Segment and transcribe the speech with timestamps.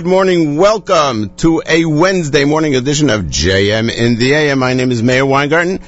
[0.00, 0.56] Good morning.
[0.56, 4.58] Welcome to a Wednesday morning edition of JM in the AM.
[4.58, 5.78] My name is Meir Weingarten.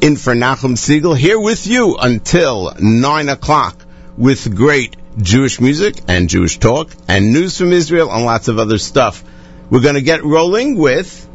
[0.00, 3.84] In for Nachum Segal, Here with you until 9 o'clock
[4.16, 8.78] with great Jewish music and Jewish talk, and news from Israel, and lots of other
[8.78, 9.24] stuff.
[9.68, 11.28] We're going to get rolling with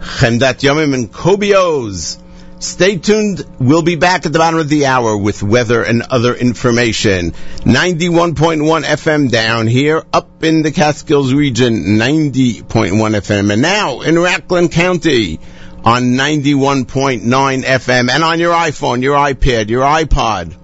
[0.00, 2.22] Chemdat Yomim and Kobios.
[2.64, 3.44] Stay tuned.
[3.58, 7.32] We'll be back at the bottom of the hour with weather and other information.
[7.60, 13.52] 91.1 FM down here, up in the Catskills region, 90.1 FM.
[13.52, 15.40] And now in Rockland County
[15.84, 17.20] on 91.9
[17.64, 20.56] FM and on your iPhone, your iPad, your iPod,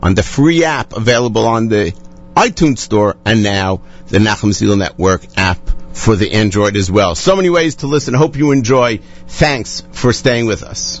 [0.00, 1.92] on the free app available on the
[2.34, 7.14] iTunes Store and now the Nachum Segal Network app for the Android as well.
[7.14, 8.12] So many ways to listen.
[8.12, 8.98] Hope you enjoy.
[9.28, 11.00] Thanks for staying with us.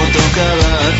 [0.00, 0.94] אותו קראת,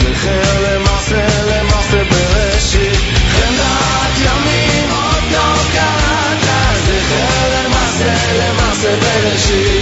[0.00, 3.00] זכר למעשה, למעשה בראשית.
[3.28, 6.44] חמדת ימים, אותו קראת,
[6.84, 9.81] זכר למעשה, למעשה בראשית.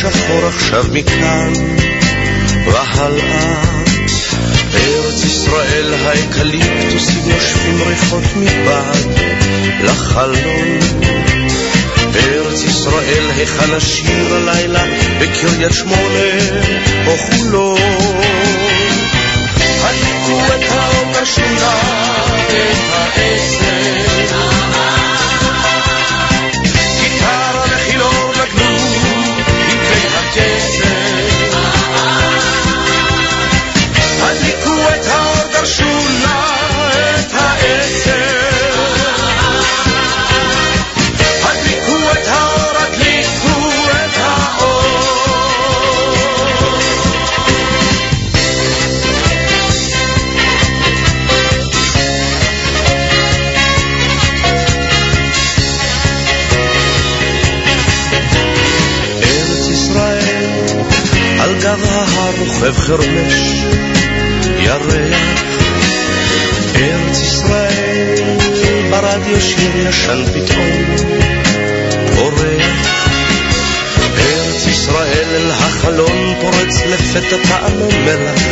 [0.00, 1.52] שחור עכשיו מכאן
[2.66, 3.76] והלאה.
[6.06, 9.20] האקליפטוסים נושפים ריחות מבעד
[9.82, 10.78] לחלון.
[12.12, 14.84] בארץ ישראל היכן השיר הלילה
[15.20, 16.30] בקריית שמונה
[17.06, 17.78] או חולון.
[19.82, 21.95] הדליקו את האור בשונה,
[23.16, 23.85] Christmas.
[62.66, 63.34] רוכב חרמש,
[64.58, 65.20] ירח,
[66.76, 68.36] ארץ ישראל,
[68.90, 70.96] ברדיו שיר ישן פתאום,
[72.16, 72.88] אורח,
[74.18, 78.42] ארץ ישראל אל החלון פורץ לפתע טעם מלח,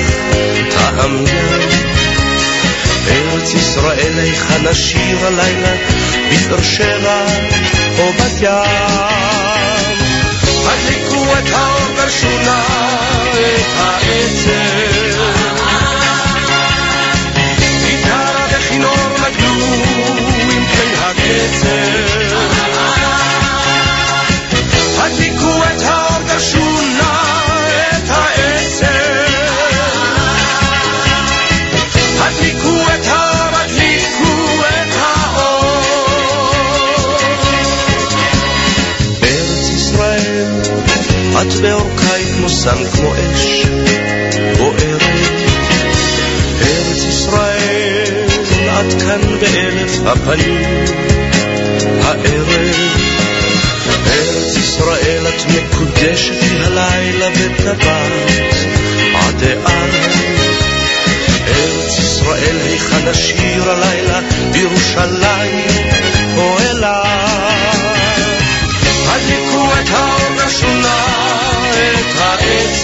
[0.70, 1.68] טעם ים.
[3.08, 5.74] ארץ ישראל היכן השיר הלילה,
[6.32, 7.26] בבאר שבע
[7.98, 9.53] או בת ים.
[10.66, 12.62] הדליקו את האור בשונה
[13.32, 14.50] את העצב.
[17.84, 19.54] גיטרה וכינור נגדו
[20.50, 21.83] עם כלי הקצב.
[41.54, 43.66] את בעורקיי כמו סם כמו אש
[44.58, 45.02] בוערת.
[46.62, 48.26] ארץ ישראל,
[48.80, 50.84] את כאן באלף הפנים.
[52.02, 52.74] הערב,
[54.06, 58.54] ארץ ישראל, את מקודשת לי הלילה בטבעת
[59.14, 60.14] עד אז.
[61.48, 64.20] ארץ ישראל, היכן השיר הלילה
[64.52, 65.66] בירושלים
[66.36, 67.64] או אליי.
[69.06, 71.23] הדליקו את האור השונה,
[72.03, 72.82] את העצב.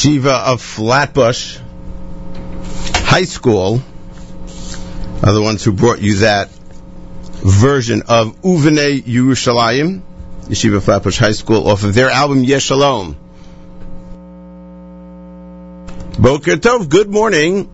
[0.00, 1.58] Yeshiva of Flatbush
[2.94, 3.82] High School
[5.22, 10.00] are the ones who brought you that version of Uvene Yerushalayim,
[10.44, 13.14] Yeshiva Flatbush High School, off of their album Yeshalom.
[16.18, 17.68] Boker Tov, good morning.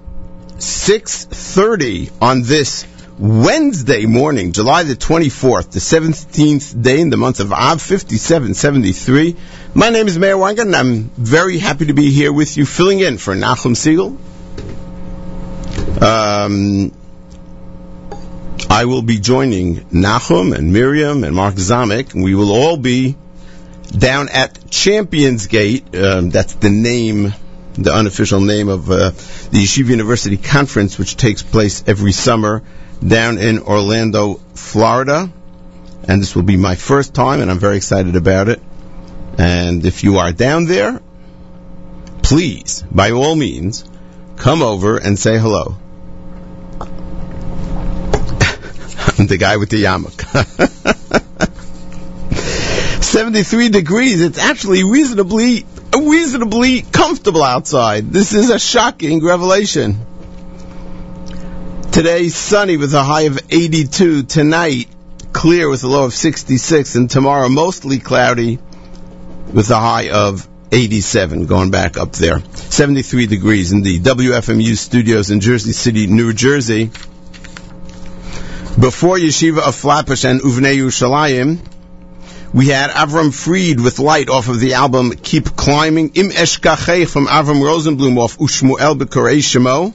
[0.57, 2.85] 6.30 on this
[3.19, 9.37] Wednesday morning, July the 24th, the 17th day in the month of Av, 5773.
[9.73, 13.01] My name is Meir Weingarten, and I'm very happy to be here with you, filling
[13.01, 14.19] in for Nachum Segal.
[16.03, 16.93] Um,
[18.69, 23.17] I will be joining Nachum and Miriam and Mark Zamek, and we will all be
[23.97, 25.97] down at Champions Gate.
[25.97, 27.33] Um, that's the name,
[27.79, 32.63] the unofficial name of uh, the Yeshiva University Conference, which takes place every summer
[33.05, 35.31] down in Orlando, Florida.
[36.09, 38.63] And this will be my first time, and I'm very excited about it.
[39.39, 41.01] And if you are down there,
[42.23, 43.85] please, by all means,
[44.37, 45.77] come over and say hello.
[49.19, 50.23] I'm the guy with the yarmulke.
[53.03, 54.21] 73 degrees.
[54.21, 55.65] It's actually reasonably,
[55.97, 58.11] reasonably comfortable outside.
[58.11, 59.97] This is a shocking revelation.
[61.97, 64.25] Today, sunny with a high of 82.
[64.25, 64.87] Tonight,
[65.33, 66.95] clear with a low of 66.
[66.95, 68.59] And tomorrow, mostly cloudy
[69.51, 72.41] with a high of 87, going back up there.
[72.41, 76.91] 73 degrees in the WFMU studios in Jersey City, New Jersey.
[78.79, 81.67] Before Yeshiva of Flatbush and Uvnei Yerushalayim,
[82.53, 87.27] we had Avram Fried with Light off of the album Keep Climbing, Im Eshkachei from
[87.27, 89.95] Avram Rosenblum off Ushmuel Bekorei Shemo,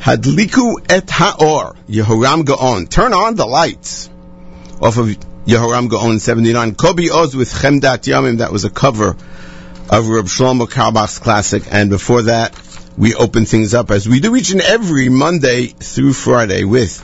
[0.00, 4.08] Hadliku et Haor, Yehoram Gaon, Turn on the lights,
[4.80, 5.08] off of
[5.44, 9.10] Yehoram Gaon 79, Kobi Oz with Chemdat Yamim, that was a cover
[9.90, 12.58] of Reb Shlomo Carlebach's classic, and before that,
[12.96, 16.98] we open things up as we do each and every Monday through Friday with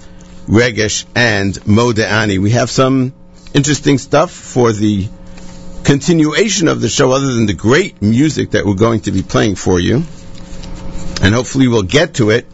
[0.46, 2.38] Regesh and Modeani.
[2.38, 3.12] We have some
[3.52, 5.06] interesting stuff for the
[5.84, 9.56] continuation of the show other than the great music that we're going to be playing
[9.56, 9.96] for you.
[11.22, 12.46] And hopefully we'll get to it.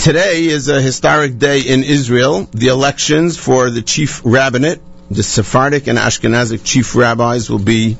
[0.00, 2.48] Today is a historic day in Israel.
[2.52, 7.98] The elections for the chief rabbinate, the Sephardic and Ashkenazic chief rabbis will be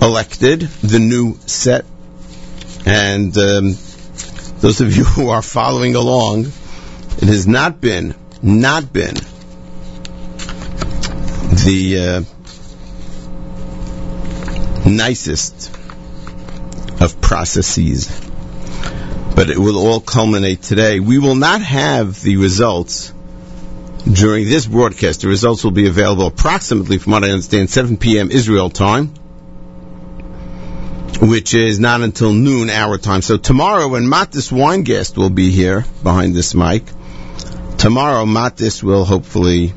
[0.00, 1.84] elected, the new set.
[2.86, 3.74] And um,
[4.60, 9.16] those of you who are following along, it has not been, not been
[11.64, 12.24] the
[14.86, 15.74] uh, nicest
[17.00, 18.29] of processes,
[19.40, 21.00] but it will all culminate today.
[21.00, 23.10] We will not have the results
[24.04, 25.22] during this broadcast.
[25.22, 28.30] The results will be available approximately, from what I understand, 7 p.m.
[28.30, 29.06] Israel time,
[31.22, 33.22] which is not until noon our time.
[33.22, 36.84] So tomorrow, when Matis Weingast will be here behind this mic,
[37.78, 39.72] tomorrow Matis will hopefully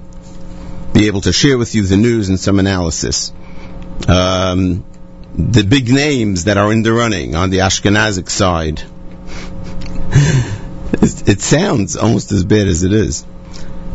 [0.92, 3.32] be able to share with you the news and some analysis.
[4.10, 4.84] Um,
[5.36, 8.84] the big names that are in the running on the Ashkenazic side.
[11.02, 13.26] It, sounds almost as bad as it is.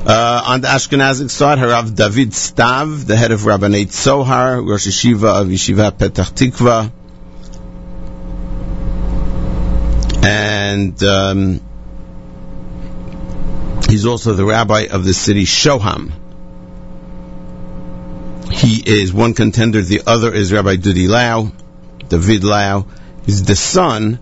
[0.06, 5.42] Uh, on the Ashkenazic side, Harav David Stav, the head of Rabbanei Tzohar, Rosh Yeshiva
[5.42, 6.92] of Yeshiva Petach Tikva,
[10.24, 11.60] and um,
[13.88, 16.12] he's also the rabbi of the city Shoham.
[18.52, 19.82] He is one contender.
[19.82, 21.52] The other is Rabbi Dudi Lau,
[22.08, 22.86] David Lau.
[23.24, 24.20] He's the son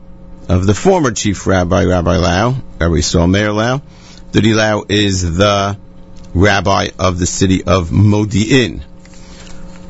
[0.48, 3.82] of the former chief rabbi, Rabbi Lau, Rabbi Saul Meir Lau.
[4.30, 5.76] Dudi Lau is the
[6.35, 8.82] rabbi of the city of Modi'in.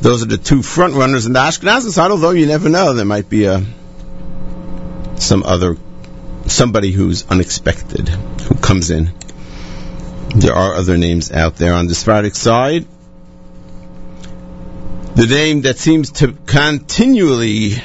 [0.01, 3.05] Those are the two front runners in the Ashkenazi side, although you never know, there
[3.05, 3.65] might be a,
[5.17, 5.77] some other,
[6.47, 9.13] somebody who's unexpected, who comes in.
[10.35, 12.87] There are other names out there on the Sephardic side.
[15.15, 17.77] The name that seems to continually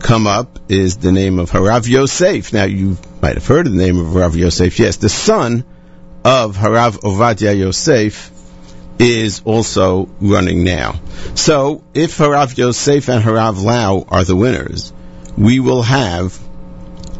[0.00, 2.52] come up is the name of Harav Yosef.
[2.52, 4.78] Now, you might have heard of the name of Harav Yosef.
[4.78, 5.64] Yes, the son
[6.24, 8.30] of Harav Ovadia Yosef
[8.98, 11.00] is also running now.
[11.34, 14.92] So, if Harav Yosef and Harav Lau are the winners,
[15.36, 16.38] we will have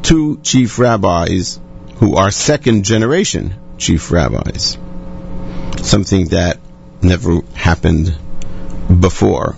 [0.02, 1.60] two chief rabbis
[1.96, 4.76] who are second generation chief rabbis.
[5.82, 6.58] Something that
[7.02, 8.16] never happened
[9.00, 9.56] before.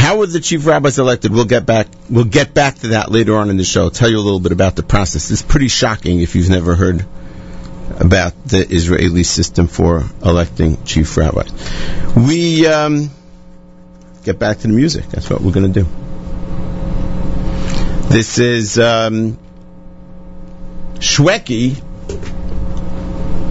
[0.00, 1.30] How were the chief rabbis elected?
[1.30, 1.86] We'll get back.
[2.08, 3.82] We'll get back to that later on in the show.
[3.82, 5.30] I'll tell you a little bit about the process.
[5.30, 7.04] It's pretty shocking if you've never heard
[8.00, 11.52] about the Israeli system for electing chief rabbis.
[12.16, 13.10] We um,
[14.24, 15.04] get back to the music.
[15.08, 15.88] That's what we're going to do.
[18.08, 19.38] This is um,
[20.94, 21.76] Shweki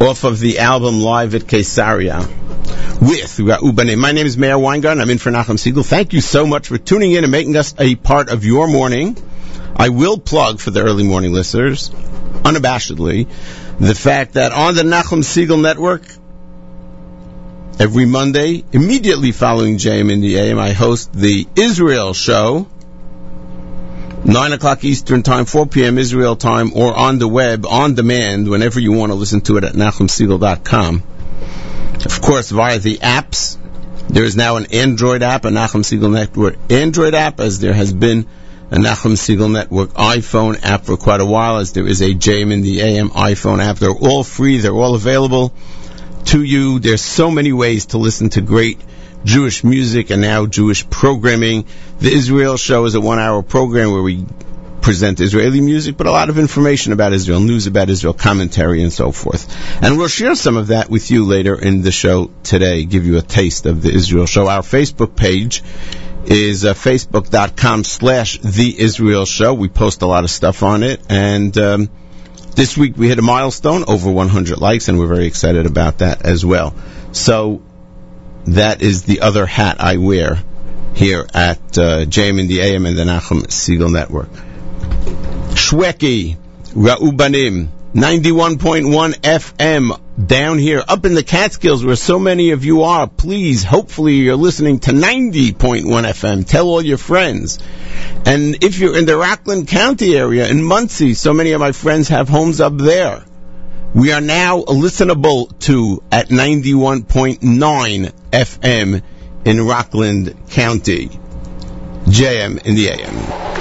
[0.01, 2.27] off of the album Live at Caesarea
[3.01, 3.97] with Ra'ubane.
[3.97, 5.01] My name is Meir Weingarten.
[5.01, 5.85] I'm in for Nachum Segal.
[5.85, 9.17] Thank you so much for tuning in and making us a part of your morning.
[9.75, 13.27] I will plug for the early morning listeners unabashedly
[13.79, 16.03] the fact that on the Nachum Segal Network,
[17.79, 22.67] every Monday, immediately following JM in the AM, I host the Israel Show,
[24.25, 25.97] 9 o'clock Eastern Time, 4 p.m.
[25.97, 29.63] Israel Time, or on the web, on demand, whenever you want to listen to it
[29.63, 31.03] at NachumSegal.com.
[32.19, 33.57] Of course, via the apps.
[34.09, 37.93] There is now an Android app, a Nachum Segal Network Android app, as there has
[37.93, 38.27] been
[38.69, 42.51] a Nachum Segal Network iPhone app for quite a while, as there is a JM
[42.51, 43.77] in the AM iPhone app.
[43.77, 45.53] They're all free, they're all available
[46.25, 46.79] to you.
[46.79, 48.81] There's so many ways to listen to great
[49.23, 51.67] Jewish music and now Jewish programming.
[51.99, 54.25] The Israel Show is a one hour program where we
[54.81, 58.91] present Israeli music, but a lot of information about Israel, news about Israel, commentary, and
[58.91, 59.47] so forth.
[59.83, 63.17] And we'll share some of that with you later in the show today, give you
[63.17, 64.47] a taste of the Israel Show.
[64.47, 65.63] Our Facebook page
[66.25, 69.53] is uh, facebook.com slash The Israel Show.
[69.53, 71.89] We post a lot of stuff on it, and um,
[72.55, 76.25] this week we hit a milestone, over 100 likes, and we're very excited about that
[76.25, 76.73] as well.
[77.11, 77.61] So
[78.45, 80.43] that is the other hat I wear
[80.93, 84.29] here at uh, JM in the AM and the Nachum Segal Network.
[85.59, 86.37] Shweki,
[86.73, 93.07] Ra'ubanim, 91.1 FM down here up in the Catskills where so many of you are.
[93.07, 96.47] Please, hopefully you're listening to 90.1 FM.
[96.47, 97.59] Tell all your friends.
[98.25, 102.07] And if you're in the Rockland County area in Monsey, so many of my friends
[102.07, 103.23] have homes up there.
[103.93, 109.01] We are now listenable to at 91.9 FM
[109.45, 111.09] in Rockland County.
[112.05, 113.58] JM in the AM.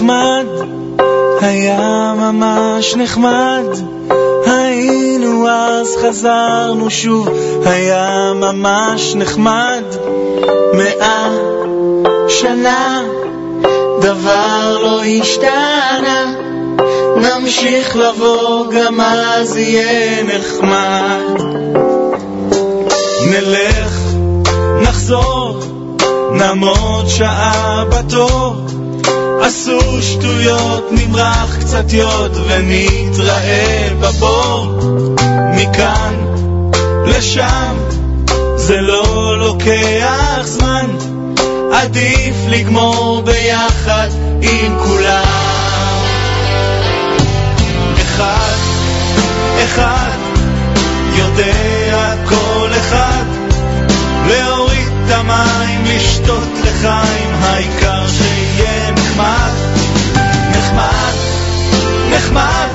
[0.00, 0.46] נחמד,
[1.40, 3.64] היה ממש נחמד.
[4.46, 7.28] היינו אז, חזרנו שוב,
[7.64, 9.82] היה ממש נחמד.
[10.72, 11.28] מאה
[12.28, 13.02] שנה,
[14.00, 16.32] דבר לא השתנה.
[17.16, 21.42] נמשיך לבוא, גם אז יהיה נחמד.
[23.30, 23.98] נלך,
[24.82, 25.60] נחזור,
[26.32, 28.59] נעמוד שעה בתור.
[29.50, 34.80] עשו שטויות, נמרח קצת יוד ונתראה בבור.
[35.56, 36.14] מכאן
[37.06, 37.76] לשם,
[38.56, 40.86] זה לא לוקח זמן,
[41.72, 44.08] עדיף לגמור ביחד
[44.42, 46.02] עם כולם.
[47.96, 48.56] אחד,
[49.64, 50.18] אחד,
[51.16, 51.79] יודע
[55.12, 59.50] המים, לשתות לחיים, העיקר שיהיה נחמד,
[60.50, 61.14] נחמד,
[62.10, 62.68] נחמד,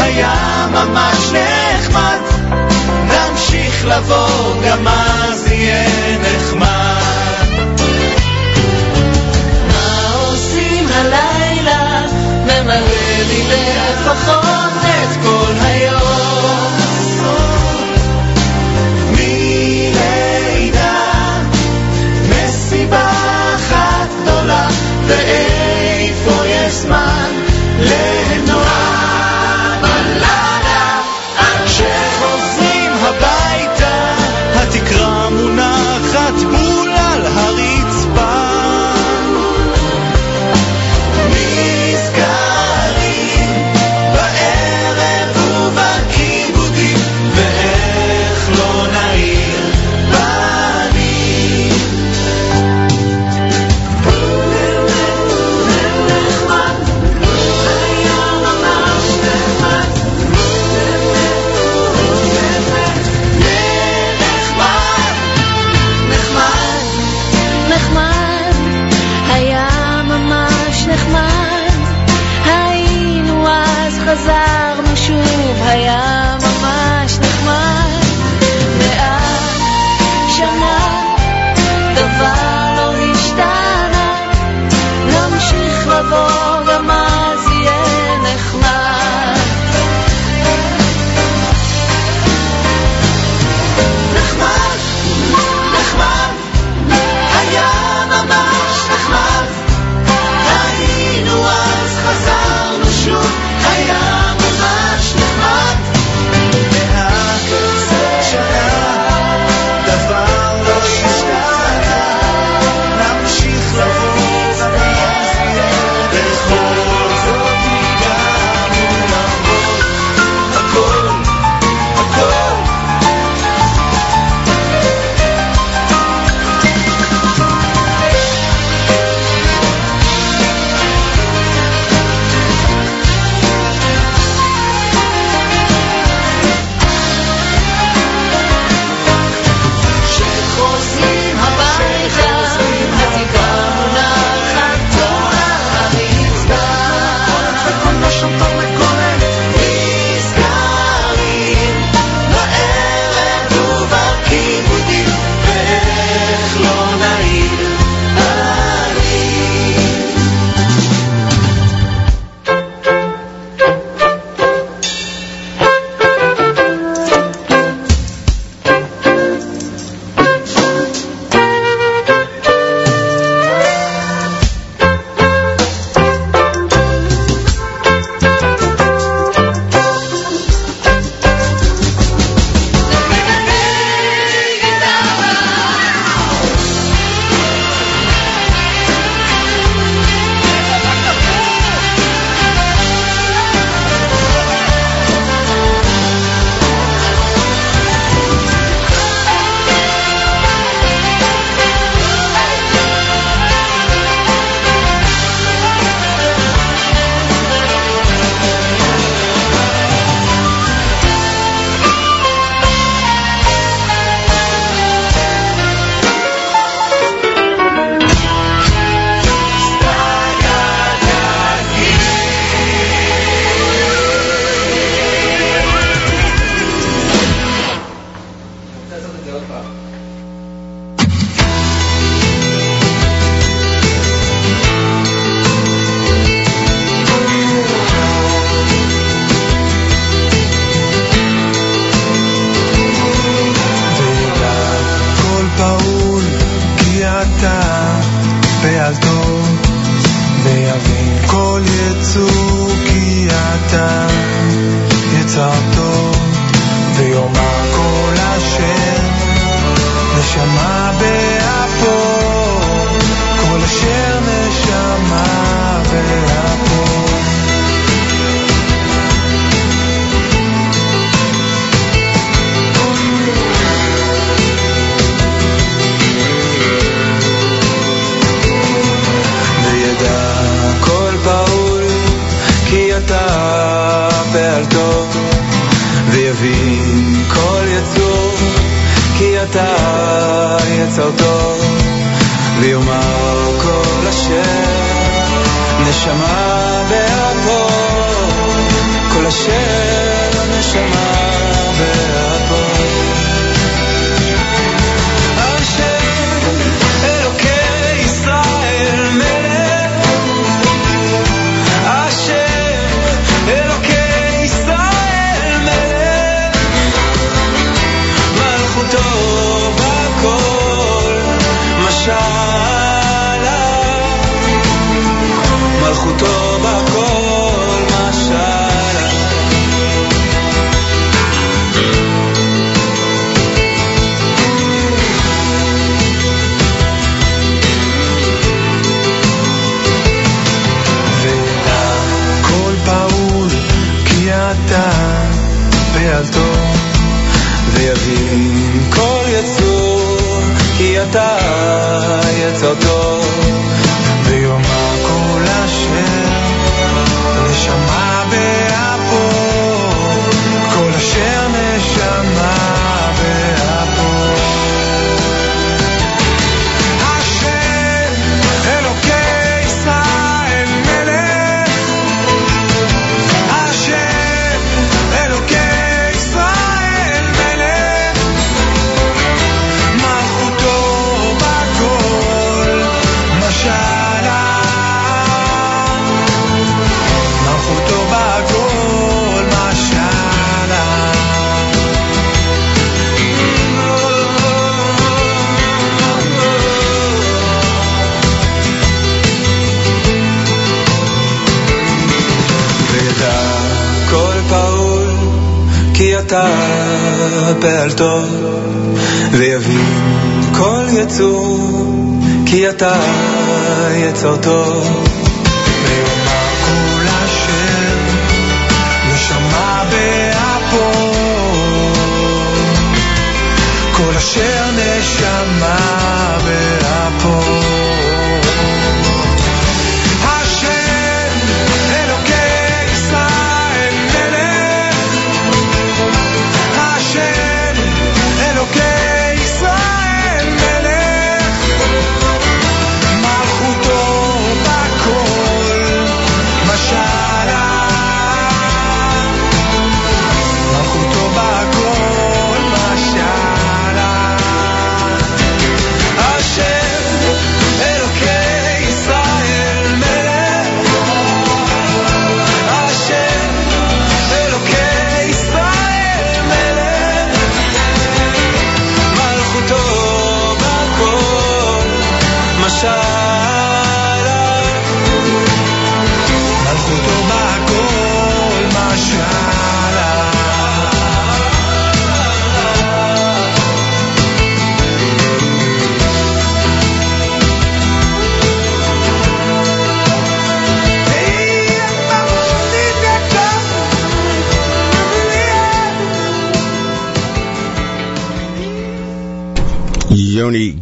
[0.00, 2.18] היה ממש נחמד,
[3.04, 6.96] נמשיך לבוא, גם אז יהיה נחמד.
[9.68, 12.02] מה עושים הלילה?
[12.44, 15.95] ממלא לי לפחות את כל היום.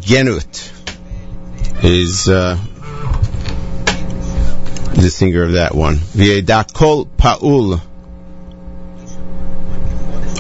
[0.05, 0.71] Genut
[1.83, 2.59] is uh,
[4.95, 5.97] the singer of that one.
[5.97, 7.81] V'yedakol Pa'ul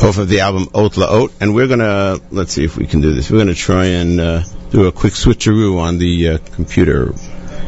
[0.05, 1.33] off of the album Ot La'ot.
[1.41, 3.31] And we're going to, let's see if we can do this.
[3.31, 7.15] We're going to try and uh, do a quick switcheroo on the uh, computer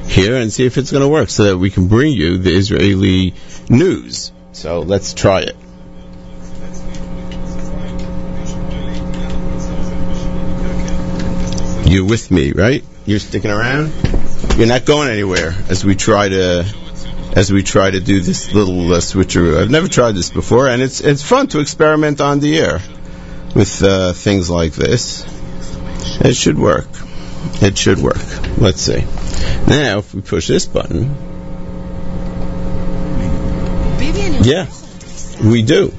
[0.06, 2.54] here and see if it's going to work so that we can bring you the
[2.54, 3.32] Israeli
[3.70, 4.32] news.
[4.52, 5.56] So let's try it.
[11.86, 12.84] You're with me, right?
[13.04, 13.92] You're sticking around.
[14.56, 16.64] You're not going anywhere as we try to
[17.34, 19.60] as we try to do this little uh, switcheroo.
[19.60, 22.80] I've never tried this before, and it's it's fun to experiment on the air
[23.54, 25.24] with uh, things like this.
[26.20, 26.88] It should work.
[27.62, 28.58] It should work.
[28.58, 29.00] Let's see.
[29.68, 31.14] Now, if we push this button,
[34.46, 34.68] Yeah,
[35.42, 35.92] we do.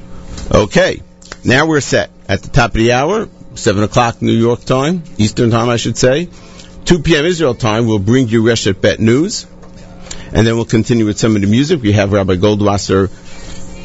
[0.50, 1.02] Okay,
[1.44, 3.28] now we're set at the top of the hour,
[3.58, 6.30] 7 o'clock New York time, Eastern time, I should say.
[6.86, 7.26] 2 p.m.
[7.26, 9.46] Israel time, we'll bring you Reshet Bet News.
[10.34, 11.82] And then we'll continue with some of the music.
[11.82, 13.10] We have Rabbi Goldwasser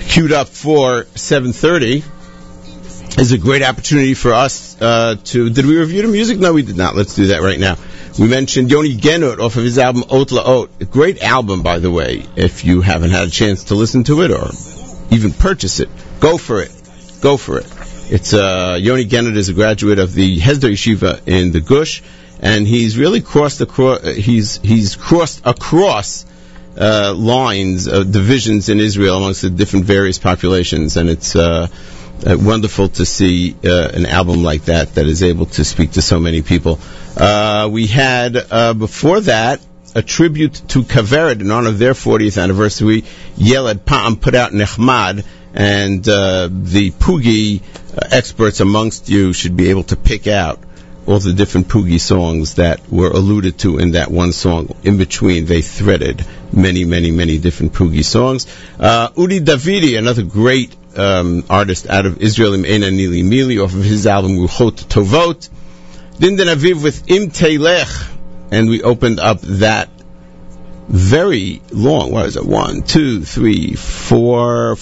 [0.08, 2.04] queued up for 7.30.
[3.18, 5.50] It's a great opportunity for us uh, to...
[5.50, 6.38] Did we review the music?
[6.38, 6.96] No, we did not.
[6.96, 7.76] Let's do that right now.
[8.18, 10.68] We mentioned Yoni Genut off of his album Ot La'ot.
[10.80, 12.24] A great album, by the way.
[12.36, 14.50] If you haven't had a chance to listen to it or
[15.10, 15.88] even purchase it,
[16.20, 16.72] go for it.
[17.20, 17.66] Go for it.
[18.12, 22.02] It's uh, Yoni Genut is a graduate of the Hesder Yeshiva in the Gush,
[22.40, 24.04] and he's really crossed across.
[24.04, 26.26] He's he's crossed across
[26.76, 31.68] uh, lines, of divisions in Israel amongst the different various populations, and it's uh,
[32.26, 36.02] uh, wonderful to see uh, an album like that that is able to speak to
[36.02, 36.78] so many people.
[37.16, 39.58] Uh, we had uh, before that
[39.94, 43.04] a tribute to Kaveret in honor of their 40th anniversary.
[43.38, 45.24] Yeled Pam put out Nechmad,
[45.54, 50.58] and uh, the uh, experts amongst you should be able to pick out
[51.06, 54.74] all the different Pugi songs that were alluded to in that one song.
[54.84, 58.46] In between, they threaded many, many, many different Pugi songs.
[58.78, 64.06] Uh, Davidi, another great um, artist out of Israel, Ena Nili Mili, off of his
[64.06, 65.48] album Ruchot Tovot.
[66.20, 68.10] Linden Aviv with Im Teilech,
[68.52, 69.88] and we opened up that
[70.86, 74.76] very long, what is it, one, two, three, four,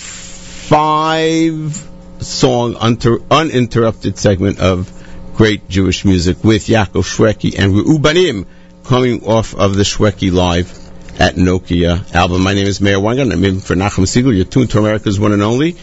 [0.71, 1.85] five
[2.21, 4.89] song unter, uninterrupted segment of
[5.35, 8.47] great Jewish music with Yaakov Shweki and Reubanim
[8.85, 10.71] coming off of the Shweki Live
[11.21, 12.45] at Nokia album.
[12.45, 13.33] My name is Meir Weingarten.
[13.33, 14.33] I'm in for Nachum Segal.
[14.33, 15.75] You're tuned to America's one and only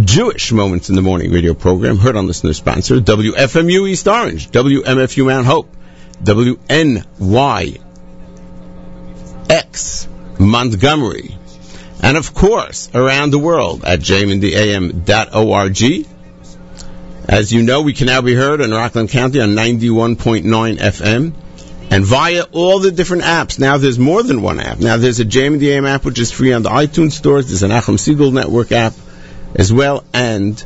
[0.00, 5.26] Jewish Moments in the Morning radio program, heard on listener sponsor, WFMU East Orange, WMFU
[5.26, 5.76] Mount Hope,
[6.22, 7.08] WNYX
[10.38, 11.36] Montgomery,
[12.02, 14.98] and of course, around the world at jmandam.org.
[17.28, 21.34] As you know, we can now be heard in Rockland County on 91.9 FM
[21.90, 23.58] and via all the different apps.
[23.58, 24.78] Now there's more than one app.
[24.78, 27.48] Now there's a JMDM app which is free on the iTunes stores.
[27.48, 28.94] There's an Achim Segal Network app
[29.54, 30.56] as well, and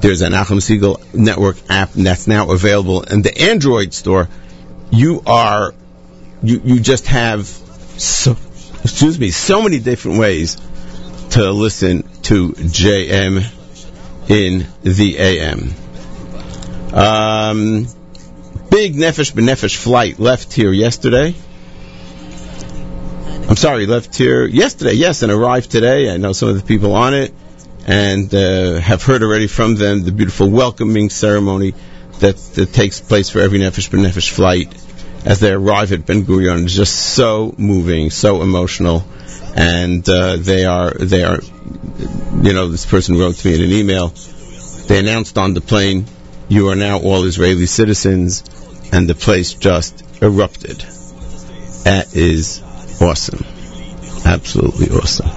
[0.00, 4.28] there's an Achim Segal Network app that's now available in the Android store.
[4.90, 5.74] You are,
[6.42, 8.36] you, you just have, so,
[8.82, 10.56] excuse me, so many different ways
[11.30, 13.44] to listen to JM
[14.28, 15.74] in the AM.
[16.92, 17.86] Um,
[18.70, 21.34] big Nefesh B'Nefesh flight left here yesterday.
[23.48, 26.12] I'm sorry, left here yesterday, yes, and arrived today.
[26.12, 27.34] I know some of the people on it
[27.86, 31.74] and uh, have heard already from them the beautiful welcoming ceremony
[32.20, 34.72] that, that takes place for every Nefesh B'Nefesh flight
[35.24, 36.64] as they arrive at Ben Gurion.
[36.64, 39.04] It's just so moving, so emotional,
[39.54, 41.40] and uh, they are they are,
[42.42, 44.08] you know, this person wrote to me in an email.
[44.86, 46.06] They announced on the plane,
[46.48, 48.44] "You are now all Israeli citizens,"
[48.92, 50.78] and the place just erupted.
[51.84, 52.62] That is
[53.00, 53.44] awesome,
[54.24, 55.30] absolutely awesome.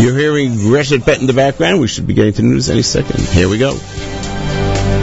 [0.00, 1.80] You're hearing Reshet Bet in the background.
[1.80, 3.20] We should be getting to news any second.
[3.20, 3.78] Here we go.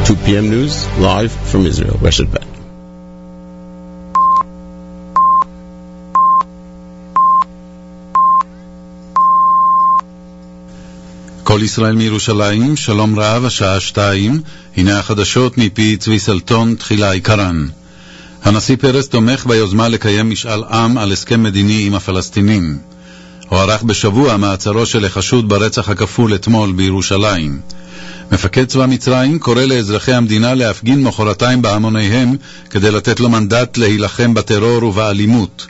[0.06, 0.50] 2 p.m.
[0.50, 1.96] news live from Israel.
[1.96, 2.51] Reshet Bet.
[11.52, 14.42] כל ישראל מירושלים, שלום רב, השעה שתיים,
[14.78, 17.68] הנה החדשות מפי צבי סלטון, תחילה עיקרן.
[18.44, 22.78] הנשיא פרס תומך ביוזמה לקיים משאל עם על הסכם מדיני עם הפלסטינים.
[23.50, 27.60] הוארך בשבוע מעצרו של החשוד ברצח הכפול אתמול בירושלים.
[28.32, 32.36] מפקד צבא מצרים קורא לאזרחי המדינה להפגין מחרתיים בהמוניהם
[32.70, 35.68] כדי לתת לו מנדט להילחם בטרור ובאלימות.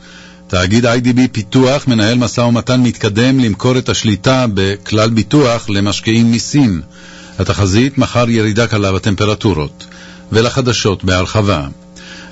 [0.52, 6.82] תאגיד איי-די-בי פיתוח מנהל משא ומתן מתקדם למכור את השליטה בכלל ביטוח למשקיעים מסין.
[7.40, 9.86] התחזית מחר ירידה קלה בטמפרטורות.
[10.32, 11.68] ולחדשות בהרחבה.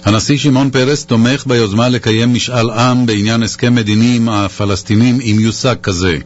[0.05, 5.75] הנשיא שמעון פרס תומך ביוזמה לקיים משאל עם בעניין הסכם מדיני עם הפלסטינים אם יושג
[5.83, 6.17] כזה.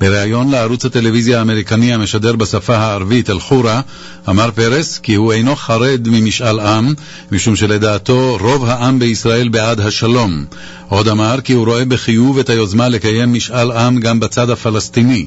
[0.00, 3.80] בריאיון לערוץ הטלוויזיה האמריקני המשדר בשפה הערבית אל-חורה,
[4.28, 6.94] אמר פרס כי הוא אינו חרד ממשאל עם,
[7.32, 10.44] משום שלדעתו רוב העם בישראל בעד השלום.
[10.88, 15.26] עוד אמר כי הוא רואה בחיוב את היוזמה לקיים משאל עם גם בצד הפלסטיני.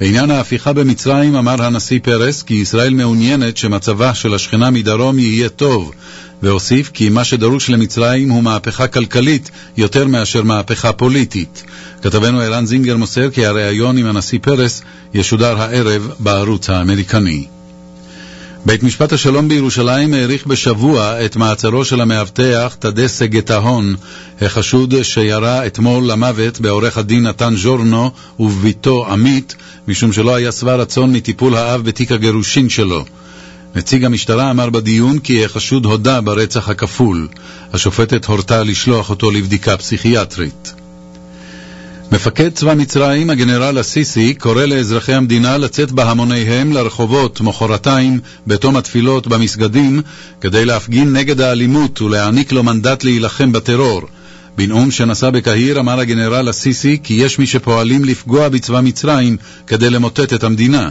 [0.00, 5.92] בעניין ההפיכה במצרים אמר הנשיא פרס כי ישראל מעוניינת שמצבה של השכנה מדרום יהיה טוב,
[6.42, 11.64] והוסיף כי מה שדרוש למצרים הוא מהפכה כלכלית יותר מאשר מהפכה פוליטית.
[12.02, 14.82] כתבנו ערן זינגר מוסר כי הריאיון עם הנשיא פרס
[15.14, 17.46] ישודר הערב בערוץ האמריקני.
[18.66, 23.94] בית משפט השלום בירושלים האריך בשבוע את מעצרו של המאבטח תדסה גטהון,
[24.40, 29.56] החשוד שירה אתמול למוות בעורך הדין נתן ז'ורנו ובביתו עמית,
[29.88, 33.04] משום שלא היה שבע רצון מטיפול האב בתיק הגירושין שלו.
[33.76, 37.28] נציג המשטרה אמר בדיון כי החשוד הודה ברצח הכפול.
[37.72, 40.74] השופטת הורתה לשלוח אותו לבדיקה פסיכיאטרית.
[42.12, 50.02] מפקד צבא מצרים, הגנרל א-סיסי, קורא לאזרחי המדינה לצאת בהמוניהם לרחובות מחרתיים בתום התפילות במסגדים
[50.40, 54.02] כדי להפגין נגד האלימות ולהעניק לו מנדט להילחם בטרור.
[54.56, 60.32] בנאום שנשא בקהיר אמר הגנרל א-סיסי כי יש מי שפועלים לפגוע בצבא מצרים כדי למוטט
[60.32, 60.88] את המדינה.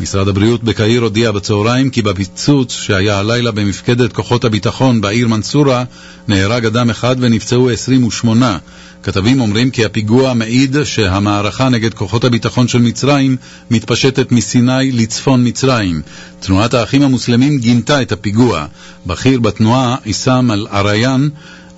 [0.00, 5.84] משרד הבריאות בקהיר הודיע בצהריים כי בפיצוץ שהיה הלילה במפקדת כוחות הביטחון בעיר מנסורה
[6.28, 8.58] נהרג אדם אחד ונפצעו 28.
[9.02, 13.36] כתבים אומרים כי הפיגוע מעיד שהמערכה נגד כוחות הביטחון של מצרים
[13.70, 16.02] מתפשטת מסיני לצפון מצרים.
[16.40, 18.66] תנועת האחים המוסלמים גינתה את הפיגוע.
[19.06, 21.30] בכיר בתנועה, עיסאם אל-עריין,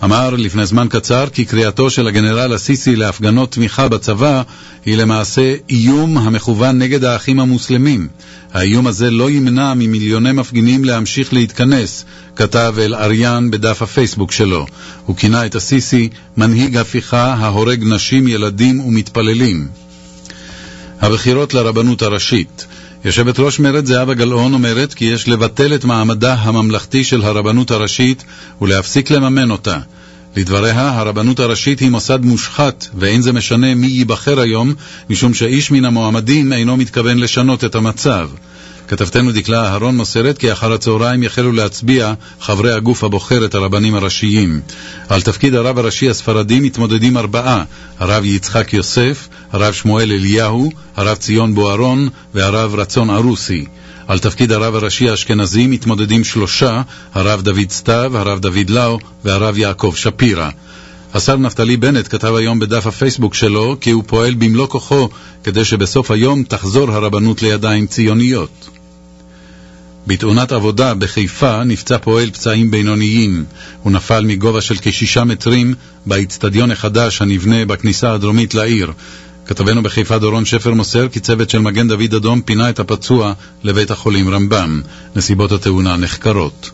[0.05, 4.43] אמר לפני זמן קצר כי קריאתו של הגנרל א-סיסי להפגנות תמיכה בצבא
[4.87, 8.09] היא למעשה איום המכוון נגד האחים המוסלמים.
[8.53, 12.05] האיום הזה לא ימנע ממיליוני מפגינים להמשיך להתכנס,
[12.37, 14.67] כתב אל-אריאן בדף הפייסבוק שלו.
[15.07, 19.69] הוא כינה את א-סיסי מנהיג הפיכה ההורג נשים, ילדים ומתפללים.
[21.01, 22.67] הבחירות לרבנות הראשית
[23.05, 28.25] יושבת ראש מרצ זהבה גלאון אומרת כי יש לבטל את מעמדה הממלכתי של הרבנות הראשית
[28.63, 29.79] ולהפסיק לממן אותה.
[30.37, 34.75] לדבריה, הרבנות הראשית היא מוסד מושחת, ואין זה משנה מי ייבחר היום,
[35.11, 38.29] משום שאיש מן המועמדים אינו מתכוון לשנות את המצב.
[38.91, 44.61] כתבתנו דקלה אהרון מוסרת כי אחר הצהריים יחלו להצביע חברי הגוף הבוחר את הרבנים הראשיים.
[45.09, 47.65] על תפקיד הרב הראשי הספרדי מתמודדים ארבעה,
[47.99, 53.65] הרב יצחק יוסף, הרב שמואל אליהו, הרב ציון בוארון והרב רצון ערוסי.
[54.07, 56.83] על תפקיד הרב הראשי האשכנזי מתמודדים שלושה,
[57.15, 60.51] הרב דוד סתיו, הרב דוד לאו והרב יעקב שפירא.
[61.15, 65.09] השר נפתלי בנט כתב היום בדף הפייסבוק שלו כי הוא פועל במלוא כוחו
[65.45, 68.80] כדי שבסוף היום תחזור הרבנות לידיים ציוניות.
[70.07, 73.45] בתאונת עבודה בחיפה נפצע פועל פצעים בינוניים.
[73.83, 75.75] הוא נפל מגובה של כשישה מטרים
[76.07, 78.93] באיצטדיון החדש הנבנה בכניסה הדרומית לעיר.
[79.47, 83.33] כתבנו בחיפה דורון שפר מוסר כי צוות של מגן דוד אדום פינה את הפצוע
[83.65, 84.81] לבית החולים רמב"ם.
[85.17, 86.71] נסיבות התאונה נחקרות.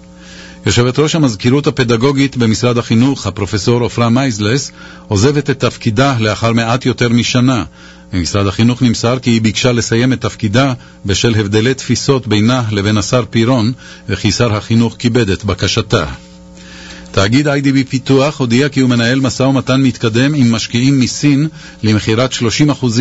[0.66, 4.72] יושבת ראש המזכירות הפדגוגית במשרד החינוך, הפרופסור עפרה מייזלס,
[5.08, 7.64] עוזבת את תפקידה לאחר מעט יותר משנה.
[8.12, 10.72] ממשרד החינוך נמסר כי היא ביקשה לסיים את תפקידה
[11.06, 13.72] בשל הבדלי תפיסות בינה לבין השר פירון,
[14.08, 16.04] וכי שר החינוך כיבד את בקשתה.
[17.16, 21.48] תאגיד איי.די.בי פיתוח הודיע כי הוא מנהל משא ומתן מתקדם עם משקיעים מסין
[21.82, 22.36] למכירת 30%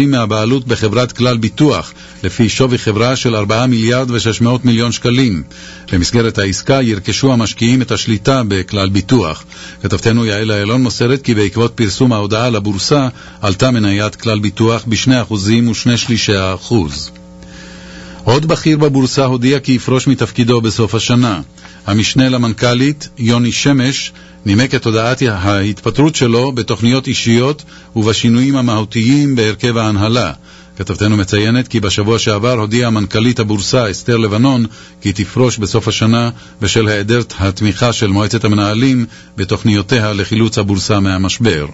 [0.08, 1.94] מהבעלות בחברת כלל ביטוח,
[2.24, 5.44] לפי שווי חברה של 4 מיליארד ו-600 מיליון שקלים.
[5.92, 9.44] במסגרת העסקה ירכשו המשקיעים את השליטה בכלל ביטוח.
[9.84, 13.08] כתבתנו יעל איילון מוסרת כי בעקבות פרסום ההודעה לבורסה
[13.42, 17.12] עלתה מניית כלל ביטוח ב-2% ו-2 שלישי האחוז.
[18.26, 21.42] עוד בכיר בבורסה הודיע כי יפרוש מתפקידו בסוף השנה.
[21.86, 24.12] המשנה למנכ"לית, יוני שמש,
[24.46, 27.64] נימק את הודעת ההתפטרות שלו בתוכניות אישיות
[27.96, 30.34] ובשינויים המהותיים בהרכב ההנהלה.
[30.78, 34.66] כתבתנו מציינת כי בשבוע שעבר הודיעה מנכ"לית הבורסה אסתר לבנון
[35.02, 36.30] כי תפרוש בסוף השנה
[36.62, 39.06] בשל היעדר התמיכה של מועצת המנהלים
[39.38, 41.66] בתוכניותיה לחילוץ הבורסה מהמשבר.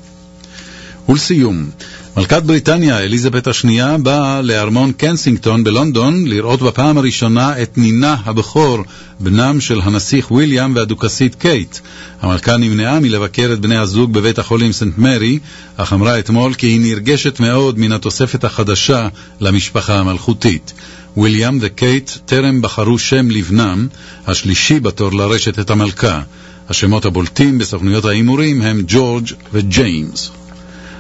[1.09, 1.69] ולסיום,
[2.17, 8.77] מלכת בריטניה, אליזבת השנייה, באה לארמון קנסינגטון בלונדון לראות בפעם הראשונה את נינה הבכור,
[9.19, 11.77] בנם של הנסיך ויליאם והדוכסית קייט.
[12.21, 15.39] המלכה נמנעה מלבקר את בני הזוג בבית החולים סנט מרי,
[15.77, 19.07] אך אמרה אתמול כי היא נרגשת מאוד מן התוספת החדשה
[19.39, 20.73] למשפחה המלכותית.
[21.17, 23.87] ויליאם וקייט טרם בחרו שם לבנם,
[24.27, 26.21] השלישי בתור לרשת את המלכה.
[26.69, 30.40] השמות הבולטים בסוכנויות ההימורים הם ג'ורג' וג'יימס.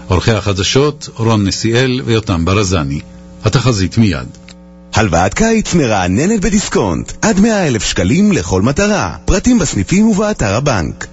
[0.07, 2.99] עורכי החדשות, רון נסיאל ויותם ברזני.
[3.43, 4.27] התחזית מיד.
[4.93, 9.15] הלוואת קיץ מרעננת בדיסקונט, עד 100 אלף שקלים לכל מטרה.
[9.25, 11.07] פרטים בסניפים ובאתר הבנק.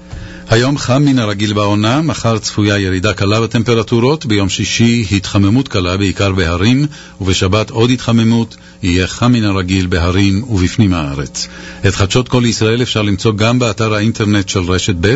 [0.50, 6.32] היום חם מן הרגיל בעונה, מחר צפויה ירידה קלה בטמפרטורות, ביום שישי התחממות קלה בעיקר
[6.32, 6.86] בהרים,
[7.20, 11.48] ובשבת עוד התחממות, יהיה חם מן הרגיל בהרים ובפנים הארץ.
[11.88, 15.14] את חדשות כל ישראל אפשר למצוא גם באתר האינטרנט של רשת ב',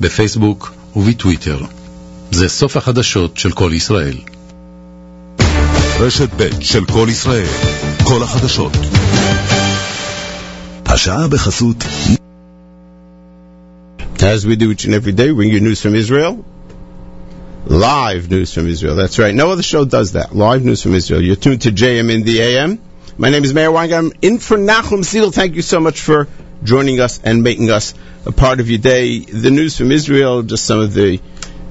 [0.00, 1.58] בפייסבוק ובטוויטר.
[2.30, 4.16] זה סוף החדשות של כל ישראל.
[6.00, 7.46] רשת ב' של כל ישראל,
[8.04, 8.72] כל החדשות.
[10.86, 11.84] השעה בחסות...
[14.18, 16.44] As we do each and every day, bring you news from Israel.
[17.66, 18.94] Live news from Israel.
[18.94, 19.34] That's right.
[19.34, 20.36] No other show does that.
[20.36, 21.22] Live news from Israel.
[21.22, 22.78] You're tuned to JM in the AM.
[23.16, 24.10] My name is Meir Weingarten.
[24.10, 25.32] I'm in for Nachum Segal.
[25.32, 26.28] Thank you so much for
[26.62, 27.94] joining us and making us
[28.26, 29.20] a part of your day.
[29.20, 31.18] The news from Israel, just some of the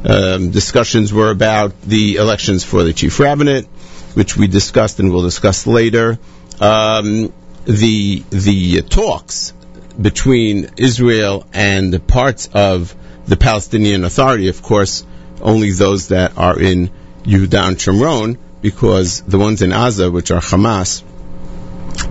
[0.06, 3.66] um, discussions were about the elections for the chief rabbinate,
[4.14, 6.20] which we discussed and we'll discuss later.
[6.60, 7.34] Um,
[7.66, 9.54] the the talks
[10.00, 12.96] between Israel and parts of
[13.28, 15.06] the Palestinian Authority, of course,
[15.42, 16.90] only those that are in
[17.24, 21.04] Yehuda and because the ones in Gaza, which are Hamas,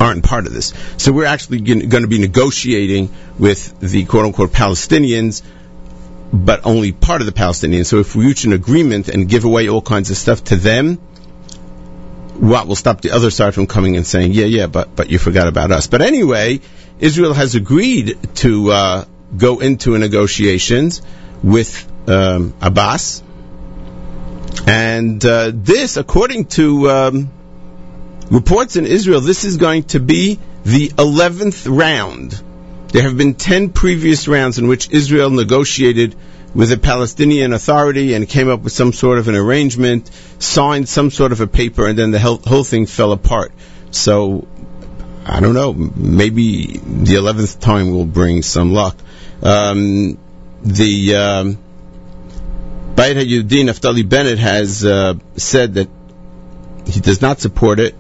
[0.01, 0.75] aren't part of this.
[0.97, 5.43] So we're actually going to be negotiating with the quote unquote Palestinians,
[6.33, 7.87] but only part of the Palestinians.
[7.87, 10.97] So if we reach an agreement and give away all kinds of stuff to them,
[10.97, 15.19] what will stop the other side from coming and saying, yeah, yeah, but, but you
[15.19, 15.87] forgot about us.
[15.87, 16.61] But anyway,
[17.01, 19.05] Israel has agreed to uh,
[19.37, 21.03] go into negotiations
[21.43, 23.23] with um, Abbas.
[24.67, 27.31] And uh, this, according to um,
[28.31, 32.43] reports in Israel, this is going to be the 11th round.
[32.91, 36.15] There have been 10 previous rounds in which Israel negotiated
[36.55, 41.11] with the Palestinian Authority and came up with some sort of an arrangement, signed some
[41.11, 43.53] sort of a paper, and then the whole, thing fell apart.
[43.91, 44.49] So,
[45.27, 48.97] I don't know, maybe the 11th time will bring some luck.
[49.43, 50.19] Um,
[50.63, 51.59] the um,
[52.95, 55.89] Bayit HaYehudi, Naftali Bennett, has uh, said that
[56.87, 57.95] he does not support it,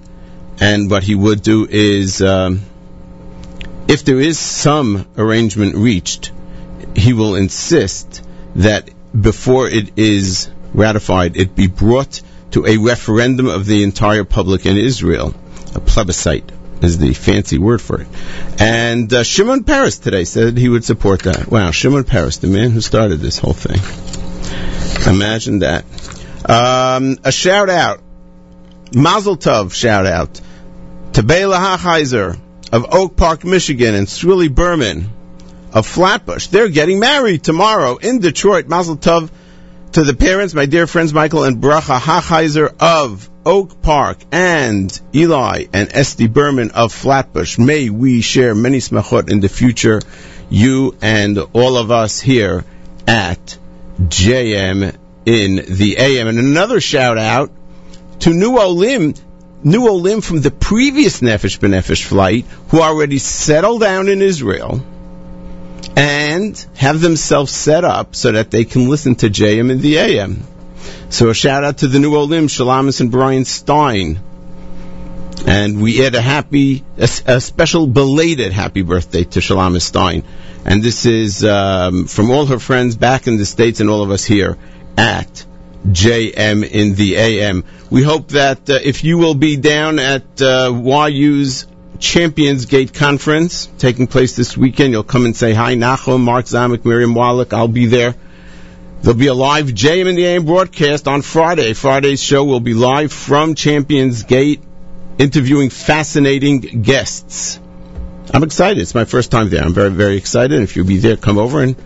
[0.60, 2.62] and what he would do is, um,
[3.88, 6.30] if there is some arrangement reached,
[6.94, 8.22] he will insist
[8.56, 12.20] that before it is ratified, it be brought
[12.50, 15.34] to a referendum of the entire public in Israel.
[15.74, 16.52] A plebiscite
[16.82, 18.08] is the fancy word for it.
[18.60, 21.50] And uh, Shimon Peres today said he would support that.
[21.50, 23.80] Wow, Shimon Peres, the man who started this whole thing.
[25.12, 25.84] Imagine that.
[26.48, 28.02] Um, a shout out,
[28.94, 30.40] Mazel Tov shout out
[31.14, 32.38] to Bela Hachheiser
[32.72, 35.10] of Oak Park, Michigan, and Swilly Berman
[35.72, 36.48] of Flatbush.
[36.48, 38.68] They're getting married tomorrow in Detroit.
[38.68, 39.30] Mazel Tov
[39.92, 45.66] to the parents, my dear friends Michael and Bracha Hachheiser of Oak Park and Eli
[45.72, 47.58] and Esty Berman of Flatbush.
[47.58, 50.00] May we share many smachot in the future,
[50.50, 52.64] you and all of us here
[53.06, 53.58] at
[54.02, 56.28] JM in the AM.
[56.28, 57.50] And another shout out
[58.20, 59.14] to New Olim,
[59.64, 64.80] New Olim from the previous Nefesh B'Nefesh flight, who already settled down in Israel
[65.96, 70.44] and have themselves set up so that they can listen to JM and the AM.
[71.10, 74.20] So a shout out to the New Olim, Shalamis and Brian Stein.
[75.46, 80.22] And we add a happy, a, a special belated happy birthday to Shalamis Stein.
[80.64, 84.10] And this is um, from all her friends back in the States and all of
[84.10, 84.56] us here
[84.96, 85.44] at
[85.86, 87.64] JM in the AM.
[87.90, 90.72] We hope that uh, if you will be down at uh,
[91.08, 91.66] YU's
[91.98, 95.74] Champions Gate Conference taking place this weekend, you'll come and say hi.
[95.74, 98.14] Nachum, Mark Zamek, Miriam Wallach, I'll be there.
[99.00, 101.72] There'll be a live JM in the AM broadcast on Friday.
[101.72, 104.60] Friday's show will be live from Champions Gate,
[105.18, 107.60] interviewing fascinating guests.
[108.34, 108.80] I'm excited.
[108.80, 109.62] It's my first time there.
[109.62, 110.62] I'm very, very excited.
[110.62, 111.76] If you'll be there, come over and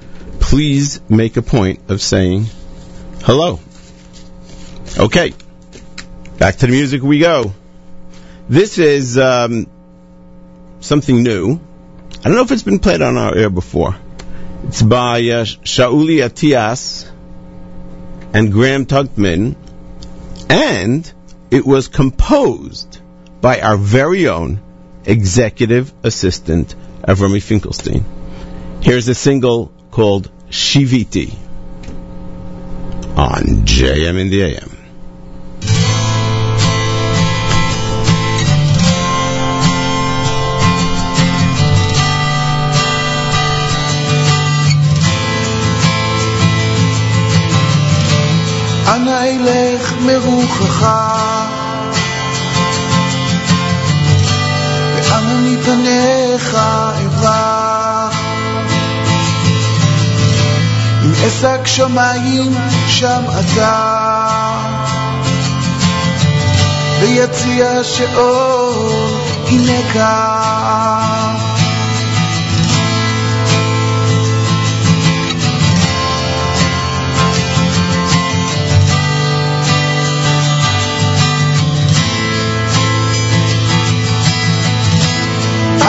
[0.40, 2.46] please make a point of saying
[3.22, 3.60] hello.
[4.98, 5.32] Okay.
[6.38, 7.52] Back to the music we go.
[8.48, 9.66] This is um,
[10.80, 11.60] something new.
[12.18, 13.96] I don't know if it's been played on our air before.
[14.64, 17.10] It's by uh, Shauli Atias
[18.32, 19.56] and Graham Tuckman,
[20.48, 21.12] and
[21.50, 23.00] it was composed
[23.40, 24.60] by our very own
[25.04, 28.04] executive assistant, Avrami Finkelstein.
[28.82, 31.34] Here's a single called Shiviti
[33.16, 34.71] on JM in the AM.
[48.86, 50.86] אנא אלך מרוחך.
[54.94, 56.56] ואנה מפניך
[57.06, 58.20] אברח
[61.04, 62.54] אם אשק שמיים
[62.88, 64.12] שם אתה.
[67.00, 69.10] ויציע שאול
[69.48, 71.51] הנה כך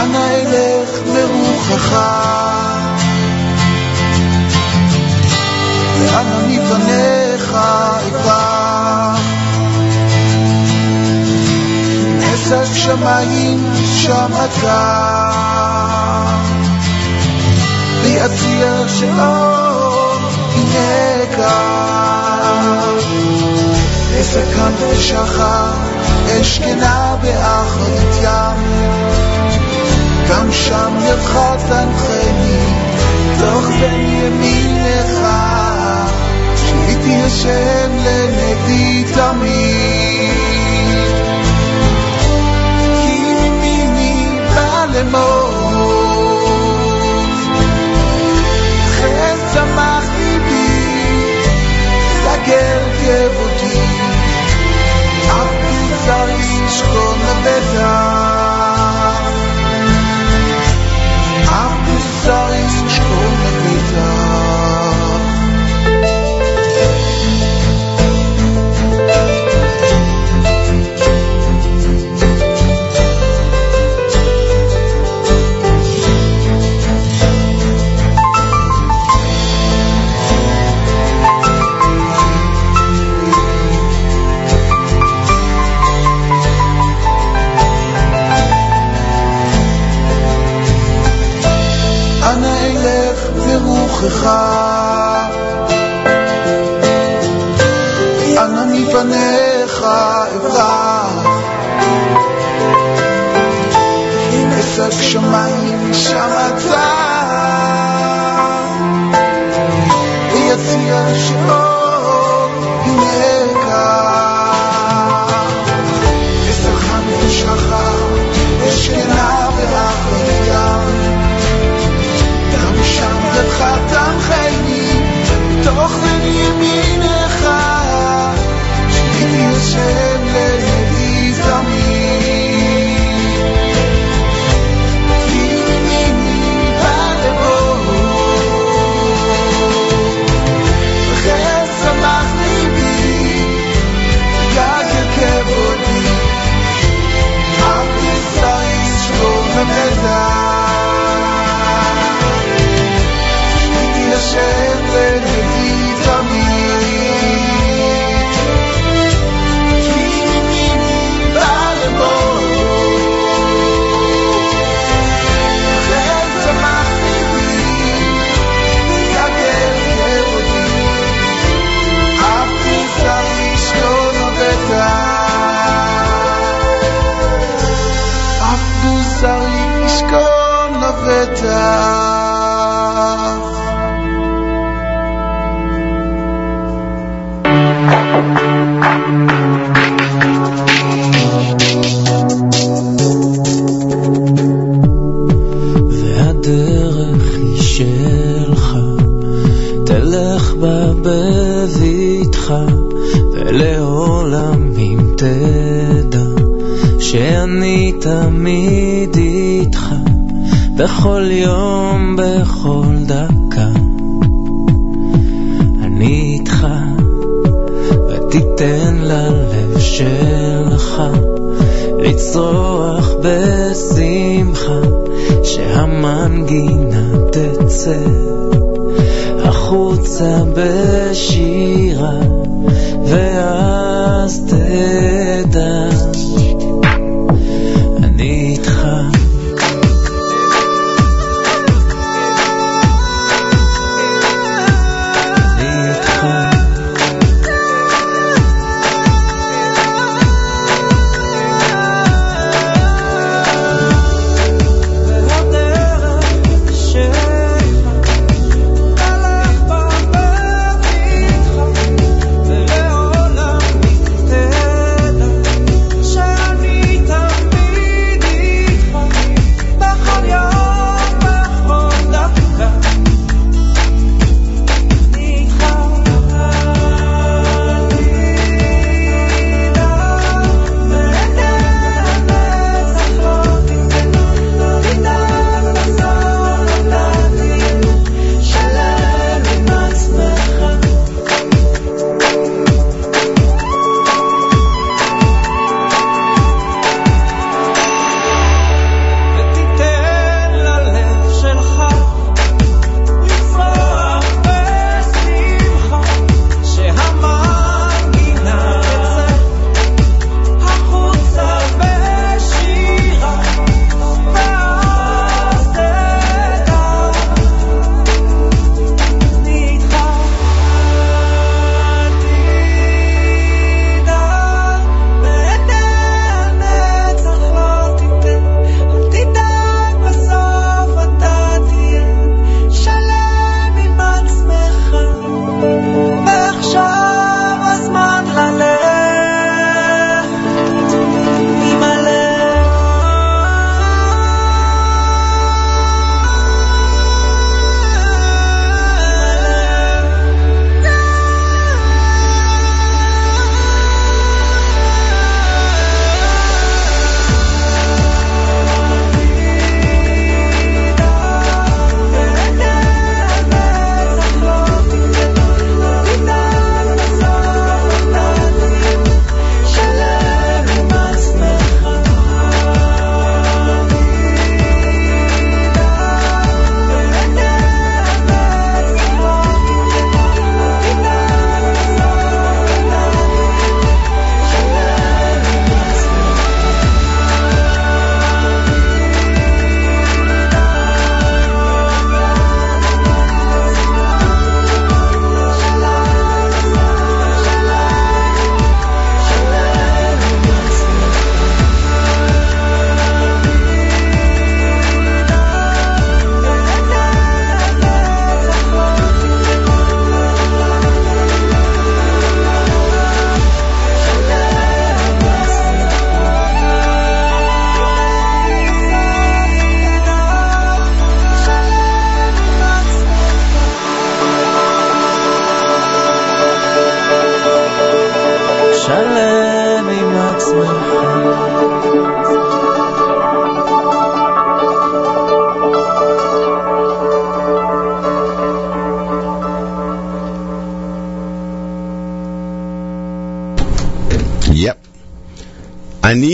[0.01, 1.97] אנא אלך ברוחך.
[5.99, 7.57] ואנא מפניך
[8.07, 9.19] אברח.
[12.33, 15.29] עסק שמיים שם אתה.
[18.01, 20.15] ביציע של אור
[20.55, 21.93] הנה כאן.
[24.19, 25.71] עסק כאן ושחר,
[26.41, 29.02] אשכנה באחרית ים.
[30.29, 32.73] גם שם ידך תנחני,
[33.39, 35.27] תוך בין ימינך,
[36.55, 40.33] שהיא תיישן לנדי תמיד.
[43.01, 45.53] כי מימיני בא למות,
[48.99, 50.93] חן צמח ליבי,
[52.23, 53.79] סגר כאבותי,
[55.27, 58.22] אף פיצה ישכון לבטח.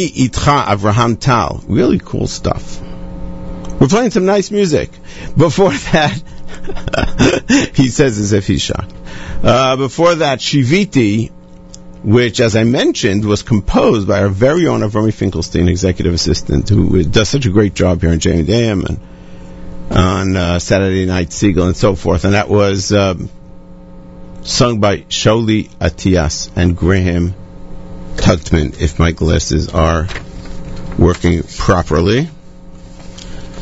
[0.09, 1.63] Ani Itcha Avraham Tal.
[1.67, 2.81] Really cool stuff.
[3.79, 4.91] We're playing some nice music.
[5.37, 6.21] Before that,
[7.75, 8.93] he says as if he's shocked.
[9.43, 11.31] Uh, before that, Shiviti,
[12.03, 17.03] which, as I mentioned, was composed by our very own Avrami Finkelstein, executive assistant, who
[17.03, 18.99] does such a great job here in JMDM and
[19.91, 22.25] on uh, Saturday Night Segal and so forth.
[22.25, 23.29] And that was um,
[24.43, 27.33] sung by Shauli Atias and Graham
[28.29, 30.07] Tugtman, if my glasses are
[30.99, 32.29] working properly.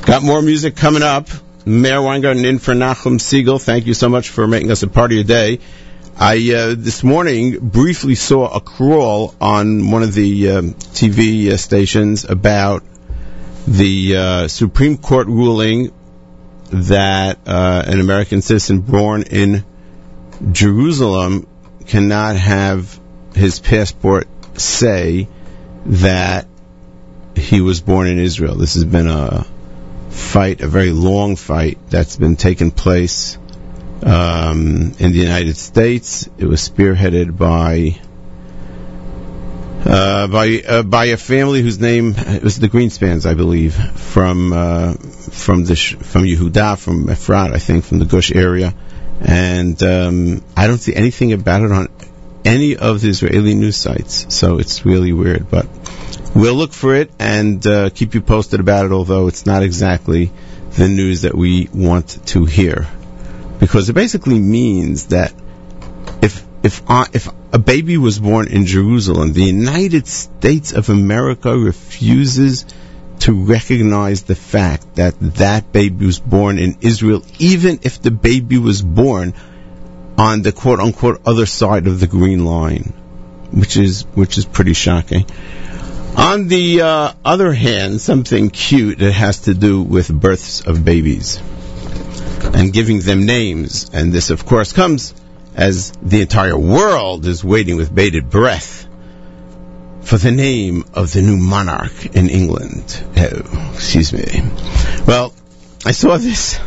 [0.06, 1.30] Got more music coming up.
[1.66, 3.62] Meir Weingarten in for Nachum Segal.
[3.62, 5.60] Thank you so much for making us a part of your day.
[6.18, 11.56] I uh, this morning briefly saw a crawl on one of the um, TV uh,
[11.56, 12.84] stations about
[13.66, 15.94] the uh, Supreme Court ruling
[16.72, 19.64] that uh, an American citizen born in
[20.52, 21.48] Jerusalem
[21.86, 23.00] cannot have
[23.34, 24.28] his passport
[24.58, 25.28] say
[25.86, 26.48] that
[27.36, 28.56] he was born in Israel.
[28.56, 29.46] This has been a
[30.10, 33.38] fight, a very long fight that's been taking place
[34.04, 36.28] um, in the United States.
[36.38, 38.00] It was spearheaded by
[39.86, 44.94] uh, by uh, by a family whose name was the Greenspans, I believe, from uh,
[44.94, 48.74] from the from Yehuda, from Efrat, I think, from the Gush area,
[49.22, 51.88] and um, I don't see anything about it on
[52.48, 54.34] any of the Israeli news sites.
[54.34, 55.68] So it's really weird, but
[56.34, 58.92] we'll look for it and uh, keep you posted about it.
[58.94, 60.32] Although it's not exactly
[60.72, 62.88] the news that we want to hear,
[63.60, 65.34] because it basically means that
[66.22, 71.58] if if uh, if a baby was born in Jerusalem, the United States of America
[71.58, 72.66] refuses
[73.20, 78.58] to recognize the fact that that baby was born in Israel, even if the baby
[78.58, 79.34] was born
[80.18, 82.94] on the quote unquote other side of the green line,
[83.52, 85.26] which is which is pretty shocking.
[86.16, 91.40] On the uh, other hand, something cute that has to do with births of babies
[92.54, 95.14] and giving them names, and this of course comes
[95.56, 98.88] as the entire world is waiting with bated breath
[100.02, 103.04] for the name of the new monarch in England.
[103.18, 104.42] Oh, excuse me.
[105.06, 105.34] Well,
[105.86, 106.60] I saw this.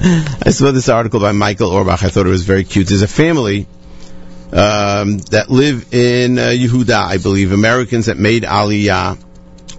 [0.02, 2.02] I saw this article by Michael Orbach.
[2.02, 2.86] I thought it was very cute.
[2.86, 3.66] There's a family
[4.50, 9.22] um, that live in uh, Yehuda, I believe, Americans that made Aliyah.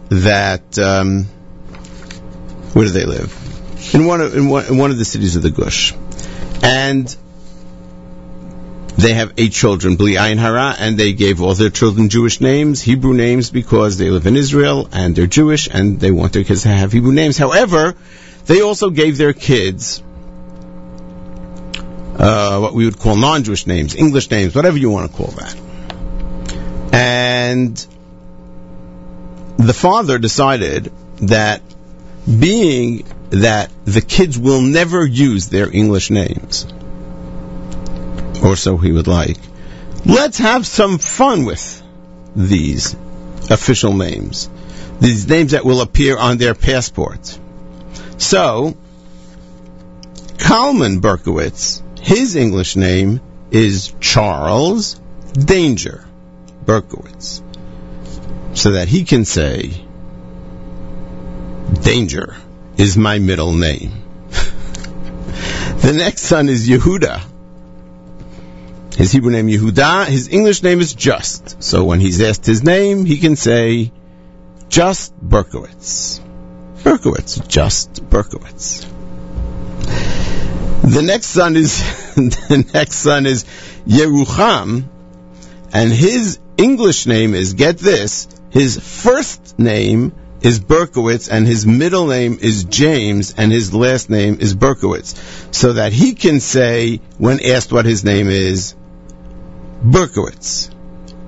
[0.09, 1.23] That um,
[2.73, 3.35] where do they live?
[3.95, 5.95] In one of in one, in one of the cities of the Gush,
[6.61, 7.07] and
[8.97, 12.79] they have eight children, Bli Ayin Hara, and they gave all their children Jewish names,
[12.79, 16.61] Hebrew names, because they live in Israel and they're Jewish and they want their kids
[16.61, 17.39] to have Hebrew names.
[17.39, 17.95] However,
[18.45, 20.03] they also gave their kids
[22.17, 25.55] uh, what we would call non-Jewish names, English names, whatever you want to call that.
[26.93, 27.87] And
[29.57, 31.61] the father decided that
[32.25, 36.65] being that the kids will never use their English names,
[38.43, 39.37] or so he would like,
[40.05, 41.81] let's have some fun with
[42.35, 42.93] these
[43.49, 44.49] official names,
[44.99, 47.39] these names that will appear on their passports.
[48.17, 48.75] So,
[50.37, 53.21] Kalman Berkowitz, his English name
[53.51, 54.99] is Charles
[55.33, 56.03] Danger
[56.65, 57.41] Berkowitz,
[58.57, 59.71] so that he can say,
[61.81, 62.35] Danger
[62.77, 63.91] is my middle name.
[64.29, 67.21] the next son is Yehuda.
[68.97, 70.07] His Hebrew name Yehuda.
[70.07, 71.63] His English name is Just.
[71.63, 73.91] So when he's asked his name, he can say
[74.69, 76.19] Just Berkowitz.
[76.83, 78.90] Berkowitz, Just Berkowitz.
[80.83, 81.79] The next son is
[82.15, 83.45] the next son is
[83.87, 84.85] Yerucham,
[85.71, 88.27] and his English name is get this.
[88.49, 94.37] His first name is Berkowitz, and his middle name is James, and his last name
[94.39, 98.75] is Berkowitz, so that he can say when asked what his name is,
[99.83, 100.71] Berkowitz,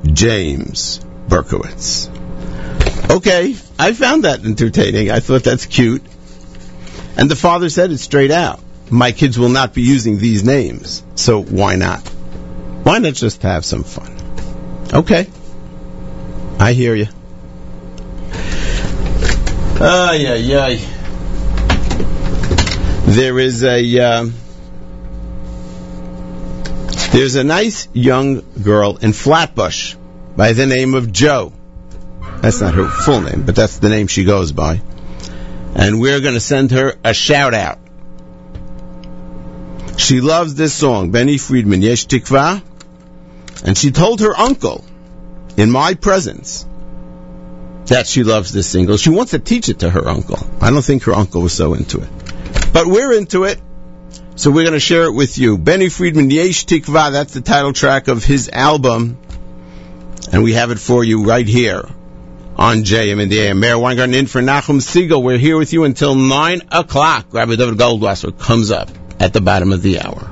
[0.04, 2.10] James Berkowitz.
[3.12, 5.12] Okay, I found that entertaining.
[5.12, 6.04] I thought that's cute.
[7.16, 8.63] And the father said it straight out.
[8.90, 12.08] My kids will not be using these names, so why not?
[12.84, 14.16] Why not just have some fun?
[14.94, 15.28] Okay.
[16.60, 17.08] I hear you.
[19.80, 20.80] Ay, ay, ay.
[23.06, 24.30] There is a, uh,
[27.12, 29.96] there's a nice young girl in Flatbush,
[30.36, 31.54] by the name of Joe.
[32.42, 34.82] That's not her full name, but that's the name she goes by.
[35.76, 37.80] And we're going to send her a shout out.
[39.98, 42.62] She loves this song, Benny Friedman, Yesh Tikva.
[43.66, 44.84] And she told her uncle,
[45.56, 46.66] in my presence,
[47.86, 48.98] that she loves this single.
[48.98, 50.40] She wants to teach it to her uncle.
[50.60, 52.10] I don't think her uncle was so into it.
[52.74, 53.62] But we're into it,
[54.36, 55.58] so we're going to share it with you.
[55.58, 59.18] Benny Friedman, Yesh Tikva, that's the title track of his album.
[60.32, 61.84] And we have it for you right here
[62.58, 63.60] on JM in the AM.
[63.60, 65.22] Meir Weingarten in for Nachum Segal.
[65.22, 67.28] We're here with you until 9 o'clock.
[67.32, 68.90] Rabbi David Goldwasser comes up
[69.24, 70.30] at the bottom of the hour.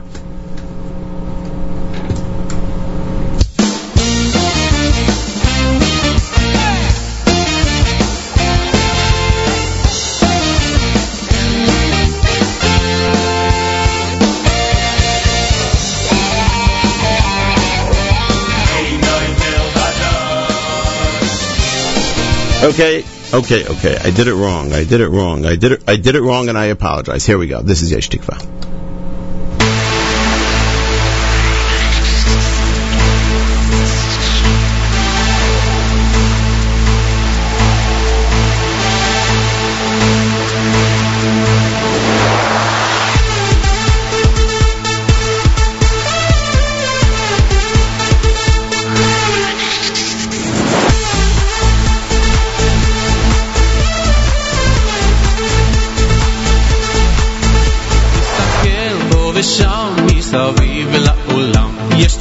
[22.64, 23.04] Okay,
[23.34, 23.98] okay, okay.
[23.98, 24.72] I did it wrong.
[24.72, 25.46] I did it wrong.
[25.46, 25.84] I did it.
[25.88, 27.26] I did it wrong, and I apologize.
[27.26, 27.62] Here we go.
[27.62, 28.71] This is Yesh Tikva.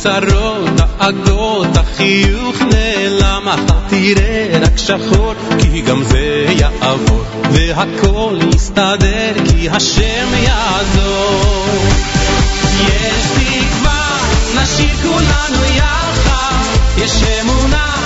[0.03, 3.49] צרות, דאגות, החיוך נעלם.
[3.55, 7.25] אתה תראה רק שחור כי גם זה יעבור.
[7.53, 11.67] והכל יסתדר כי השם יעזור.
[12.81, 14.19] יש תקווה,
[14.55, 16.55] נשאיר כולנו יחד.
[16.99, 18.00] יש אמונה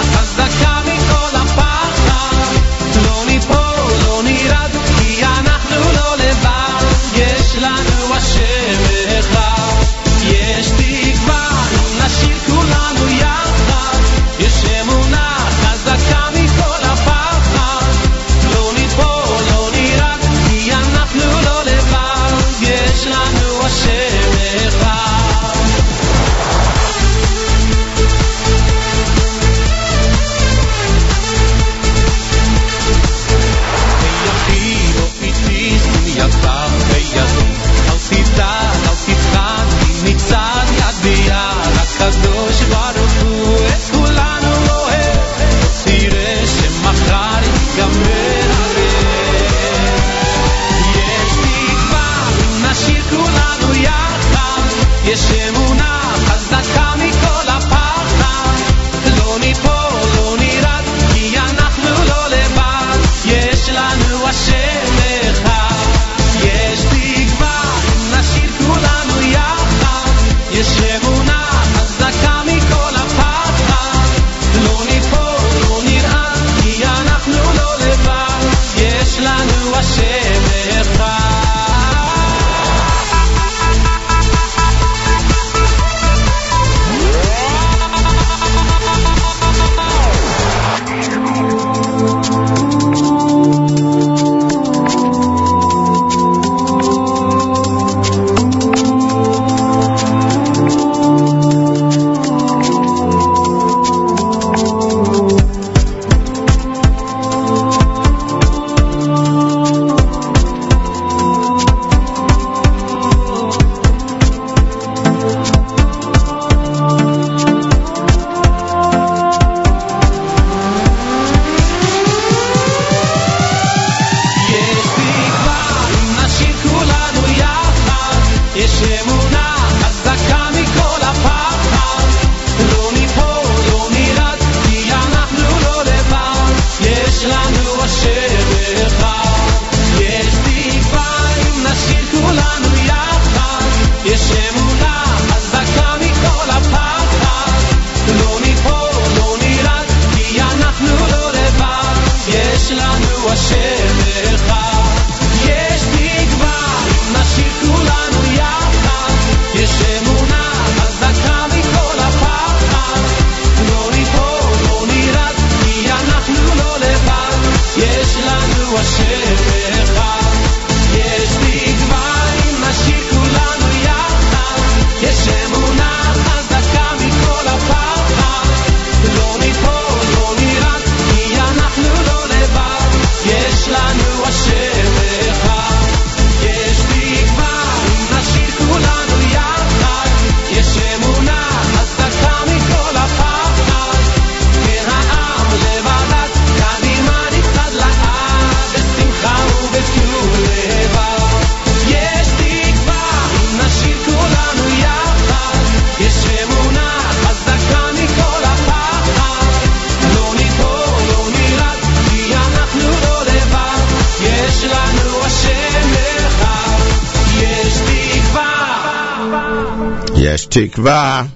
[220.54, 221.28] Tikva.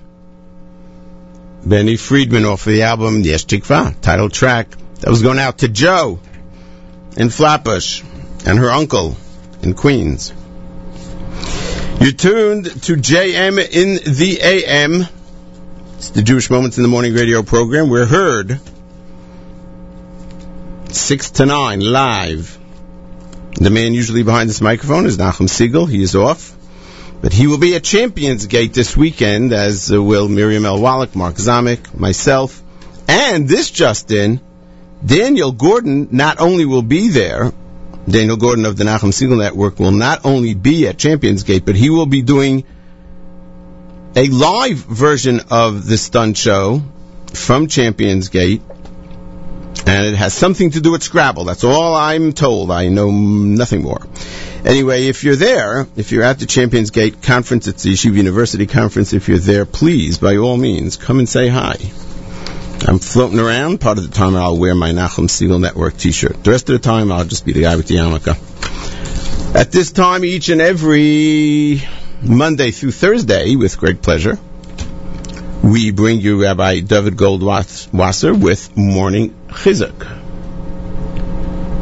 [1.67, 4.71] Benny Friedman off of the album Yesh Tikva, title track.
[5.01, 6.21] That was going out to Joe
[7.17, 8.05] in Flatbush
[8.47, 9.17] and her uncle
[9.61, 10.33] in Queens.
[12.01, 15.09] You're tuned to JM in the AM.
[15.97, 17.89] It's the Jewish Moments in the Morning radio program.
[17.89, 18.61] We're heard
[20.93, 22.57] 6 to 9 live.
[23.55, 25.91] The man usually behind this microphone is Nachum Segal.
[25.91, 26.55] He is off.
[27.21, 30.81] But he will be at Champions Gate this weekend, as will Miriam L.
[30.81, 32.63] Wallach, Mark Zamek, myself,
[33.09, 34.41] and this just in,
[35.05, 37.53] Daniel Gordon not only will be there,
[38.09, 41.75] Daniel Gordon of the Nachum Segal Network will not only be at Champions Gate, but
[41.75, 42.65] he will be doing
[44.15, 46.83] a live version of the stunt show
[47.35, 48.63] from Champions Gate,
[49.87, 51.45] and it has something to do with Scrabble.
[51.45, 52.71] That's all I'm told.
[52.71, 54.07] I know nothing more.
[54.65, 58.67] Anyway, if you're there, if you're at the Champions Gate conference, it's the Yeshiva University
[58.67, 61.77] conference, if you're there, please, by all means, come and say hi.
[62.87, 63.81] I'm floating around.
[63.81, 66.45] Part of the time I'll wear my Nachum Segal Network t-shirt.
[66.45, 69.55] The rest of the time I'll just be the guy with the yarmulke.
[69.55, 71.83] At this time, each and every
[72.23, 74.39] Monday through Thursday, with great pleasure,
[75.63, 80.07] we bring you Rabbi David Goldwasser with Morning Chizuk.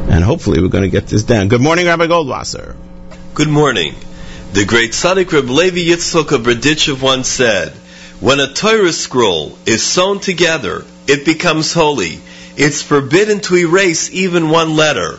[0.08, 1.48] And hopefully we're going to get this down.
[1.48, 2.74] Good morning, Rabbi Goldwasser.
[3.34, 3.94] Good morning.
[4.52, 7.72] The great Tzaddik Reb Levi Yitzchok of Berdichev once said,
[8.20, 12.20] when a Torah scroll is sewn together, it becomes holy.
[12.56, 15.18] It's forbidden to erase even one letter.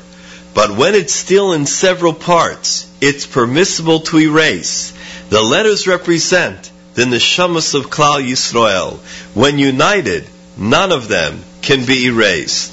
[0.56, 4.94] But when it's still in several parts, it's permissible to erase.
[5.30, 8.98] The letters represent then the neshamas of Klal Yisrael.
[9.36, 10.28] When united,
[10.58, 12.72] none of them can be erased.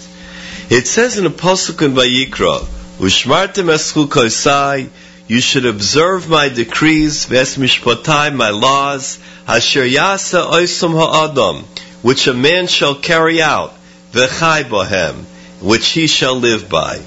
[0.71, 2.67] It says in a pasuk in Vayikra,
[2.99, 4.89] "Ushmartem eschukosai."
[5.27, 11.65] You should observe my decrees, ves my laws, asher yasa oisum ha'adam,
[12.03, 13.75] which a man shall carry out,
[14.13, 15.25] v'chai bohem,
[15.61, 17.01] which he shall live by.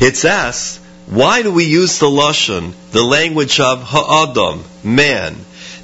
[0.00, 5.36] It's asked, why do we use the lashon, the language of ha'adam, man?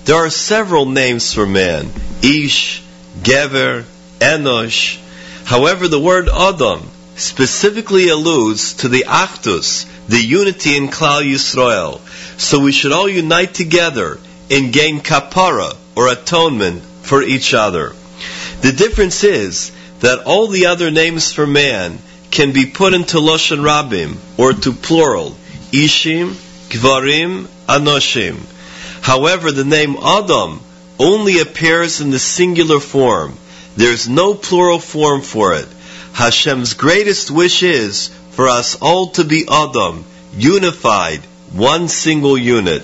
[0.07, 1.93] There are several names for man:
[2.23, 2.83] ish,
[3.23, 3.85] gever,
[4.21, 4.99] enosh.
[5.45, 12.01] However, the word adam specifically alludes to the achdus, the unity in Klal Yisrael.
[12.39, 14.19] So we should all unite together
[14.51, 17.95] and gain kapara, or atonement, for each other.
[18.63, 21.99] The difference is that all the other names for man
[22.31, 25.37] can be put into Loshan Rabim, or to plural,
[25.73, 26.31] Ishim,
[26.69, 28.39] Gvarim, Anoshim.
[29.03, 30.61] However, the name Adam
[30.99, 33.37] only appears in the singular form.
[33.81, 35.67] There's no plural form for it.
[36.13, 40.05] Hashem's greatest wish is for us all to be Adam,
[40.37, 41.21] unified,
[41.51, 42.83] one single unit.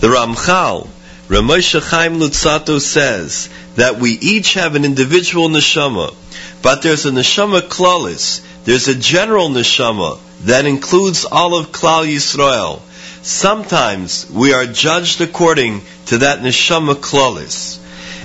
[0.00, 0.88] The Ramchal,
[1.28, 6.12] Ramosha Chaim Luzzatto says that we each have an individual neshama,
[6.60, 12.80] but there's a neshama klalis, there's a general neshama that includes all of Klal Yisrael.
[13.22, 17.78] Sometimes we are judged according to that neshama klalis.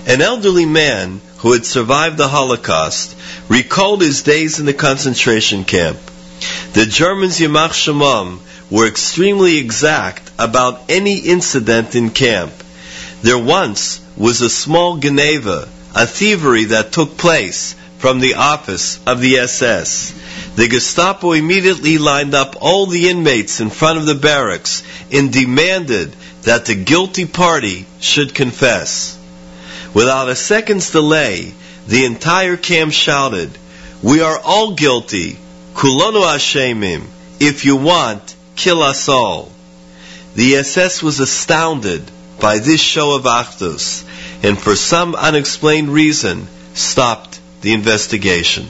[0.07, 3.15] An elderly man who had survived the Holocaust
[3.49, 5.97] recalled his days in the concentration camp.
[6.73, 8.39] The Germans Yamach Shemam
[8.69, 12.53] were extremely exact about any incident in camp.
[13.23, 19.19] There once was a small geneivah, a thievery that took place from the office of
[19.19, 20.13] the SS.
[20.55, 26.15] The Gestapo immediately lined up all the inmates in front of the barracks and demanded
[26.43, 29.17] that the guilty party should confess.
[29.93, 31.53] Without a second's delay,
[31.87, 33.51] the entire camp shouted,
[34.01, 35.37] We are all guilty.
[35.73, 37.03] Kulonu Hashemim.
[37.39, 39.51] If you want, kill us all.
[40.35, 42.09] The SS was astounded
[42.39, 44.03] by this show of Achdus,
[44.43, 48.67] and for some unexplained reason, stopped the investigation.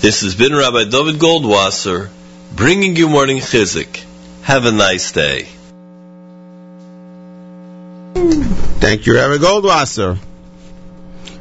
[0.00, 2.10] This has been Rabbi David Goldwasser,
[2.54, 4.04] bringing you morning chizuk.
[4.42, 5.48] Have a nice day.
[8.80, 10.16] Thank you, Rabbi Goldwasser,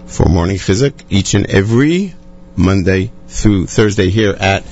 [0.08, 2.16] for morning chizuk each and every
[2.56, 4.64] Monday through Thursday here at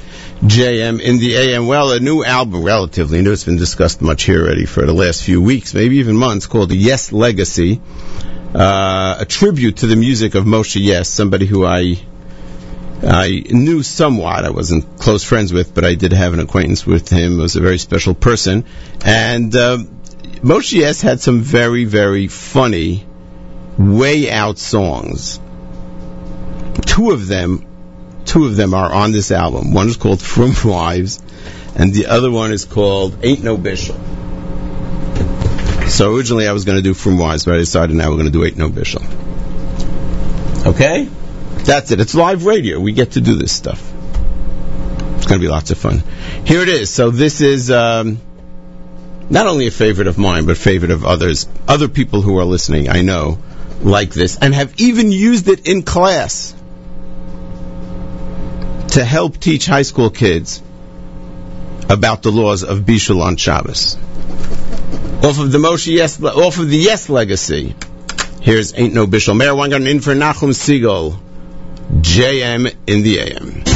[0.41, 1.67] JM in the AM.
[1.67, 3.33] Well, a new album, relatively new.
[3.33, 6.71] It's been discussed much here already for the last few weeks, maybe even months, called
[6.71, 7.79] Yess Legacy.
[8.55, 11.99] Uh, a tribute to the music of Moshe Yess, somebody who I
[13.03, 14.43] I knew somewhat.
[14.43, 17.33] I wasn't close friends with, but I did have an acquaintance with him.
[17.33, 18.65] He was a very special person.
[19.03, 19.77] And uh,
[20.45, 23.03] Moshe Yess had some very, very funny,
[23.79, 25.39] way out songs.
[26.85, 27.65] Two of them,
[28.25, 29.73] two of them are on this album.
[29.73, 31.19] One is called From Wives,
[31.75, 33.99] and the other one is called Ain't No Bishul.
[35.89, 38.27] So originally I was going to do From Wives, but I decided now we're going
[38.27, 39.03] to do Ain't No Bishul.
[40.63, 41.09] Okay?
[41.63, 41.99] That's it.
[41.99, 42.79] It's live radio.
[42.79, 43.81] We get to do this stuff.
[45.15, 46.03] It's going to be lots of fun.
[46.45, 46.91] Here it is.
[46.91, 47.71] So this is.
[47.71, 48.19] Um,
[49.29, 52.89] not only a favorite of mine, but favorite of others, other people who are listening,
[52.89, 53.39] I know,
[53.81, 56.53] like this, and have even used it in class
[58.89, 60.61] to help teach high school kids
[61.89, 63.95] about the laws of Bishul on Shabbos.
[65.23, 67.75] Off of the Moshe Yess, off of the Yess legacy,
[68.41, 69.35] here's Ain't No Bishul.
[69.35, 71.19] Meir Weingarten in for Nachum Segal,
[72.01, 73.74] JM in the AM.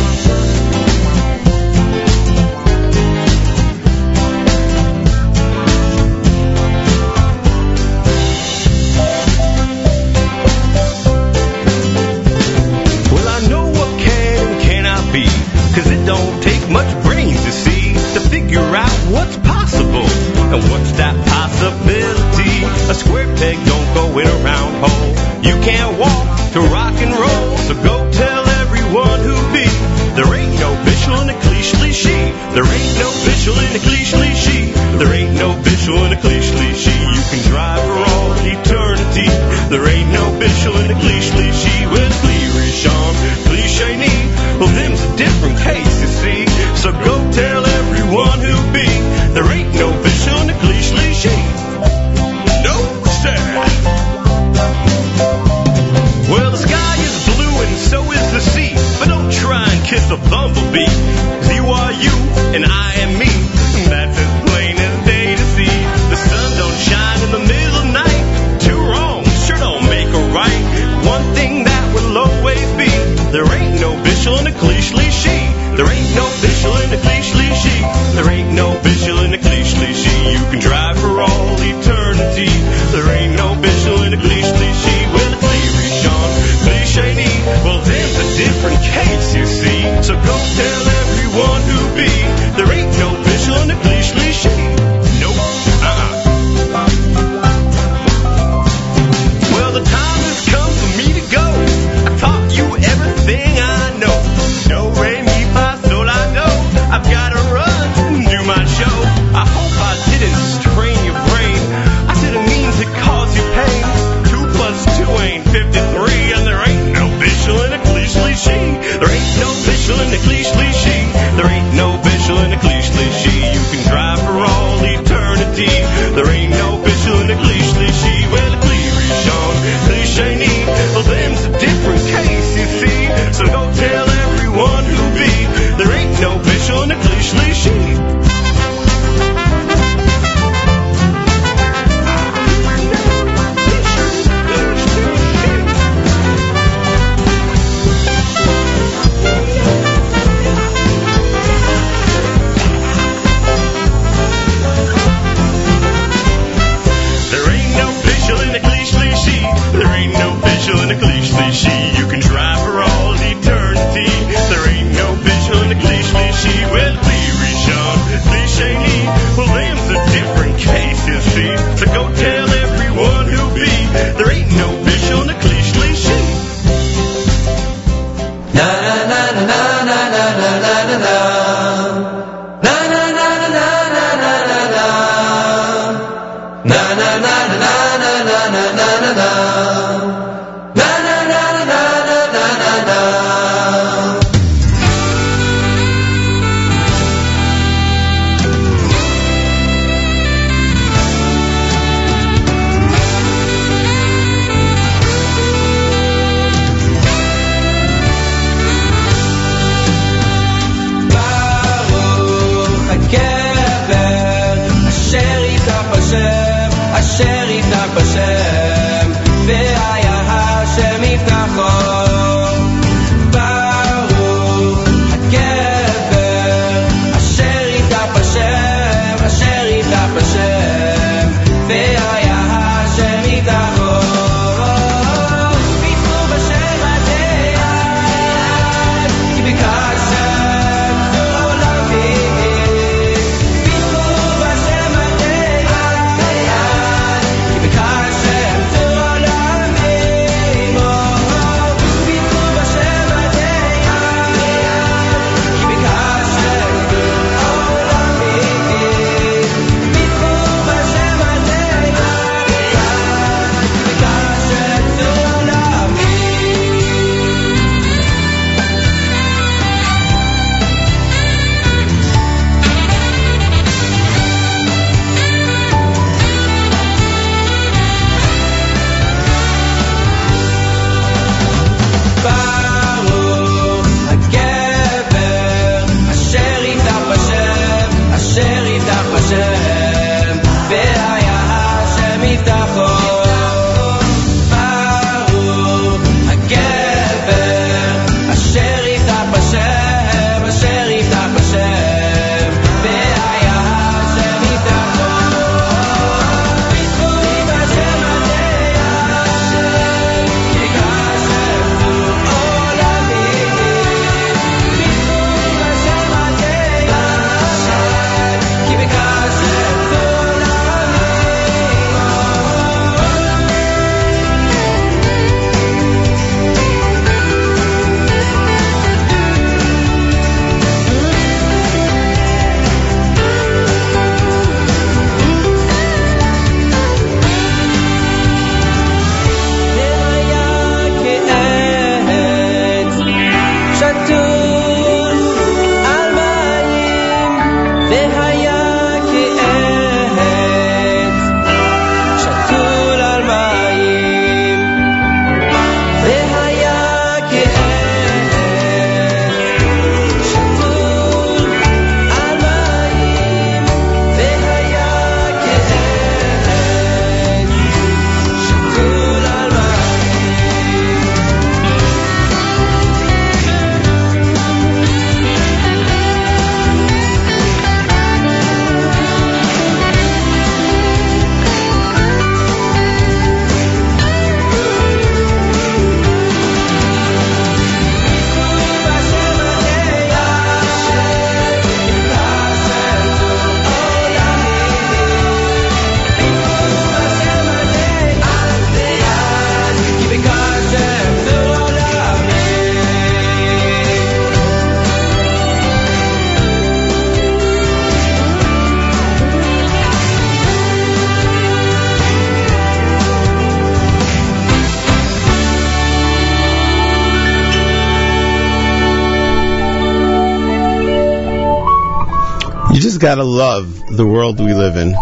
[422.99, 424.93] Gotta love the world we live in.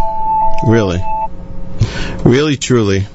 [0.68, 1.04] Really.
[2.24, 3.08] Really, truly.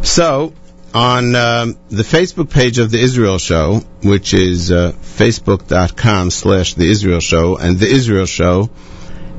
[0.00, 0.54] So,
[0.94, 6.90] on um, the Facebook page of The Israel Show, which is uh, facebook.com slash The
[6.90, 8.70] Israel Show, and The Israel Show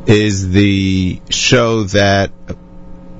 [0.06, 2.32] is the show that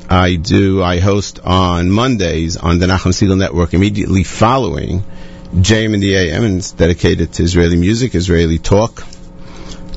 [0.08, 5.04] I do, I host on Mondays on the Nachum Segal Network immediately following
[5.56, 9.04] JM in the AM, and it's dedicated to Israeli music, Israeli talk,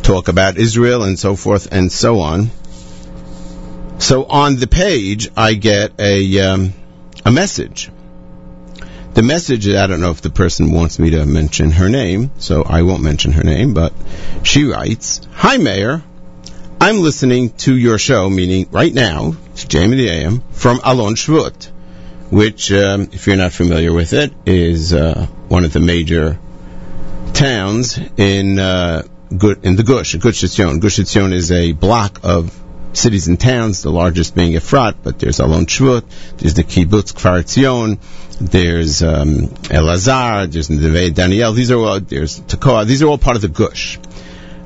[0.03, 2.51] talk about Israel and so forth and so on.
[3.99, 6.73] So on the page, I get a um,
[7.25, 7.91] a message.
[9.13, 12.63] The message, I don't know if the person wants me to mention her name, so
[12.63, 13.93] I won't mention her name, but
[14.45, 16.05] she writes, Hi Meir,
[16.81, 21.67] I'm listening to your show, meaning right now, it's Jamie the AM, from Alon Shvut,
[22.31, 26.39] which, um, if you're not familiar with it, is uh, one of the major
[27.35, 30.81] towns in uh, in the Gush, Gush Etzion.
[30.81, 32.57] Gush Etzion is a block of
[32.93, 36.03] cities and towns, the largest being Efrat, but there's Alon Shvut,
[36.39, 37.99] there's the Kibbutz Kfar Etzion,
[38.41, 43.37] there's um, Elazar, there's Neve Daniel, these are all, there's Tekoa, these are all part
[43.37, 43.99] of the Gush.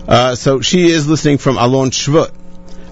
[0.08, 2.32] Uh, so she is listening from Alon Shvut.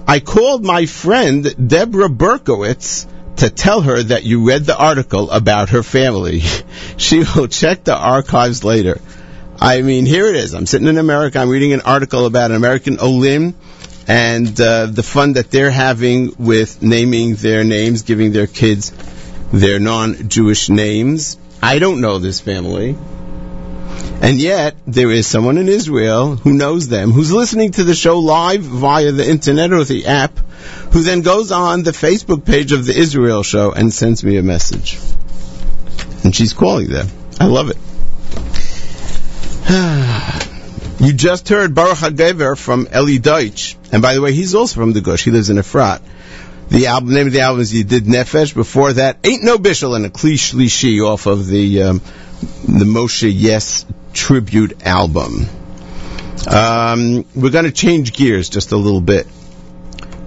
[0.07, 5.69] I called my friend Deborah Berkowitz to tell her that you read the article about
[5.69, 6.41] her family.
[6.97, 8.99] she will check the archives later.
[9.63, 10.53] I mean, here it is.
[10.53, 11.39] I'm sitting in America.
[11.39, 13.55] I'm reading an article about an American Olim
[14.09, 18.91] and uh, the fun that they're having with naming their names, giving their kids
[19.53, 21.37] their non-Jewish names.
[21.61, 22.97] I don't know this family.
[24.21, 28.19] And yet, there is someone in Israel who knows them, who's listening to the show
[28.19, 30.39] live via the internet or the app,
[30.91, 34.43] who then goes on the Facebook page of the Israel show and sends me a
[34.43, 34.99] message.
[36.25, 37.07] And she's calling them.
[37.39, 37.77] I love it.
[40.99, 43.77] you just heard Baruch HaGever from Eli Deutsch.
[43.91, 45.23] And by the way, he's also from the Gush.
[45.23, 46.01] He lives in Efrat.
[46.69, 48.53] The album, name of the album is Yedid Nefesh.
[48.53, 52.01] Before that, Ain't No Bishul and a Lishi off of the, um,
[52.67, 55.45] the Moshe Yess tribute album.
[56.47, 59.27] Um, we're going to change gears just a little bit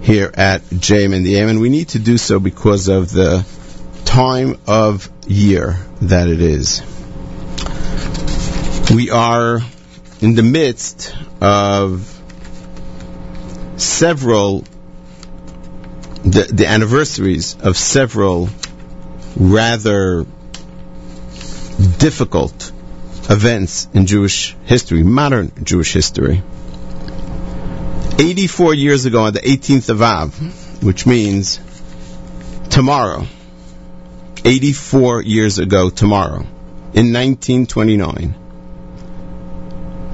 [0.01, 3.45] here at JM and the AM, and we need to do so because of the
[4.05, 6.81] time of year that it is.
[8.93, 9.59] We are
[10.21, 12.07] in the midst of
[13.75, 14.63] several
[16.23, 18.49] the, the anniversaries of several
[19.35, 20.25] rather
[21.99, 22.71] difficult
[23.29, 26.41] events in Jewish history, modern Jewish history.
[28.19, 31.59] 84 years ago on the 18th of Av, which means
[32.69, 33.25] tomorrow,
[34.43, 36.39] 84 years ago tomorrow,
[36.93, 38.46] in 1929,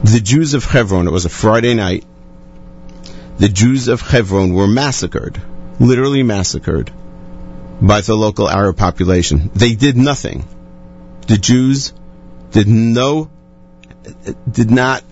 [0.04, 2.06] the Jews of Hebron, it was a Friday night,
[3.38, 5.42] the Jews of Hebron were massacred,
[5.80, 6.92] literally massacred,
[7.82, 9.50] by the local Arab population.
[9.56, 10.46] They did nothing.
[11.28, 11.94] The Jews
[12.52, 13.30] did no,
[14.50, 15.04] did not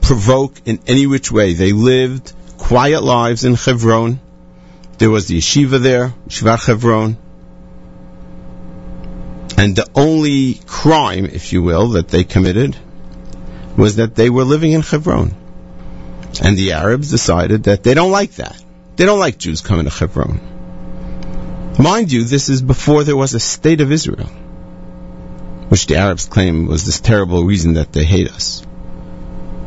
[0.00, 1.52] provoke in any which way.
[1.52, 4.20] They lived quiet lives in Hebron.
[4.98, 7.18] There was the yeshiva there, Yeshivat Hebron.
[9.58, 12.76] And the only crime, if you will, that they committed
[13.76, 15.34] was that they were living in Hebron.
[16.42, 18.62] And the Arabs decided that they don't like that.
[18.96, 21.74] They don't like Jews coming to Hebron.
[21.78, 24.30] Mind you, this is before there was a state of Israel.
[25.68, 28.64] which the Arabs claim was this terrible reason that they hate us.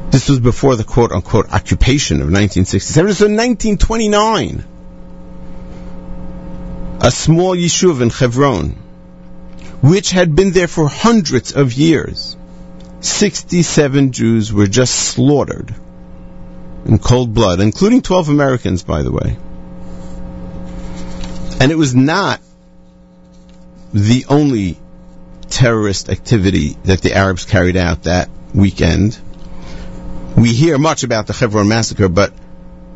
[0.09, 3.13] This was before the quote unquote occupation of 1967.
[3.13, 4.63] So in 1929,
[7.01, 8.77] a small yishuv in Hebron,
[9.81, 12.36] which had been there for hundreds of years,
[12.99, 15.73] 67 Jews were just slaughtered
[16.85, 19.37] in cold blood, including 12 Americans, by the way.
[21.59, 22.39] And it was not
[23.93, 24.77] the only
[25.49, 29.17] terrorist activity that the Arabs carried out that weekend.
[30.37, 32.33] We hear much about the Hebron massacre, but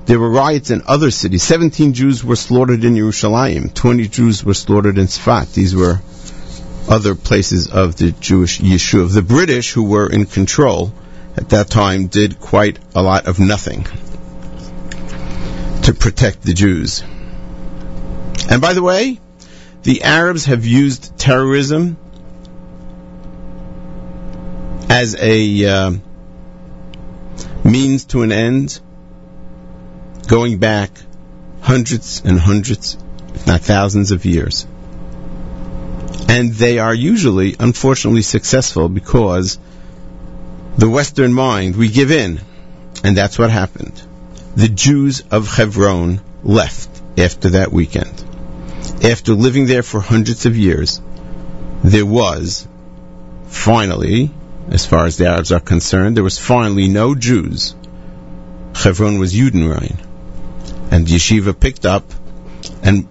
[0.06, 1.44] there were riots in other cities.
[1.44, 3.73] 17 Jews were slaughtered in Yerushalayim.
[3.73, 5.53] 20 Jews were slaughtered in Sfat.
[5.53, 6.02] These were
[6.91, 9.13] other places of the Jewish Yishuv.
[9.13, 10.93] The British, who were in control
[11.38, 13.84] at that time, did quite a lot of nothing
[15.84, 17.01] to protect the Jews.
[18.49, 19.22] And by the way,
[19.84, 21.97] the Arabs have used terrorism
[24.89, 25.91] as a uh,
[27.63, 28.81] means to an end,
[30.27, 30.91] going back
[31.61, 32.97] hundreds and hundreds,
[33.34, 34.68] if not thousands of years.
[36.31, 39.59] And they are usually, unfortunately, successful because
[40.77, 42.39] the Western mind, we give in.
[43.03, 44.01] And that's what happened.
[44.55, 48.23] The Jews of Hebron left after that weekend.
[49.03, 51.01] After living there for hundreds of years,
[51.83, 52.65] there was
[53.47, 54.31] finally,
[54.69, 57.75] as far as the Arabs are concerned, there was finally no Jews.
[58.73, 59.97] Hebron was Judenrein.
[60.91, 62.05] And Yeshiva picked up
[62.83, 63.05] and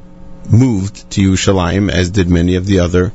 [0.51, 3.13] moved to Yerushalayim, as did many of the other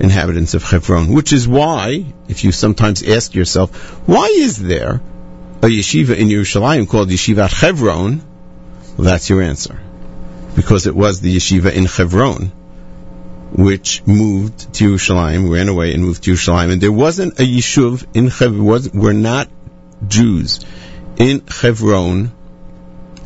[0.00, 1.12] inhabitants of Hebron.
[1.12, 3.74] Which is why, if you sometimes ask yourself,
[4.06, 5.00] why is there
[5.62, 8.22] a yeshiva in Yerushalayim called Yeshivat Hebron?
[8.96, 9.80] Well, that's your answer.
[10.54, 12.52] Because it was the yeshiva in Hebron
[13.50, 16.72] which moved to Yerushalayim, ran away and moved to Yerushalayim.
[16.72, 19.48] And there wasn't a yishuv in Hebron, were not
[20.06, 20.60] Jews
[21.16, 22.32] in Hebron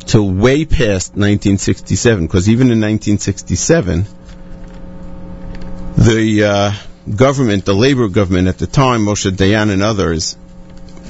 [0.05, 4.05] till way past 1967, because even in 1967,
[5.97, 6.73] the uh,
[7.15, 10.37] government, the labor government at the time, Moshe Dayan and others,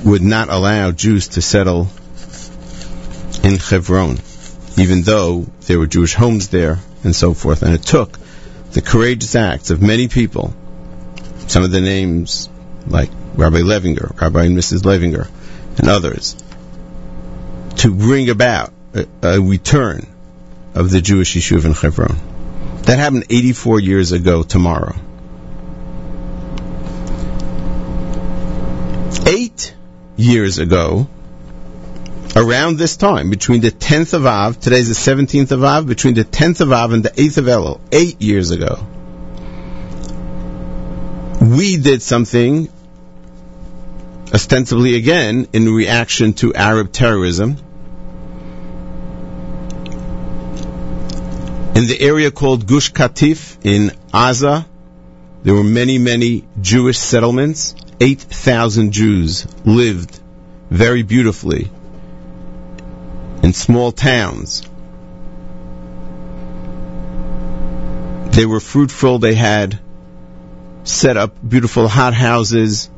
[0.04, 1.88] would not allow Jews to settle
[3.44, 4.20] in Hebron,
[4.78, 7.64] even though there were Jewish homes there and so forth.
[7.64, 8.20] And it took
[8.72, 10.54] the courageous acts of many people,
[11.48, 12.50] some of the names
[12.88, 14.82] like Rabbi Levinger, Rabbi and Mrs.
[14.82, 15.28] Levinger,
[15.80, 16.36] and others,
[17.78, 20.08] to bring about a, return
[20.76, 22.18] of the Jewish Yishuv in Hebron.
[22.84, 24.96] That happened 84 years ago tomorrow.
[29.26, 29.74] Eight
[30.18, 31.08] years ago,
[32.36, 36.26] around this time, between the 10th of Av, today's the 17th of Av, between the
[36.26, 38.86] 10th of Av and the 8th of Elul, eight years ago,
[41.40, 42.70] we did something
[44.34, 47.58] ostensibly again in reaction to Arab terrorism
[51.76, 54.66] in the area called Gush Katif in Aza.
[55.44, 57.76] There were many, many Jewish settlements.
[58.00, 60.20] 8,000 Jews lived
[60.70, 61.70] very beautifully
[63.44, 64.62] in small towns.
[68.32, 69.20] They were fruitful.
[69.20, 69.80] They had
[70.84, 72.90] set up beautiful hothouses,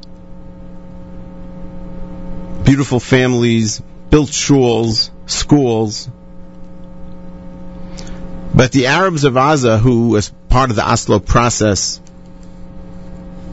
[2.64, 6.10] beautiful families, built shuls, schools.
[8.56, 12.00] But the Arabs of Aza, who, as part of the Oslo process,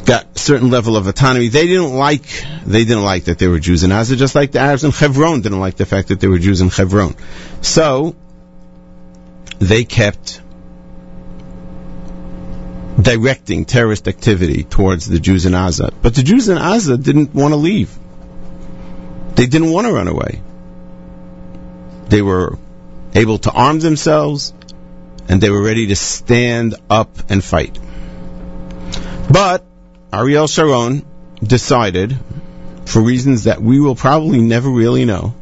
[0.05, 2.23] got certain level of autonomy, they didn't like
[2.65, 5.41] they didn't like that there were Jews in Aza, just like the Arabs in Hebron
[5.41, 7.17] didn't like the fact that there were Jews in Hebron.
[7.63, 8.15] So
[9.59, 10.41] they kept
[13.01, 15.93] directing terrorist activity towards the Jews in Aza.
[16.01, 17.97] But the Jews in Aza didn't want to leave.
[19.35, 20.43] They didn't want to run away.
[22.09, 22.59] They were
[23.15, 24.53] able to arm themselves
[25.29, 27.79] and they were ready to stand up and fight.
[29.31, 29.65] But
[30.13, 31.07] Ariel Sharon
[31.43, 32.19] decided,
[32.85, 35.35] for reasons that we will probably never really know,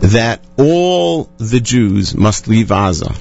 [0.00, 3.14] that all the Jews must leave Aza.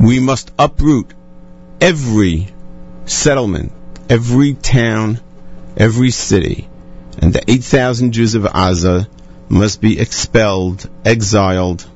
[0.00, 1.12] We must uproot
[1.80, 2.48] every
[3.04, 3.72] settlement,
[4.08, 5.20] every town,
[5.76, 6.68] every city,
[7.18, 9.08] and the 8,000 Jews of Aza
[9.48, 11.86] must be expelled, exiled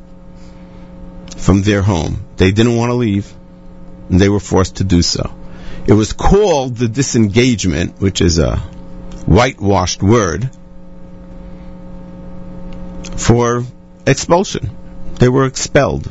[1.41, 2.25] from their home.
[2.37, 3.33] They didn't want to leave,
[4.09, 5.35] and they were forced to do so.
[5.87, 8.57] It was called the disengagement, which is a
[9.27, 10.51] whitewashed word
[13.17, 13.65] for
[14.07, 14.71] expulsion.
[15.19, 16.11] They were expelled.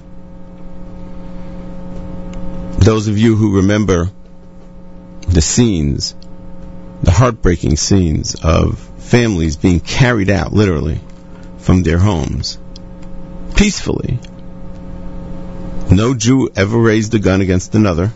[2.79, 4.09] Those of you who remember
[5.27, 6.15] the scenes,
[7.03, 10.99] the heartbreaking scenes of families being carried out, literally,
[11.57, 12.57] from their homes,
[13.55, 14.19] peacefully.
[15.91, 18.11] No Jew ever raised a gun against another,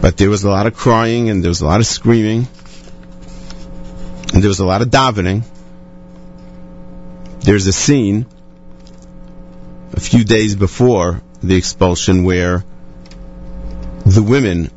[0.00, 2.46] but there was a lot of crying and there was a lot of screaming,
[4.32, 5.42] and there was a lot of davening.
[7.40, 8.26] There's a scene
[9.92, 12.64] a few days before the expulsion where
[14.06, 14.70] the women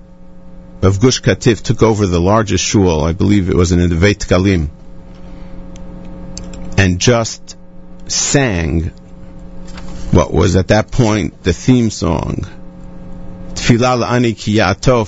[0.81, 4.69] of Gush Katif took over the largest shul, I believe it was in Neve Dekalim,
[6.77, 7.57] and just
[8.07, 8.91] sang
[10.11, 12.45] what was at that point the theme song.
[13.55, 15.07] La'ani ki Hashem.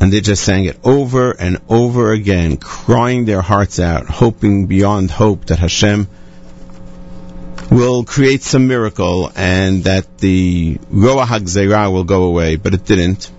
[0.00, 5.10] And they just sang it over and over again, crying their hearts out, hoping beyond
[5.10, 6.08] hope that Hashem
[7.70, 13.30] will create some miracle and that the Roa HaGzeirah will go away, but it didn't.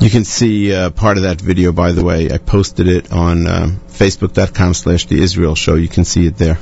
[0.00, 2.30] You can see uh, part of that video, by the way.
[2.30, 5.74] I posted it on uh, facebook.com slash the Israel show.
[5.74, 6.58] You can see it there.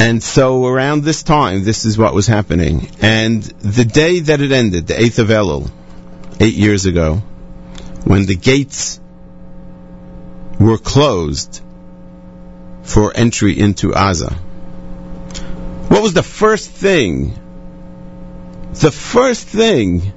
[0.00, 2.88] And so around this time, this is what was happening.
[3.02, 5.70] And the day that it ended, the 8th of Elul,
[6.40, 7.16] eight years ago,
[8.04, 9.00] when the gates
[10.58, 11.62] were closed
[12.82, 14.32] for entry into Gaza.
[15.88, 17.38] What was the first thing?
[18.74, 20.12] The first thing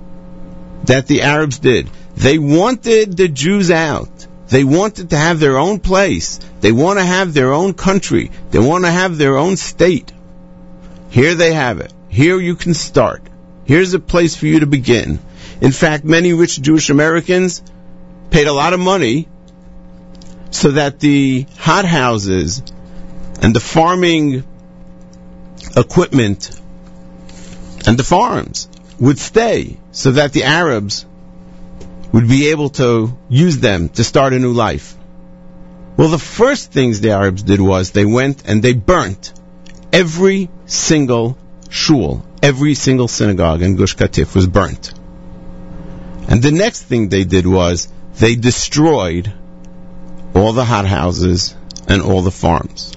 [0.86, 1.90] that the Arabs did.
[2.16, 4.28] They wanted the Jews out.
[4.48, 6.40] They wanted to have their own place.
[6.62, 8.32] They want to have their own country.
[8.52, 10.12] They want to have their own state.
[11.10, 11.92] Here they have it.
[12.10, 13.24] Here you can start.
[13.66, 15.20] Here's a place for you to begin.
[15.62, 17.64] In fact, many rich Jewish Americans
[18.30, 19.28] paid a lot of money
[20.52, 22.62] so that the hothouses
[23.42, 24.44] and the farming
[25.76, 26.60] equipment
[27.86, 28.68] and the farms
[29.00, 31.06] would stay so that the Arabs
[32.12, 34.96] would be able to use them to start a new life.
[35.98, 39.34] Well, the first things the Arabs did was they went and they burnt
[39.92, 41.38] every single
[41.70, 44.94] shul, every single synagogue in Gush Katif was burnt.
[46.28, 49.32] And the next thing they did was they destroyed
[50.36, 51.56] all the hothouses
[51.88, 52.94] and all the farms.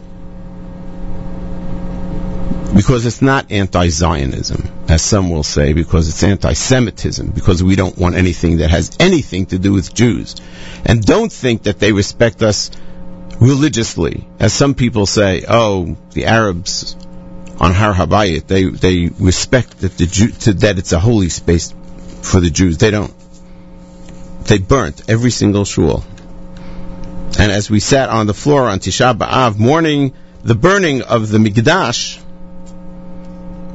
[2.77, 8.17] Because it's not anti-Zionism, as some will say, because it's anti-Semitism, because we don't want
[8.17, 10.37] anything that has anything to do with Jews.
[10.85, 12.71] And don't think that they respect us
[13.41, 16.97] religiously, as some people say, oh, the Arabs
[17.59, 21.75] on Har Habayit, they, they respect that the Jew, to, that it's a holy space
[22.23, 22.77] for the Jews.
[22.77, 23.15] They don't.
[24.45, 26.05] They burnt every single shul.
[27.39, 31.39] And as we sat on the floor on Tisha B'Av, mourning the burning of the
[31.39, 32.23] Mikdash,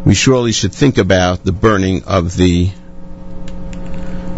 [0.05, 2.71] we surely should think about the burning of the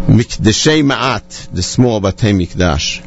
[0.06, 3.02] Mikdashei Ma'at, the small Batei Mikdash,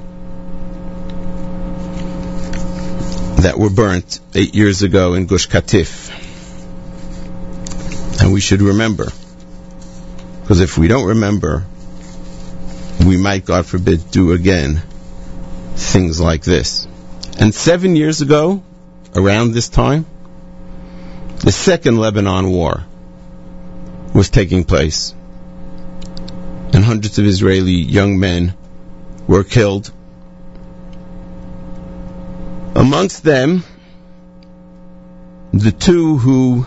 [3.42, 6.10] that were burnt eight years ago in Gush Katif.
[8.20, 9.12] And we should remember.
[10.42, 11.66] Because if we don't remember,
[13.06, 14.82] we might, God forbid, do again
[15.76, 16.88] things like this.
[17.40, 18.64] And seven years ago,
[19.16, 20.06] around this time,
[21.40, 22.84] the second Lebanon war
[24.14, 25.14] was taking place.
[26.74, 28.56] And hundreds of Israeli young men
[29.28, 29.92] were killed.
[32.76, 33.64] Amongst them,
[35.54, 36.66] the two who,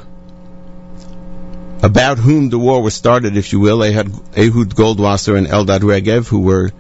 [1.83, 6.41] about whom the war was started, if you will, Ehud, Goldwasser and Eldad Regev, who
[6.41, 6.71] were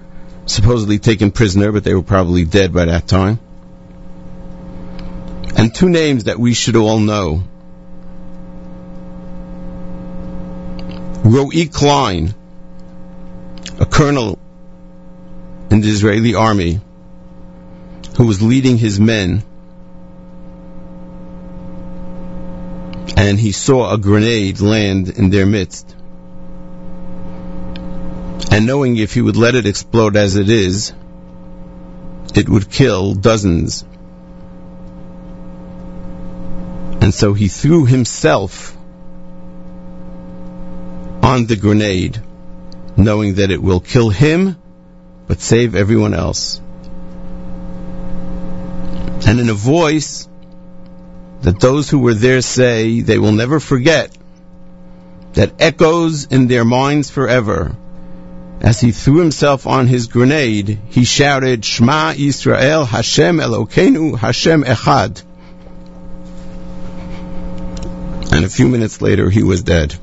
[0.46, 3.38] supposedly taken prisoner, but they were probably dead by that time.
[5.56, 7.44] And two names that we should all know.
[11.22, 12.34] Roi Klein,
[13.78, 14.38] a colonel
[15.70, 16.80] in the Israeli army,
[18.16, 19.44] who was leading his men,
[23.16, 25.94] and he saw a grenade land in their midst.
[28.50, 30.92] And knowing if he would let it explode as it is,
[32.34, 33.84] it would kill dozens.
[37.02, 38.76] And so he threw himself
[41.30, 42.20] on the grenade,
[42.96, 44.56] knowing that it will kill him,
[45.28, 46.60] but save everyone else.
[49.28, 50.28] And in a voice
[51.42, 54.10] that those who were there say they will never forget,
[55.34, 57.76] that echoes in their minds forever,
[58.60, 65.22] as he threw himself on his grenade, he shouted, Shema Yisrael, Hashem Elokeinu, Hashem Echad.
[68.32, 69.94] And a few minutes later, he was dead.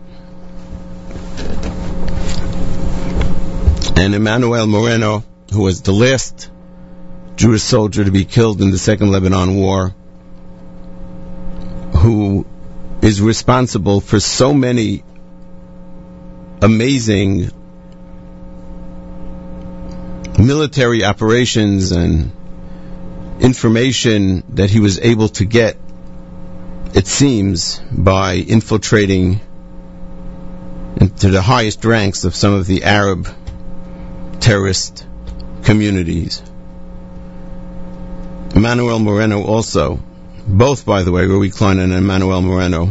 [4.00, 6.52] And Emmanuel Moreno, who was the last
[7.36, 9.90] Jewish soldier to be killed in the Second Lebanon War,
[11.98, 12.46] who
[13.02, 15.04] is responsible for so many
[16.62, 17.50] amazing
[20.38, 22.32] military operations and
[23.40, 25.76] information that he was able to get,
[26.94, 29.42] it seems, by infiltrating
[30.98, 33.28] into the highest ranks of some of the Arab
[34.48, 35.06] terrorist
[35.64, 36.42] communities.
[38.56, 40.00] Emmanuel Moreno also,
[40.48, 42.86] both by the way, Roi Klein and Emmanuel Moreno,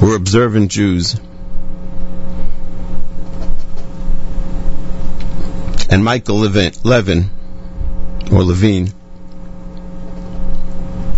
[0.00, 1.14] were observant Jews.
[5.88, 7.30] And Michael Levin, Levin
[8.32, 8.92] or Levine,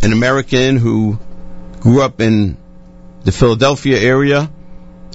[0.03, 1.19] an American who
[1.81, 2.59] grew up in
[3.23, 4.51] the Philadelphia area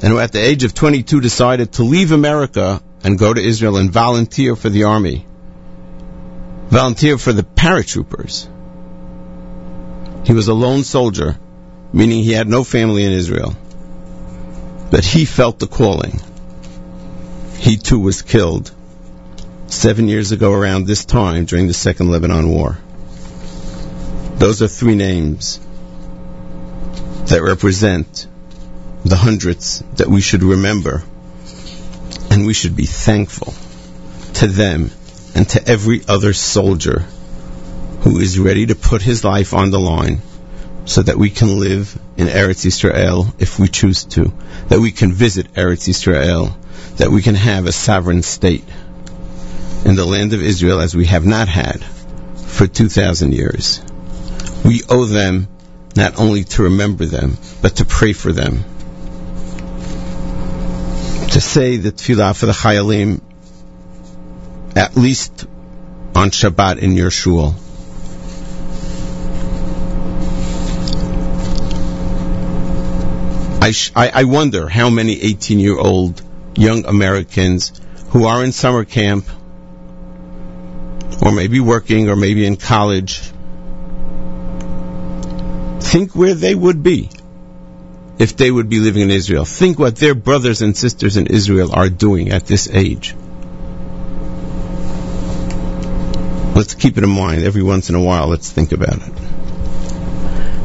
[0.01, 3.77] and who at the age of 22 decided to leave America and go to Israel
[3.77, 5.25] and volunteer for the army.
[6.69, 8.47] Volunteer for the paratroopers.
[10.25, 11.37] He was a lone soldier,
[11.91, 13.55] meaning he had no family in Israel.
[14.91, 16.19] But he felt the calling.
[17.57, 18.71] He too was killed
[19.67, 22.77] seven years ago around this time during the Second Lebanon War.
[24.35, 25.59] Those are three names
[27.25, 28.27] that represent
[29.05, 31.03] the hundreds that we should remember
[32.29, 33.53] and we should be thankful
[34.35, 34.91] to them
[35.35, 36.99] and to every other soldier
[38.01, 40.21] who is ready to put his life on the line
[40.85, 44.33] so that we can live in Eretz Israel if we choose to,
[44.69, 46.57] that we can visit Eretz Israel,
[46.97, 48.63] that we can have a sovereign state
[49.85, 53.81] in the land of Israel as we have not had for 2,000 years.
[54.65, 55.47] We owe them
[55.95, 58.63] not only to remember them, but to pray for them.
[61.31, 63.21] To say the tefillah for the Chayalim
[64.75, 65.45] at least
[66.15, 67.55] on Shabbat in your shul.
[73.61, 76.21] I, sh- I, I wonder how many 18 year old
[76.55, 77.79] young Americans
[78.09, 79.25] who are in summer camp
[81.21, 83.21] or maybe working or maybe in college
[85.79, 87.09] think where they would be
[88.19, 89.45] if they would be living in Israel.
[89.45, 93.15] Think what their brothers and sisters in Israel are doing at this age.
[96.53, 98.27] Let's keep it in mind every once in a while.
[98.27, 99.13] Let's think about it.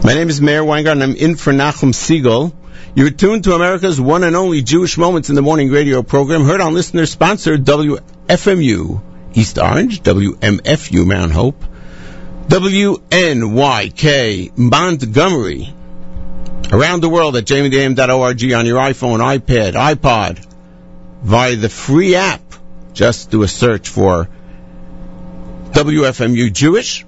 [0.04, 1.02] My name is Meir Weingarten.
[1.02, 2.52] I'm in for Nachum Segal.
[2.96, 6.60] You're tuned to America's one and only Jewish Moments in the Morning radio program, heard
[6.60, 9.00] on listener sponsored WFMU
[9.34, 11.64] East Orange, WMFU Mount Hope,
[12.48, 12.98] WNYK
[14.58, 15.74] Montgomery,
[16.74, 20.44] around the world at jamiedam.org on your iPhone, iPad, iPod,
[21.22, 22.42] via the free app.
[22.92, 24.28] Just do a search for
[25.70, 27.04] WFMU Jewish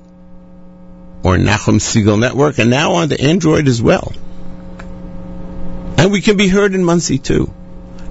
[1.24, 4.12] or Nachum Segal Network, and now on the Android as well.
[5.98, 7.52] And we can be heard in Monsey too.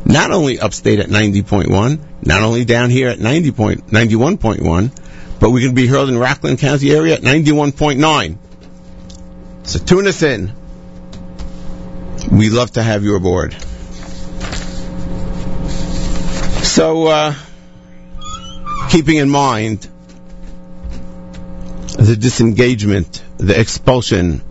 [0.03, 5.63] Not only upstate at 90.1, not only down here at 90 point, 91.1, but we
[5.63, 8.37] can be heard in Rockland County area at 91.9.
[9.63, 10.64] So tune us in.
[12.31, 13.55] We love to have you aboard.
[16.63, 17.35] So, uh,
[18.89, 19.87] keeping in mind
[21.97, 24.41] the disengagement, the expulsion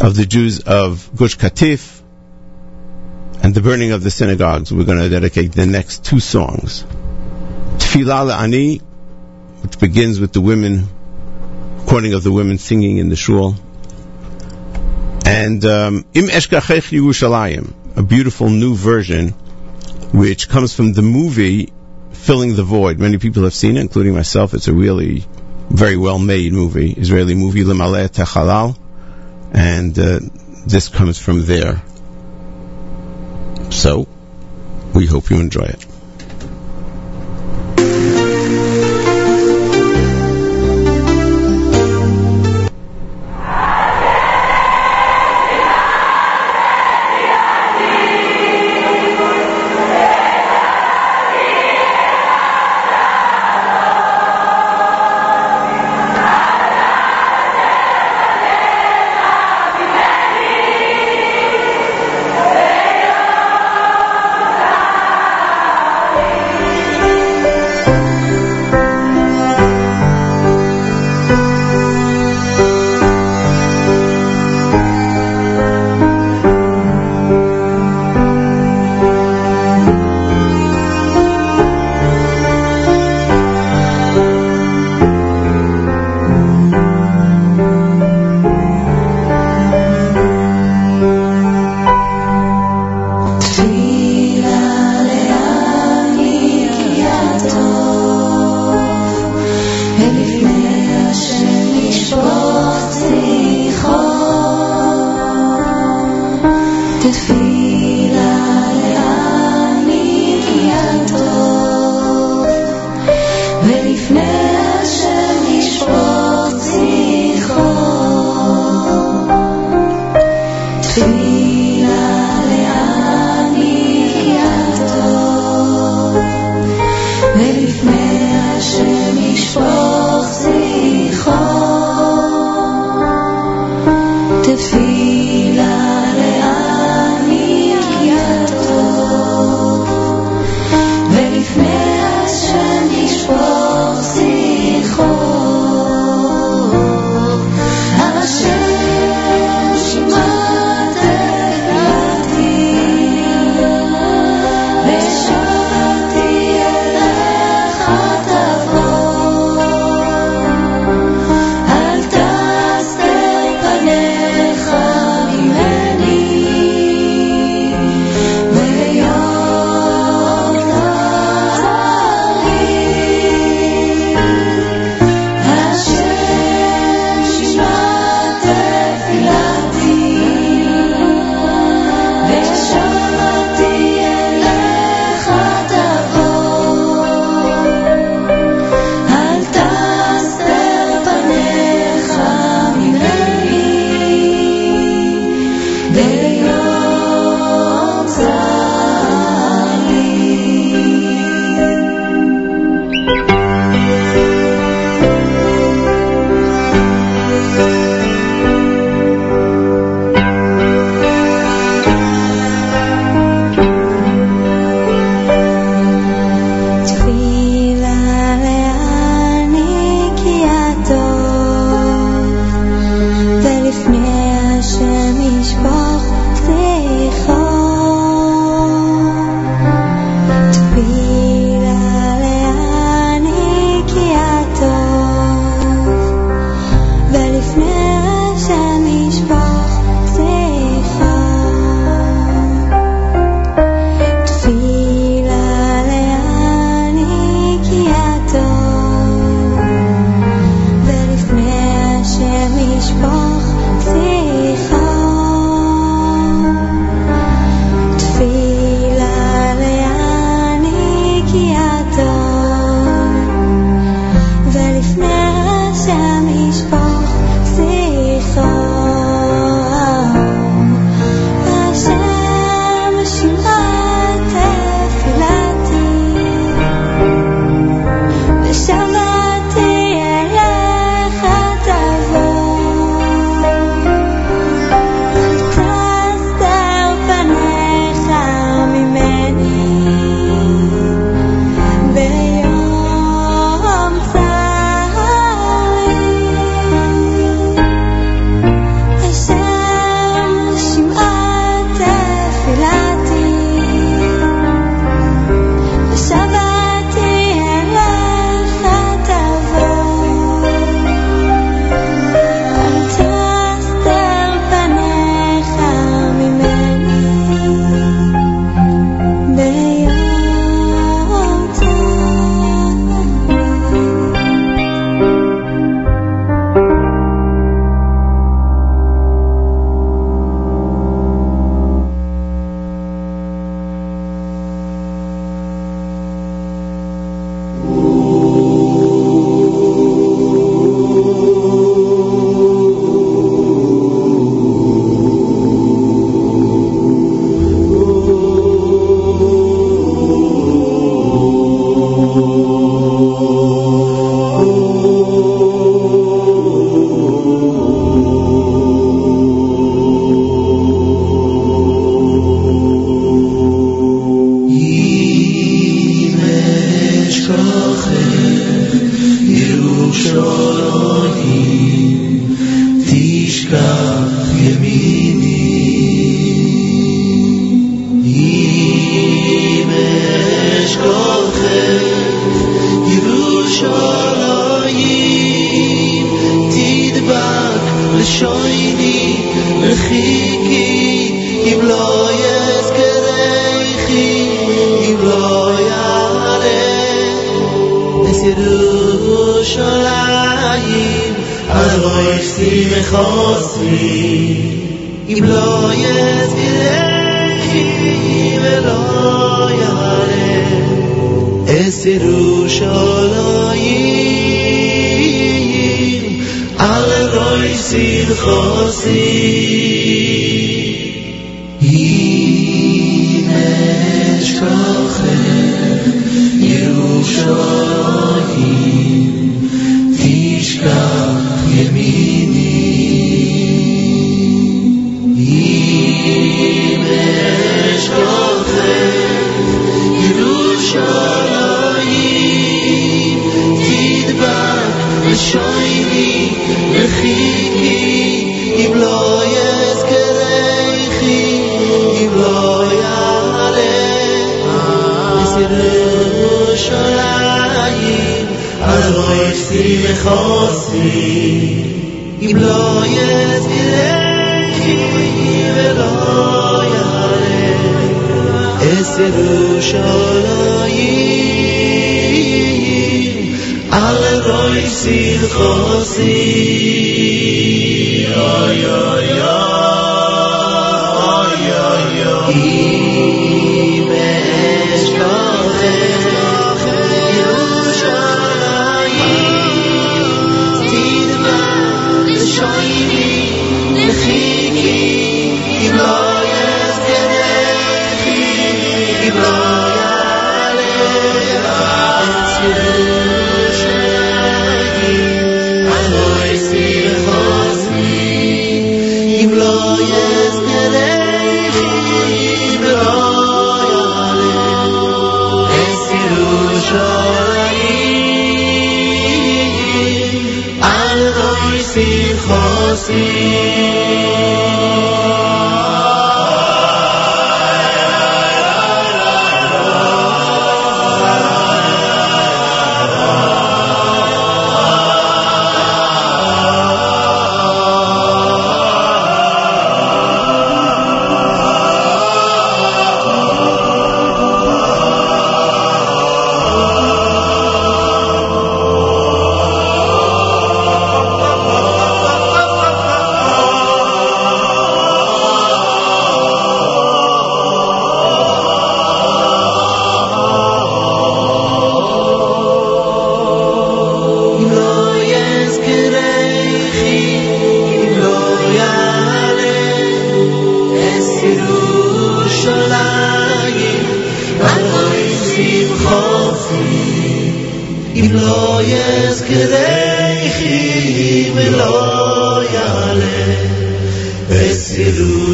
[0.00, 2.00] of the Jews of Gush Katif,
[3.42, 6.84] and the burning of the synagogues, we're going to dedicate the next two songs.
[7.78, 8.78] Tfilah Ani,
[9.62, 10.86] which begins with the women,
[11.86, 13.56] quoting of the women singing in the shul,
[15.30, 19.28] and um, Im Eshkachech Yerushalayim, a beautiful new version,
[20.12, 21.72] which comes from the movie
[22.12, 22.98] Filling the Void.
[22.98, 24.54] Many people have seen it, including myself.
[24.54, 25.24] It's a really
[25.68, 28.76] very well made movie, Israeli movie, Lemaleh Techalal,
[29.52, 30.18] and uh,
[30.66, 31.80] this comes from there.
[33.70, 34.08] So,
[34.94, 35.89] we hope you enjoy it.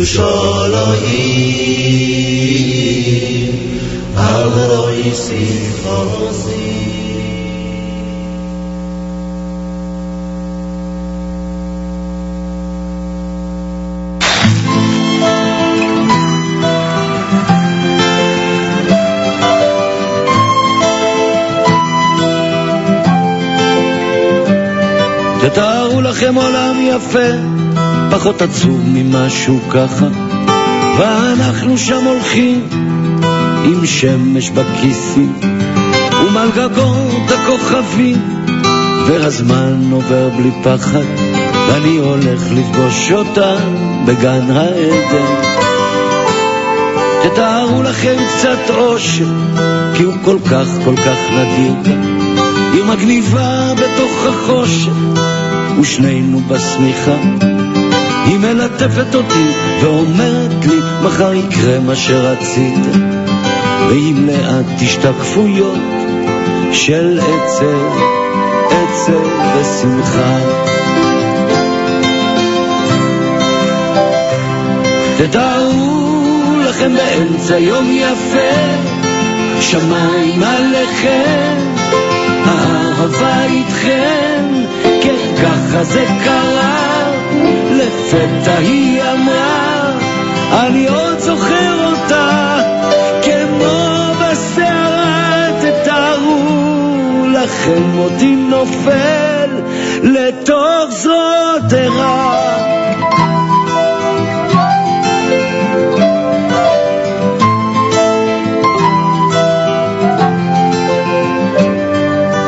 [0.06, 1.82] ירושלים,
[4.16, 6.46] על אוי שמחוסי.
[25.40, 27.55] תתארו לכם עולם יפה,
[28.16, 30.06] פחות עצוב ממשהו ככה,
[30.98, 32.68] ואנחנו שם הולכים
[33.64, 35.32] עם שמש בכיסים,
[36.22, 38.16] ומעל גגות הכוכבים,
[39.06, 41.04] והזמן עובר בלי פחד,
[41.68, 43.56] ואני הולך לפגוש אותה
[44.06, 45.34] בגן העדן.
[47.22, 49.28] תתארו לכם קצת אושר,
[49.96, 51.94] כי הוא כל כך כל כך נדיר.
[52.72, 54.92] היא מגניבה בתוך החושך,
[55.80, 57.55] ושנינו בשמיכה.
[58.26, 59.46] היא מלטפת אותי
[59.80, 62.96] ואומרת לי, מחר יקרה מה שרצית.
[63.88, 65.78] והיא מלאת השתקפויות
[66.72, 67.98] של עצב,
[68.70, 69.26] עצב
[69.56, 70.38] ושמחה.
[75.18, 78.56] תדעו לכם באמצע יום יפה,
[79.60, 81.56] שמיים עליכם,
[82.44, 84.44] האהבה איתכם,
[85.02, 86.95] כן ככה זה קרה,
[87.70, 89.92] לפתע היא אמרה,
[90.66, 92.58] אני עוד זוכר אותה,
[93.22, 99.50] כמו בסערה, תתארו לכם אותי נופל
[100.02, 101.36] לתוך זרועותיה.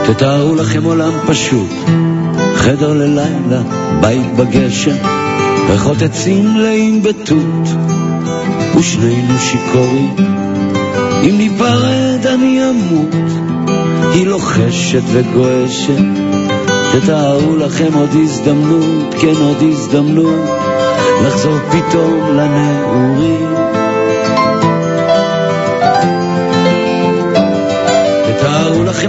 [0.07, 1.71] תתארו לכם עולם פשוט,
[2.69, 3.63] חדר ללילה,
[4.01, 4.97] בית בגשם,
[5.71, 7.69] ריחות עצים מלאים בתות,
[8.79, 10.15] ושנינו שיכורים,
[11.23, 13.15] אם ניפרד אני אמות.
[14.13, 16.03] היא לוחשת וגועשת,
[16.93, 20.45] תתארו לכם עוד הזדמנות, כן עוד הזדמנות,
[21.27, 23.48] לחזור פתאום לנעורים.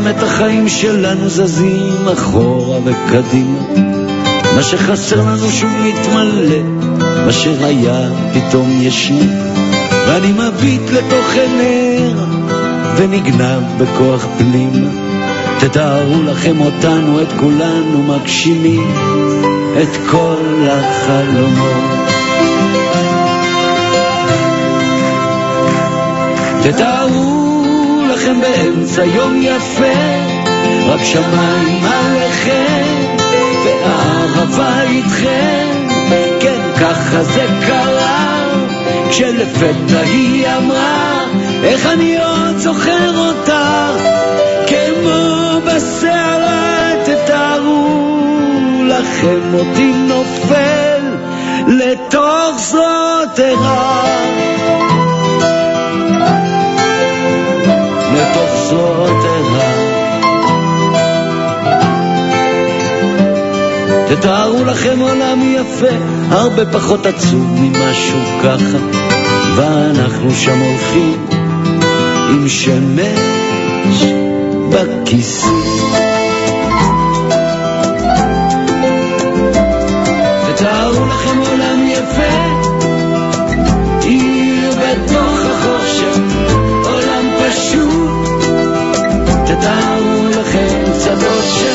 [0.07, 3.59] את החיים שלנו זזים אחורה וקדימה,
[4.55, 6.63] מה שחסר לנו שוב מתמלא,
[7.25, 9.19] מה שהיה פתאום ישנו,
[10.07, 12.25] ואני מביט לתוך עיניה
[12.95, 14.89] ונגנב בכוח פנימה.
[15.59, 18.93] תתארו לכם אותנו, את כולנו מגשימים
[19.81, 22.09] את כל החלומות.
[26.63, 27.38] תתארו
[28.19, 29.99] לכם באמצע יום יפה,
[30.87, 32.83] רק שמיים עליכם,
[33.65, 35.87] והערבה איתכם,
[36.39, 38.45] כן ככה זה קרה,
[39.09, 41.25] כשלפתע היא אמרה,
[41.63, 43.89] איך אני עוד זוכר אותה,
[44.67, 48.19] כמו בסערה, תתארו
[48.83, 51.01] לכם אותי נופל
[51.67, 53.09] לתוך זרועותיה.
[53.29, 54.88] לתוך
[58.69, 59.29] זרועותיה.
[64.07, 65.95] תתארו לכם עולם יפה,
[66.29, 68.77] הרבה פחות עצוב ממשהו ככה,
[69.55, 71.25] ואנחנו שם הולכים
[72.29, 74.03] עם שמש
[74.69, 75.98] בכיסים.
[89.59, 91.68] תתארו לכם צדות של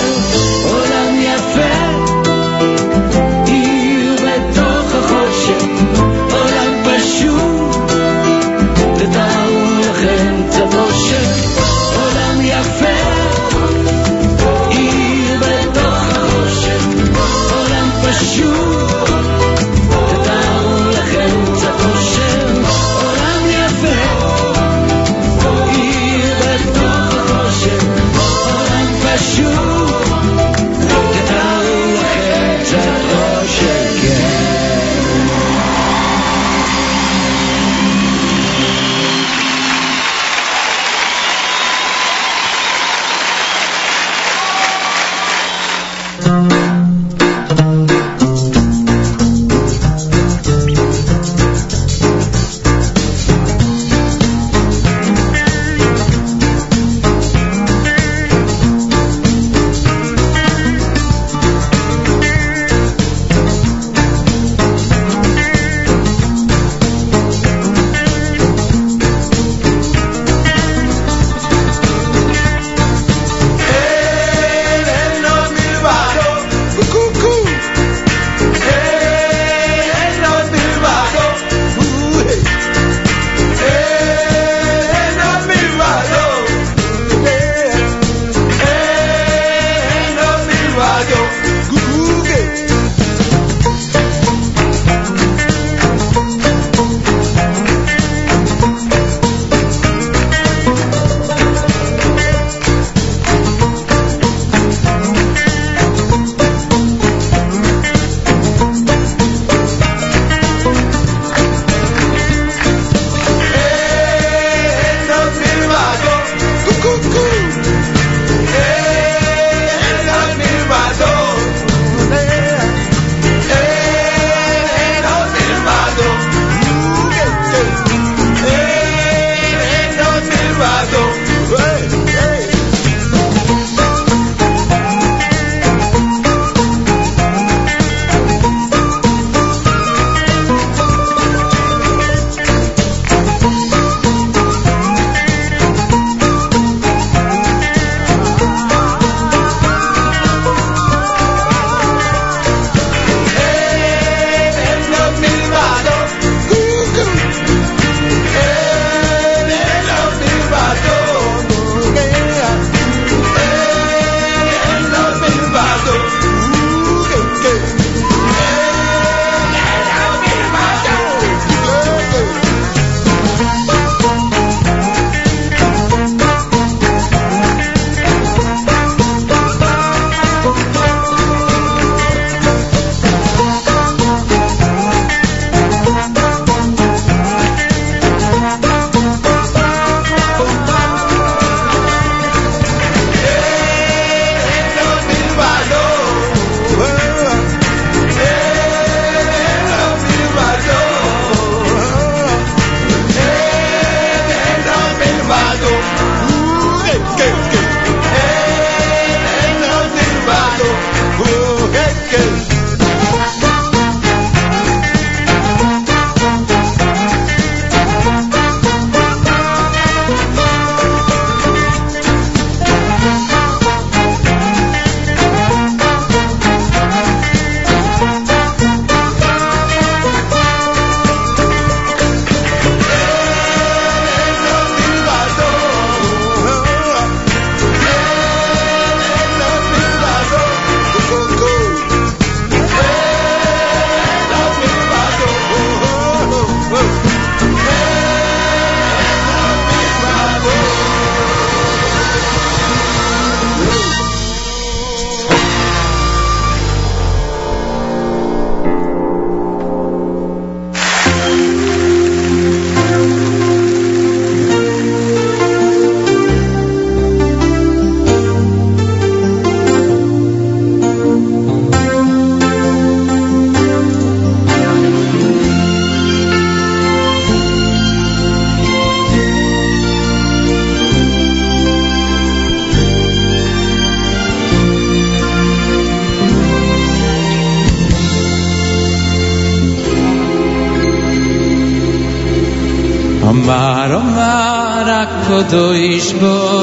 [295.44, 296.53] Kodosh Baruch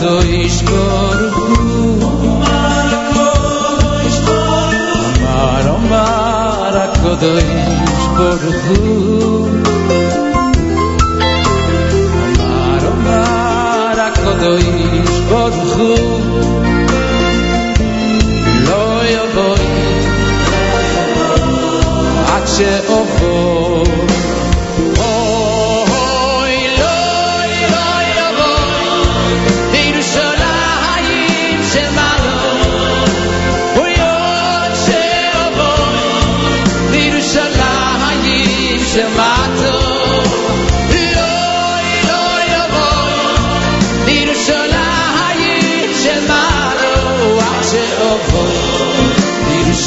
[0.00, 1.28] dois to yishkoru
[2.26, 8.52] Omar dois yishkoru Omar, Omar HaKodo yishkoru
[12.92, 13.96] Omar,
[14.40, 15.87] dois por yishkoru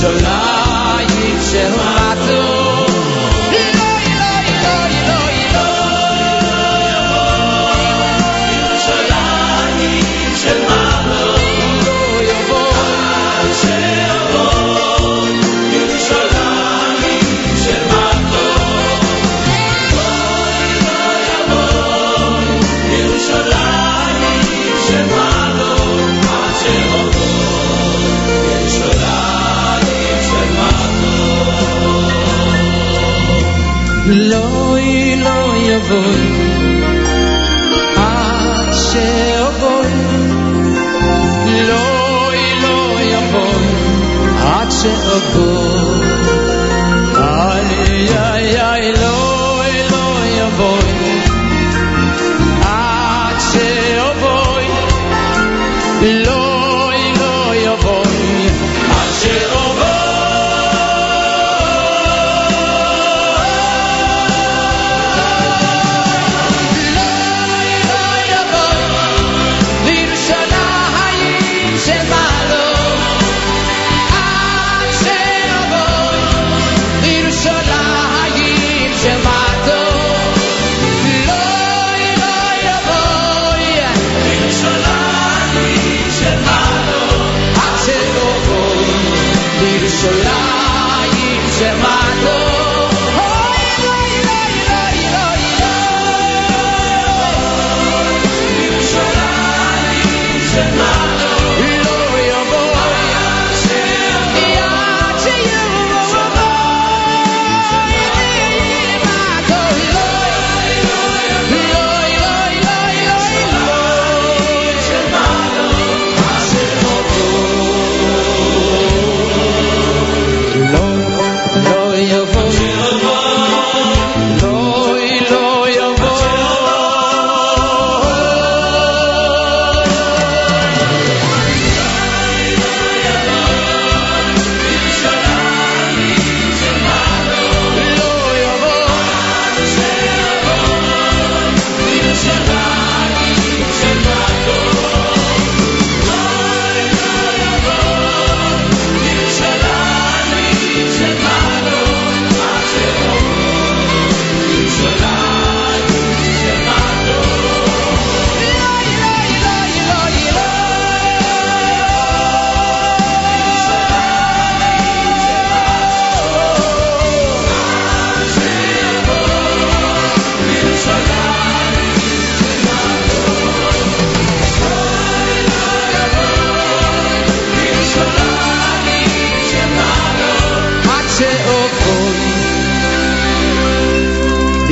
[0.01, 0.60] So.
[35.91, 36.21] voy
[37.97, 39.01] hacia
[39.37, 39.91] el voy
[41.69, 43.65] loy loy voy
[44.45, 45.90] hacia el voy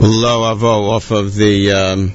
[0.00, 1.72] Lo Avo off of the.
[1.72, 2.12] Um,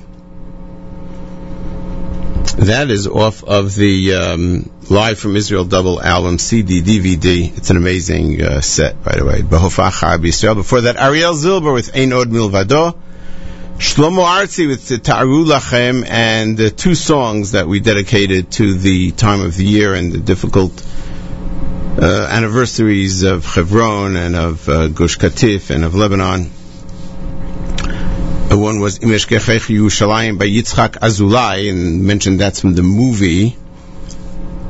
[2.58, 7.58] that is off of the um, Live from Israel double album CD DVD.
[7.58, 9.42] It's an amazing uh, set, by the way.
[9.42, 12.98] Before that, Ariel Zilber with Ein Od Milvado.
[13.80, 19.42] Shlomo Artzi with Ta'aru Lachem and uh, two songs that we dedicated to the time
[19.42, 20.82] of the year and the difficult
[22.02, 26.50] uh, anniversaries of Hebron and of uh, Gush Katif and of Lebanon.
[28.64, 33.58] One was Im Eshkachech Yerushalayim by Yitzchak Azulai, and mentioned that's from the movie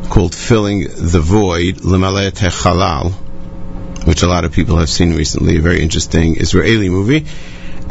[0.10, 3.12] called Filling the Void, Lemalet Halal,
[4.08, 7.28] which a lot of people have seen recently, a very interesting Israeli movie.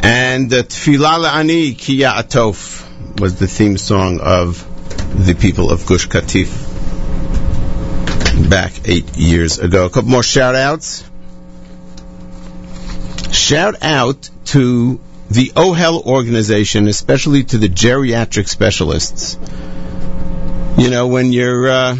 [0.01, 4.67] And uh, Tfilah Le'ani Ki Ya'atof was the theme song of
[5.25, 6.49] the people of Gush Katif
[8.49, 9.85] back eight years ago.
[9.85, 11.09] A couple more shout outs.
[13.31, 14.99] Shout out to
[15.33, 19.35] the OHEL organization, especially to the geriatric specialists.
[20.77, 21.95] You know, when you're, uh,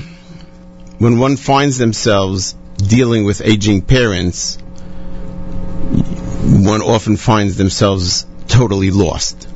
[1.00, 4.58] when one finds themselves dealing with aging parents,
[6.44, 9.48] one often finds themselves totally lost.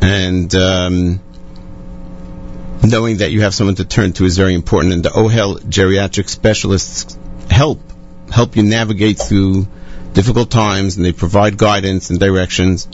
[0.00, 1.20] And, um,
[2.84, 4.92] knowing that you have someone to turn to is very important.
[4.94, 7.18] And the OHEL geriatric specialists
[7.50, 7.80] help
[8.30, 9.66] help you navigate through
[10.12, 12.88] difficult times, and they provide guidance and directions.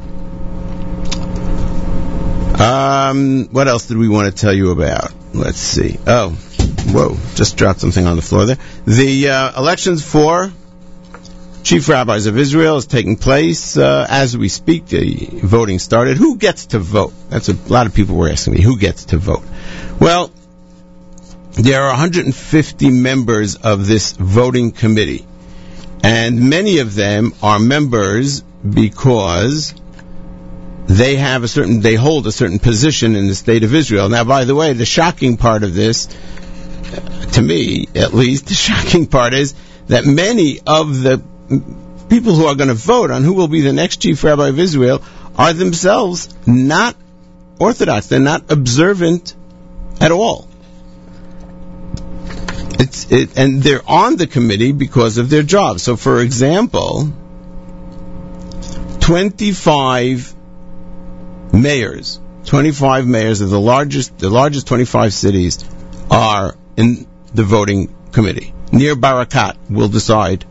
[2.60, 5.12] Um, what else did we want to tell you about?
[5.34, 5.98] Let's see.
[6.06, 8.60] Oh, whoa, just dropped something on the floor there.
[8.86, 10.52] The uh, elections for
[11.64, 14.88] chief rabbis of Israel is taking place uh, as we speak.
[14.88, 16.18] The voting started.
[16.18, 17.14] Who gets to vote?
[17.30, 18.62] That's a, a lot of people were asking me.
[18.62, 19.44] Who gets to vote?
[20.00, 20.32] Well,
[21.52, 25.26] there are 150 members of this voting committee
[26.04, 29.74] and many of them are members because
[30.88, 34.10] they have a certain they hold a certain position in the state of Israel.
[34.10, 36.08] Now, by the way, the shocking part of this,
[37.34, 39.54] to me at least, the shocking part is
[39.88, 41.24] that many of the
[42.10, 44.60] people who are going to vote on who will be the next chief rabbi of
[44.60, 45.02] Israel
[45.38, 46.96] are themselves not
[47.60, 48.08] orthodox.
[48.08, 49.36] They're not observant
[50.00, 50.48] at all.
[52.80, 55.80] It's it, and they're on the committee because of their job.
[55.80, 57.14] So, for example,
[59.02, 60.36] 25
[61.54, 65.64] mayors, 25 mayors of the largest, the largest 25 cities
[66.10, 68.54] are in the voting committee.
[68.72, 70.46] Nir Barkat will decide,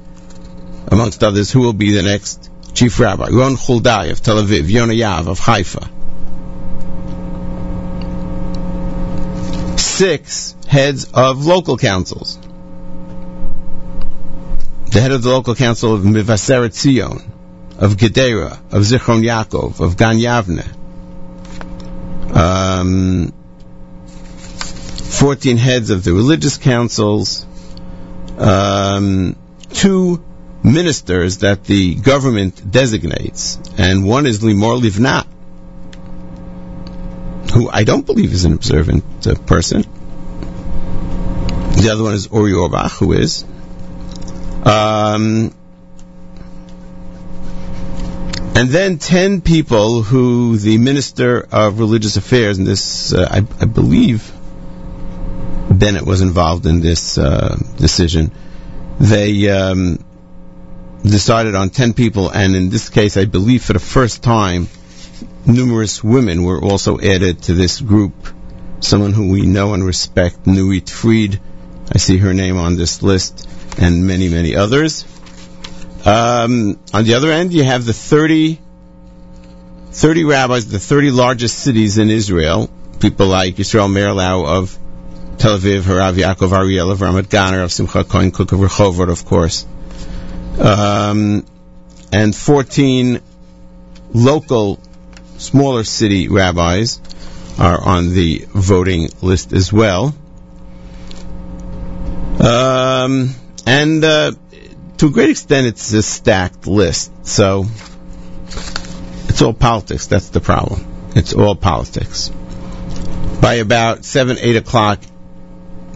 [0.90, 3.28] amongst others, who will be the next chief rabbi.
[3.30, 5.88] Ron Chuldai of Tel Aviv, Yona Yahav of Haifa.
[9.78, 12.38] Six heads of local councils.
[14.90, 17.32] The head of the local council of Mevaseret Zion,
[17.78, 20.66] of Gedera, of Zichron Yaakov, of Gan Yavne.
[22.34, 23.32] Um,
[25.20, 27.46] 14 heads of the religious councils.
[28.38, 29.36] Um,
[29.70, 30.24] two
[30.62, 35.26] ministers that the government designates, and one is Limor Livnat,
[37.52, 39.82] who I don't believe is an observant uh, person.
[41.72, 43.44] The other one is Uri Orbach, who is.
[44.64, 45.54] Um,
[48.54, 53.64] and then ten people who the Minister of Religious Affairs, and this, uh, I, I,
[53.64, 54.30] believe
[55.70, 58.32] Bennett was involved in this uh, decision,
[58.98, 60.04] they um,
[61.02, 64.68] decided on ten people, and in this case, I believe for the first time,
[65.46, 68.12] numerous women were also added to this group.
[68.80, 71.40] Someone who we know and respect, Nuit Fried.
[71.92, 73.48] I see her name on this list,
[73.78, 75.04] and many, many others.
[76.04, 78.58] Um, on the other end, you have the 30,
[79.90, 82.70] 30 rabbis, the 30 largest cities in Israel.
[83.00, 84.78] People like Yisrael Meir Lau of
[85.38, 89.24] Tel Aviv, Harav Yaakov Ariel of Ramat Ganer, of Simcha Cohen Kook of Rehovot, of
[89.24, 89.66] course.
[90.58, 91.46] Um,
[92.12, 93.20] and 14
[94.12, 94.80] local,
[95.38, 97.00] smaller city rabbis
[97.58, 100.14] are on the voting list as well.
[102.40, 103.34] Um,
[103.66, 104.32] and uh,
[104.98, 107.26] to a great extent, it's a stacked list.
[107.26, 107.66] So
[109.28, 110.06] it's all politics.
[110.06, 111.12] That's the problem.
[111.14, 112.30] It's all politics.
[113.40, 115.00] By about 7, 8 o'clock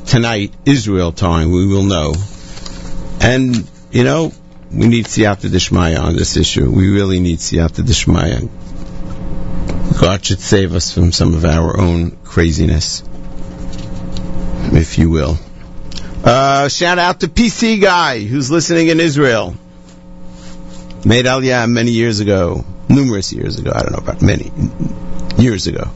[0.07, 2.15] tonight, Israel time, we will know.
[3.21, 4.33] And, you know,
[4.75, 6.69] we need Siyata Dishmaya on this issue.
[6.69, 8.51] We really need Siyata Dishmaya.
[10.01, 13.05] God should save us from some of our own craziness,
[14.73, 15.39] if you will.
[16.25, 19.55] Uh, shout out to PC Guy, who's listening in Israel.
[21.05, 24.51] Made Aliyah many years ago, numerous years ago, I don't know about many,
[25.41, 25.91] years ago,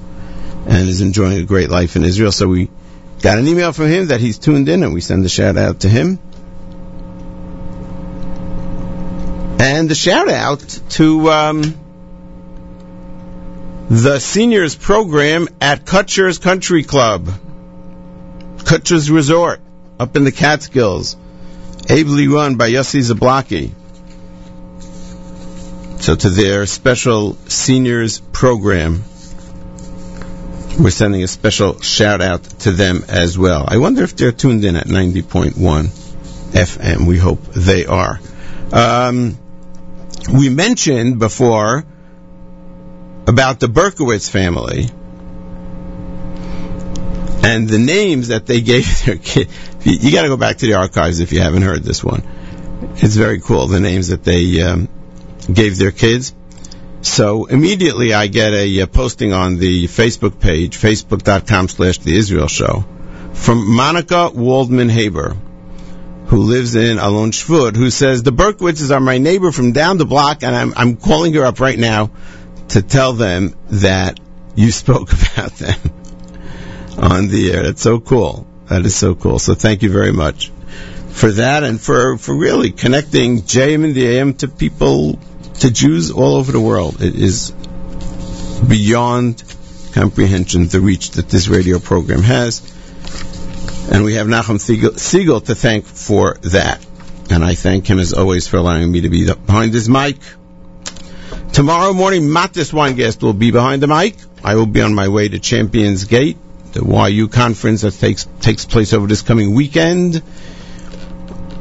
[0.69, 2.31] and is enjoying a great life in Israel.
[2.31, 2.71] So we
[3.23, 5.81] got an email from him that he's tuned in, and we send a shout out
[5.81, 6.21] to him.
[9.61, 11.63] And the shout out to um,
[13.91, 17.27] the seniors program at Kutsher's Country Club,
[18.59, 19.61] Kutsher's Resort,
[19.99, 21.17] up in the Catskills,
[21.89, 23.73] ably run by Yossi Zablocki.
[26.01, 29.03] So to their special seniors program,
[30.79, 33.65] we're sending a special shout out to them as well.
[33.67, 37.07] I wonder if they're tuned in at 90.1 FM.
[37.07, 38.21] We hope they are.
[38.73, 39.37] Um,
[40.33, 41.85] we mentioned before
[43.27, 44.87] about the Berkowitz family
[47.43, 49.49] and the names that they gave their kid.
[49.83, 52.23] You, you got to go back to the archives if you haven't heard this one.
[52.97, 54.89] It's very cool the names that they um,
[55.53, 56.35] gave their kids.
[57.01, 62.49] So immediately I get a, uh posting on the Facebook page, facebook.com slash the Israel
[62.49, 62.85] show,
[63.35, 65.37] from Monica Waldman Haber,
[66.29, 70.05] who lives in Alon Shvut, who says, the Berkowitzes are my neighbor from down the
[70.05, 72.11] block, and I'm, I'm calling her up right now
[72.69, 74.21] to tell them that
[74.55, 75.79] you spoke about them
[76.99, 77.63] on the air.
[77.63, 78.47] That's so cool.
[78.67, 79.39] That is so cool.
[79.39, 80.51] So thank you very much
[81.09, 85.19] for that and for, for really connecting JM and the AM to people,
[85.61, 87.03] to Jews all over the world.
[87.03, 87.53] It is
[88.69, 89.43] beyond
[89.93, 92.61] comprehension the reach that this radio program has.
[93.91, 96.85] And we have Nachum Segal, Segal to thank for that.
[97.31, 100.17] And I thank him as always for allowing me to be behind his mic.
[101.53, 104.17] Tomorrow morning, Mattis Weingast will be behind the mic.
[104.45, 106.37] I will be on my way to Champions Gate,
[106.73, 110.23] the YU conference that takes takes place over this coming weekend.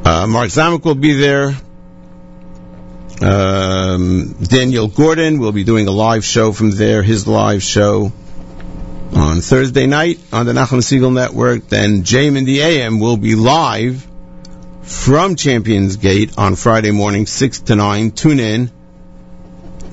[0.04, 1.56] Uh, Mark Zamek will be there.
[3.20, 8.12] Um, Daniel Gordon will be doing a live show from there, his live show
[9.14, 11.68] on Thursday night on the Nachum Segal Network.
[11.68, 14.06] Then JM in the AM will be live
[14.82, 18.10] from Champions Gate on Friday morning, 6 to 9.
[18.12, 18.70] Tune in.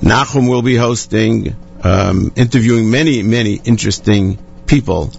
[0.00, 5.10] Nachum will be hosting, um, interviewing many, many interesting people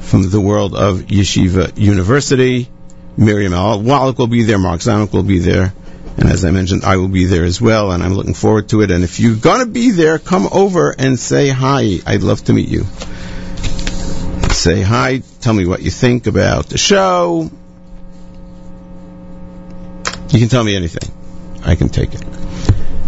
[0.00, 2.68] from the world of Yeshiva University.
[3.16, 5.72] Miriam Al Wallach will be there, Mark Zamek will be there,
[6.16, 8.82] and as I mentioned, I will be there as well, and I'm looking forward to
[8.82, 8.90] it.
[8.90, 11.98] And if you're going to be there, come over and say hi.
[12.06, 12.84] I'd love to meet you.
[14.52, 17.50] Say hi, tell me what you think about the show.
[20.28, 21.10] You can tell me anything.
[21.64, 22.22] I can take it.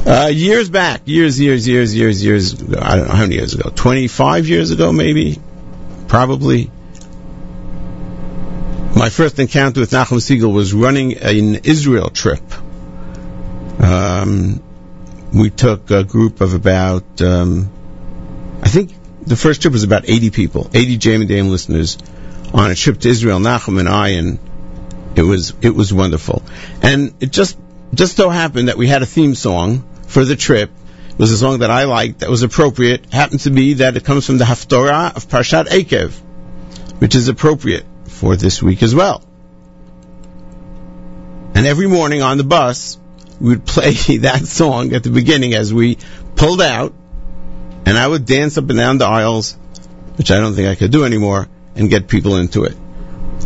[0.07, 3.71] Uh, years back, years, years, years, years, years I don't know how many years ago,
[3.75, 5.39] 25 years ago maybe,
[6.09, 6.71] probably.
[8.97, 12.43] My first encounter with Nachum Segal was running an Israel trip.
[13.81, 14.63] Um,
[15.33, 17.71] we took a group of about, um,
[18.63, 18.93] I think
[19.27, 21.99] the first trip was about 80 people, 80 JM and Dame listeners
[22.53, 24.39] on a trip to Israel, Nachum and I, and
[25.17, 26.43] it was, it was wonderful.
[26.83, 27.59] And it just,
[27.95, 30.71] just so happened that we had a theme song for the trip.
[31.11, 33.13] It was a song that I liked, that was appropriate.
[33.13, 36.13] Happened to be that it comes from the Haftorah of Parshat Eikev,
[37.01, 39.25] which is appropriate for this week as well.
[41.55, 42.99] And every morning on the bus,
[43.41, 45.99] we would play that song at the beginning as we
[46.37, 46.93] pulled out,
[47.87, 49.57] and I would dance up and down the aisles,
[50.17, 52.77] which I don't think I could do anymore, and get people into it.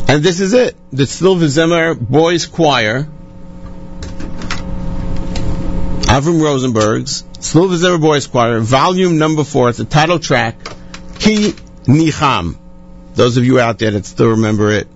[0.09, 0.77] And this is it.
[0.91, 3.09] The Tzlil V'Zemer Boys Choir,
[6.09, 10.57] Avram Rosenberg's Zebra Boys Choir, volume number four, it's the title track,
[11.19, 11.53] Ki
[11.85, 12.57] Nicham.
[13.15, 14.89] Those of you out there that still remember it,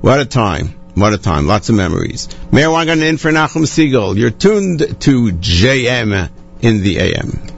[0.00, 0.74] what a time.
[0.94, 1.46] What a time.
[1.46, 2.28] Lots of memories.
[2.50, 4.16] Meir Weingarten in for Nachum Segal.
[4.16, 7.57] You're tuned to JM in the AM.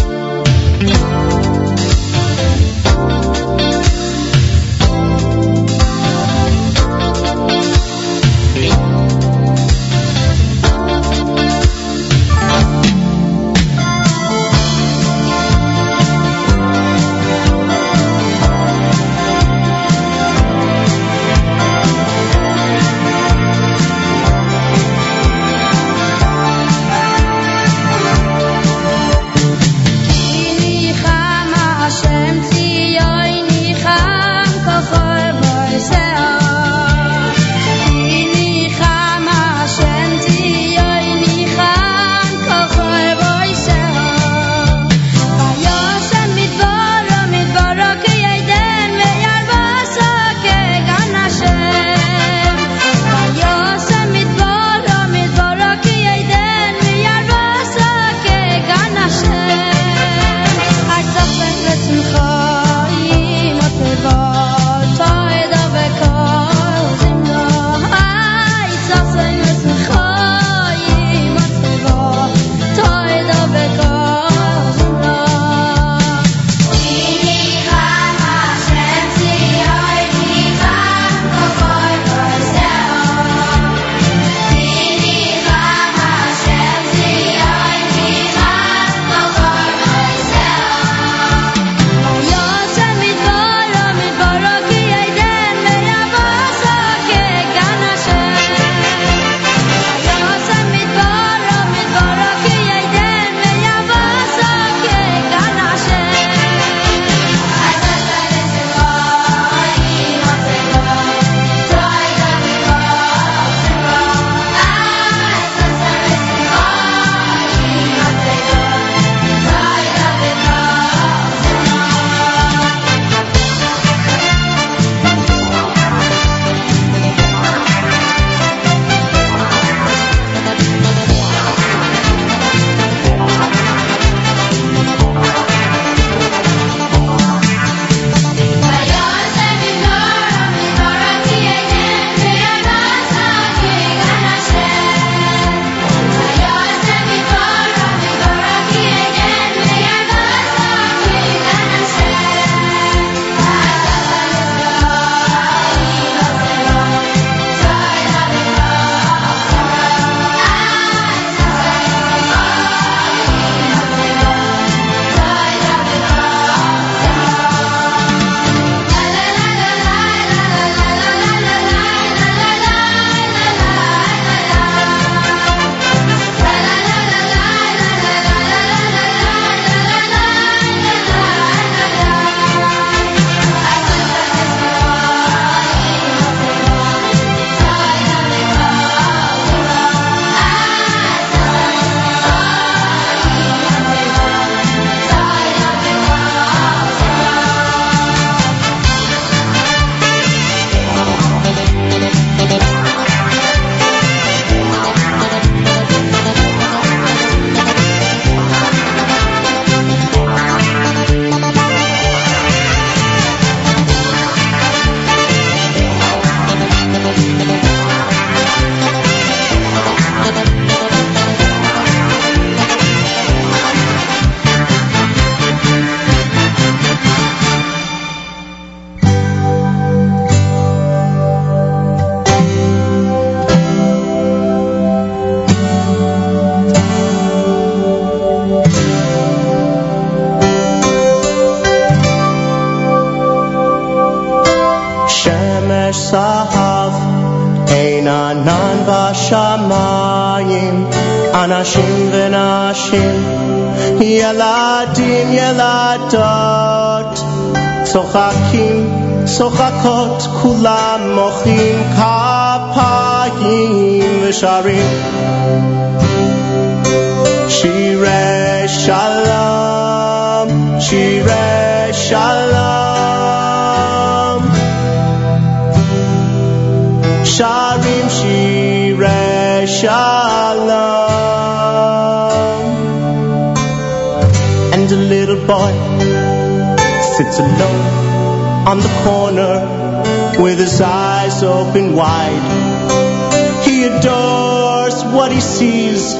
[291.71, 293.63] open wide.
[293.65, 296.11] He adores what he sees,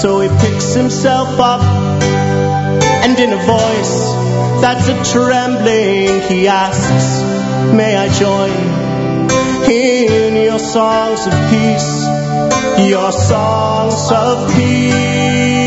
[0.00, 1.62] so he picks himself up
[3.04, 4.12] and in a voice
[4.60, 7.22] that's a trembling he asks,
[7.72, 8.50] May I join
[9.70, 15.62] in your songs of peace, your songs of peace?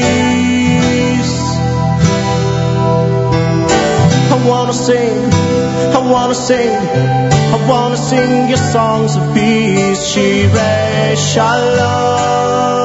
[4.33, 5.64] I wanna sing,
[6.09, 12.75] wanna sing, I wanna sing your songs of peace, Shirei Shalom.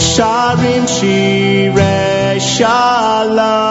[0.00, 3.68] Sharim Shirei Shalom.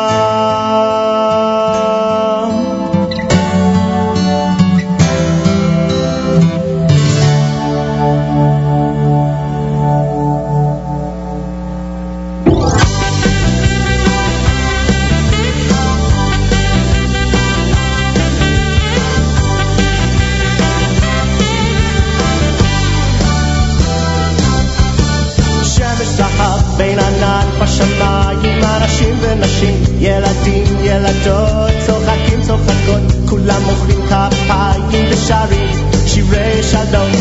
[30.98, 37.12] ילדות, צוחקים, צוחקות, כולם מוחאים כפיים ושרים שירי שלום.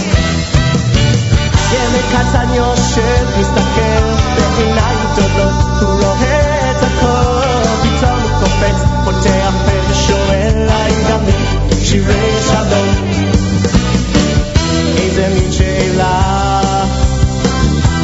[1.72, 4.04] ילד קטן יושב, מסתכל
[4.56, 11.84] בעיניים גדולות, הוא רואה את הכל, פתאום הוא קופץ, פותח פה ושואל, האם גם לי?
[11.84, 12.88] שירי שלום?
[14.98, 16.60] איזה מין שאלה.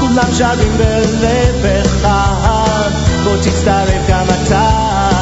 [0.01, 2.91] כולם שרים בלב אחד,
[3.25, 5.22] בוא תצטרף גם אתה,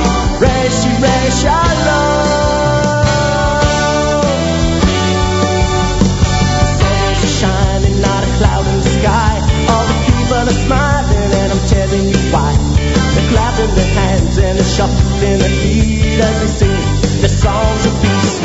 [14.61, 18.37] and they're shuffling their feet as they sing their songs of peace.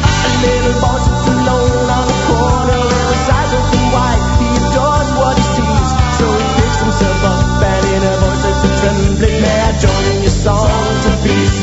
[0.00, 4.20] A little boy sits alone on the corner with his eyes open wide.
[4.40, 8.80] He adores what he sees, so he picks himself up and in a voice that's
[8.80, 11.58] trembling, may I join in your songs of peace?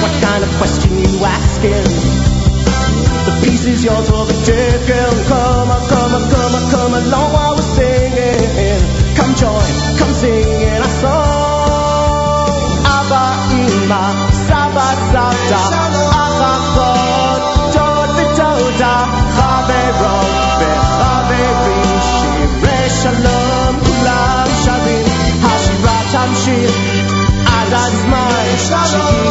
[0.00, 1.84] What kind of question you asking?
[3.28, 5.16] The peace is yours for the taking.
[5.28, 8.71] Come on, come on, come on, come along while we're singing.
[28.92, 29.21] Jesus.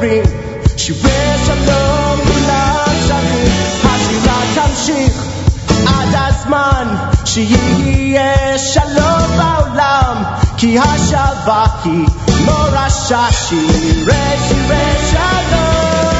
[0.00, 0.24] וחברים,
[0.76, 3.52] שירי שלום כולם שרים,
[3.84, 5.24] השירה תמשיך
[5.86, 10.22] עד הזמן שיהיה שלום בעולם,
[10.56, 12.06] כי השלווה היא
[12.44, 16.10] מורשה שירי שירי שלום,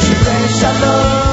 [0.00, 1.23] שירי שלום,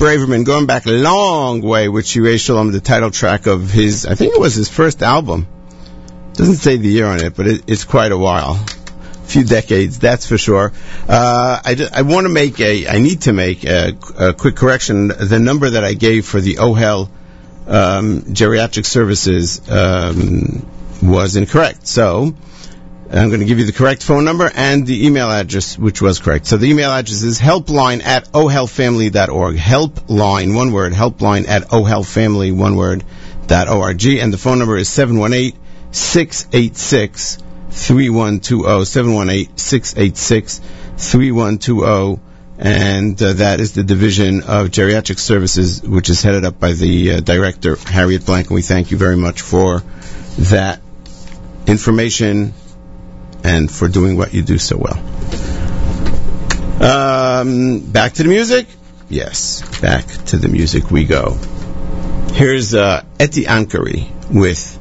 [0.00, 4.14] Braverman, going back a long way with Shirei Shalom, the title track of his, I
[4.14, 5.46] think it was his first album.
[6.32, 8.52] Doesn't say the year on it, but it, it's quite a while.
[8.54, 10.72] A few decades, that's for sure.
[11.06, 15.08] Uh, I, I want to make a, I need to make a, a quick correction.
[15.08, 17.10] The number that I gave for the OHEL
[17.66, 20.66] um, geriatric services um,
[21.02, 21.86] was incorrect.
[21.86, 22.34] So,
[23.12, 26.20] I'm going to give you the correct phone number and the email address, which was
[26.20, 26.46] correct.
[26.46, 29.56] So the email address is helpline at ohelfamily.org.
[29.56, 33.02] Helpline, one word, helpline at ohelfamily, one word,
[33.48, 34.06] dot org.
[34.06, 35.58] And the phone number is 718
[35.90, 37.38] 686
[37.70, 38.84] 3120.
[38.84, 40.58] 718 686
[40.96, 42.22] 3120.
[42.58, 47.14] And uh, that is the division of geriatric services, which is headed up by the
[47.14, 48.48] uh, director, Harriet Blank.
[48.48, 49.82] And we thank you very much for
[50.38, 50.80] that
[51.66, 52.54] information
[53.44, 54.98] and for doing what you do so well.
[56.82, 58.66] Um, back to the music?
[59.08, 61.32] Yes, back to the music we go.
[62.32, 64.78] Here's uh, Etty Ankri with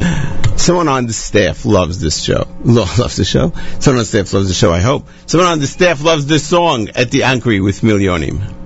[0.60, 2.46] someone on the staff loves this show.
[2.64, 3.52] Lo- Loves the show?
[3.78, 5.08] Someone on the staff loves the show, I hope.
[5.26, 8.59] Someone on the staff loves this song, Etty Ankri with Milyonim.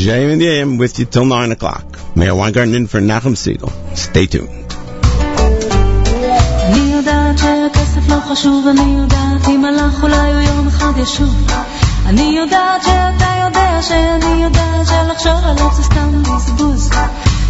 [0.00, 1.84] JM and the AM with you till 9 o'clock.
[2.16, 3.70] Meir Weingarten for Nachum Segal.
[3.94, 4.66] Stay tuned.
[6.66, 11.50] אני יודעת שכסף לא חשוב, אני יודעת אם הלך אולי הוא יום אחד ישוב.
[12.06, 16.90] אני יודעת שאתה יודע שאני יודעת שלחשוב עליו זה סתם בזבוז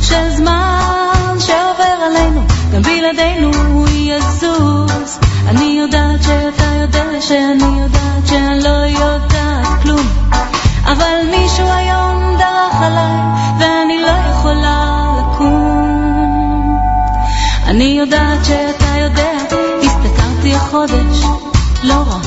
[0.03, 2.41] של זמן שעובר עלינו,
[2.73, 5.19] גם בלעדינו הוא יזוז.
[5.47, 10.07] אני יודעת שאתה יודע שאני יודעת שאני לא יודעת כלום.
[10.93, 13.17] אבל מישהו היום דרך עליי
[13.61, 16.79] ואני לא יכולה לקום.
[17.67, 19.33] אני יודעת שאתה יודע,
[19.83, 21.25] הסתכלתי החודש,
[21.83, 22.19] לא רע.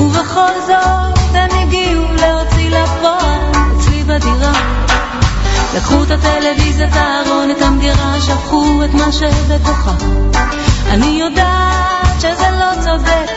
[0.00, 3.40] ובכל זאת הם הגיעו להוציא לפועל
[3.76, 4.52] אצלי בדירה.
[5.76, 9.94] לקחו את הטלוויזיה, את הארון, את המגירה, שפכו את מה שבתוכה.
[10.90, 13.30] אני יודעת שזה לא צודק,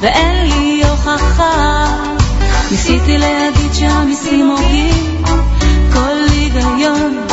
[0.00, 1.86] ואין לי הוכחה.
[2.70, 5.24] ניסיתי להגיד שהמיסים הורגים
[5.92, 7.26] כל היגיון,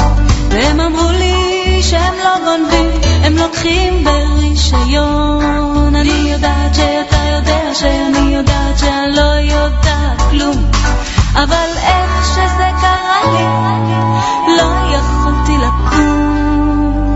[0.49, 5.95] והם אמרו לי שהם לא גונבים, הם לוקחים ברישיון.
[5.95, 10.71] אני יודעת שאתה יודע שאני יודעת שאני לא יודעת כלום,
[11.33, 13.45] אבל איך שזה קרה לי,
[14.57, 17.15] לא יכולתי לקום.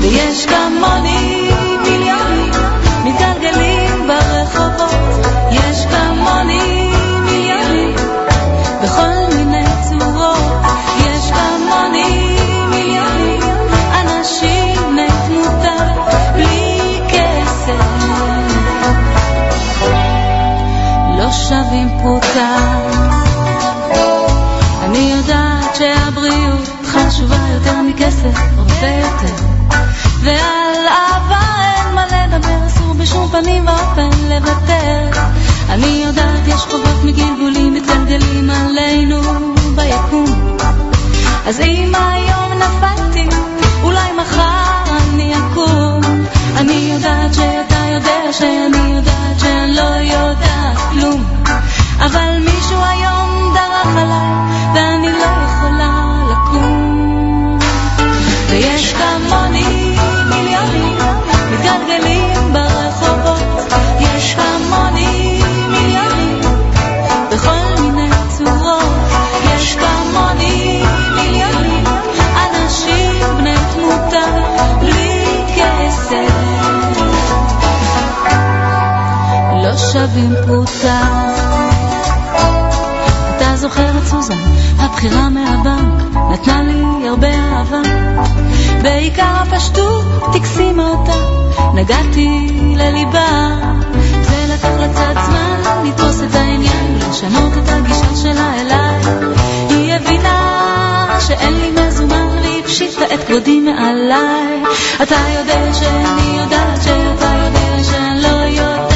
[0.00, 1.50] ויש כמוני
[1.82, 2.37] מיליונים
[21.28, 22.56] לא שווים פרוטה.
[24.84, 29.34] אני יודעת שהבריאות חשובה יותר מכסף, הרבה יותר.
[30.20, 35.20] ועל אהבה אין מה לדבר, אסור בשום פנים ואופן לוותר.
[35.68, 39.20] אני יודעת, יש חובות מגלגולים מתגלגלים עלינו
[39.74, 40.56] ביקום.
[41.46, 43.28] אז אם היום נפלתי,
[43.82, 46.00] אולי מחר אני אקום.
[46.58, 51.24] אני יודעת שאתה יודע שאני יודעת שאני לא יודעת כלום.
[51.98, 54.32] אבל מישהו היום דרך עליי,
[54.74, 56.07] ואני לא יכולה
[79.92, 81.00] שווים פרוטה.
[83.36, 84.34] אתה זוכר את סוזן,
[84.78, 86.02] הבחירה מהבנק,
[86.32, 87.82] נתנה לי הרבה אהבה.
[88.82, 91.12] בעיקר הפשטות הקסימה אותה,
[91.74, 92.28] נגעתי
[92.76, 93.48] לליבה.
[94.22, 99.00] זה לקח קצת זמן לתפוס את העניין, לשנות את הגישה שלה אליי.
[99.68, 104.62] היא הבינה שאין לי מזומן והפשיטה את כבודי מעליי.
[105.02, 108.87] אתה יודע שאני יודעת שאתה יודע שאני לא יודעת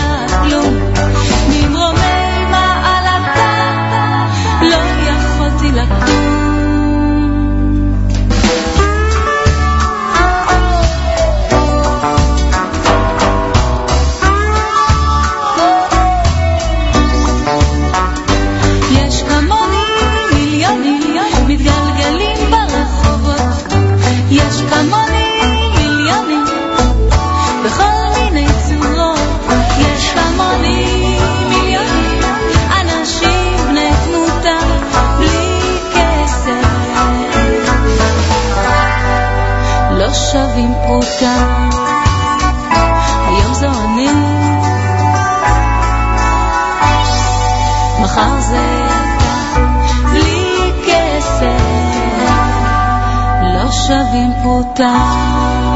[41.23, 41.69] חזקה.
[43.27, 44.09] היום זו אני,
[48.01, 49.61] מחר זה אתה,
[50.11, 51.63] בלי כסף,
[53.43, 55.72] לא שווים פרוטה.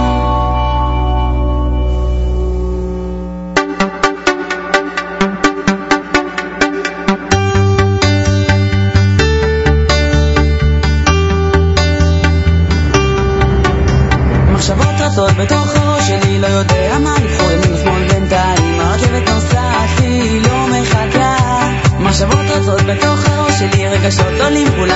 [24.07, 24.96] que sóc d'Olimpular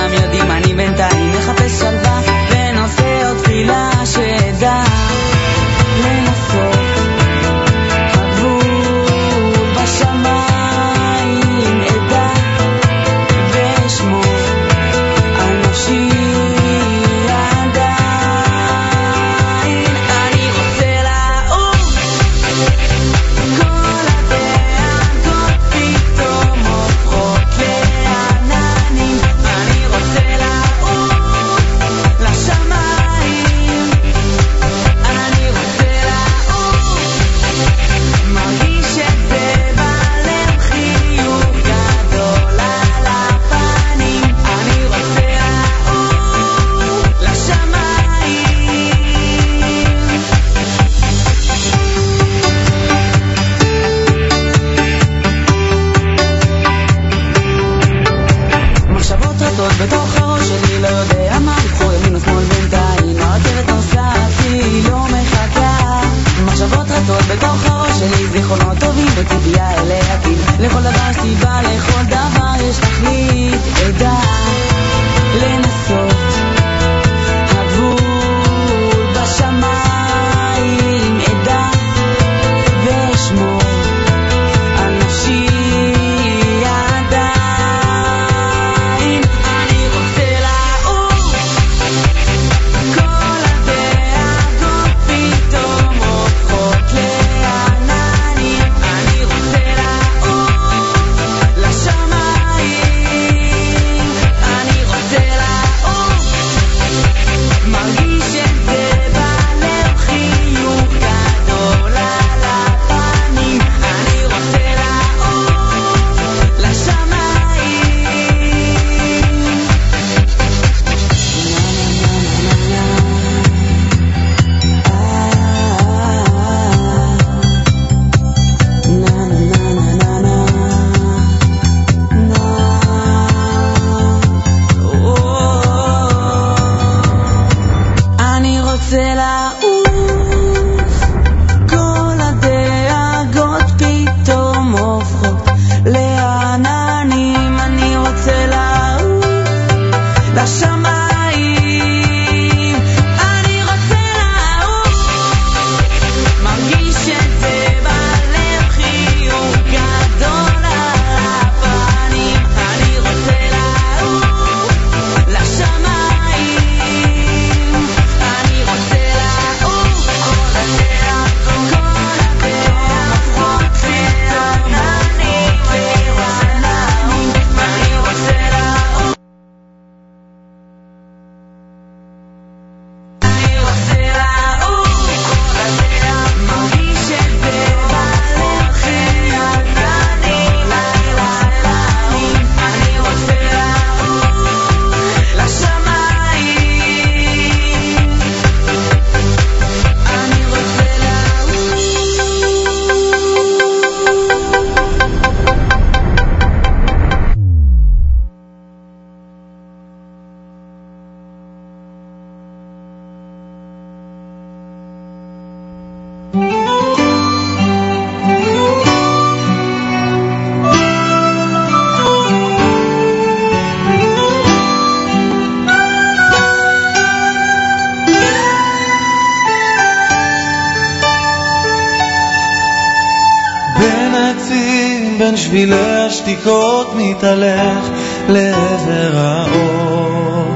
[235.20, 237.84] בין שבילי השתיקות מתהלך
[238.28, 240.54] לעבר האור.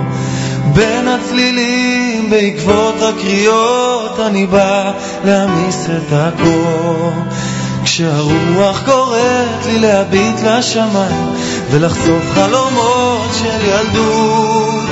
[0.73, 4.93] בין הצלילים בעקבות הקריאות אני בא
[5.25, 7.13] להמיס את הקור.
[7.85, 11.35] כשהרוח קוראת לי להביט לשמיים
[11.71, 14.85] ולחשוף חלומות של ילדות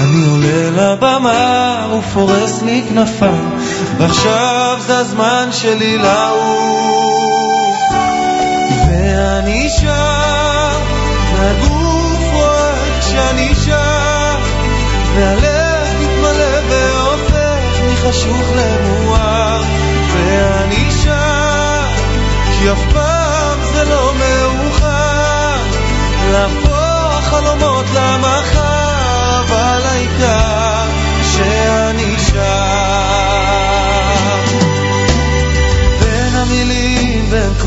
[0.00, 3.50] אני עולה לבמה ופורס לי כנפיים
[3.98, 7.15] ועכשיו זה הזמן שלי לעוף
[9.68, 10.80] שם,
[11.34, 14.40] והגוף רועד כשאני שם,
[15.14, 19.62] והלב מתמלא והופך מחשוך למואר.
[20.12, 21.86] ואני שם,
[22.58, 25.56] כי אף פעם זה לא מאוחר,
[26.32, 30.84] להפוך חלומות למחר, אבל העיקר
[31.22, 33.15] שאני שם.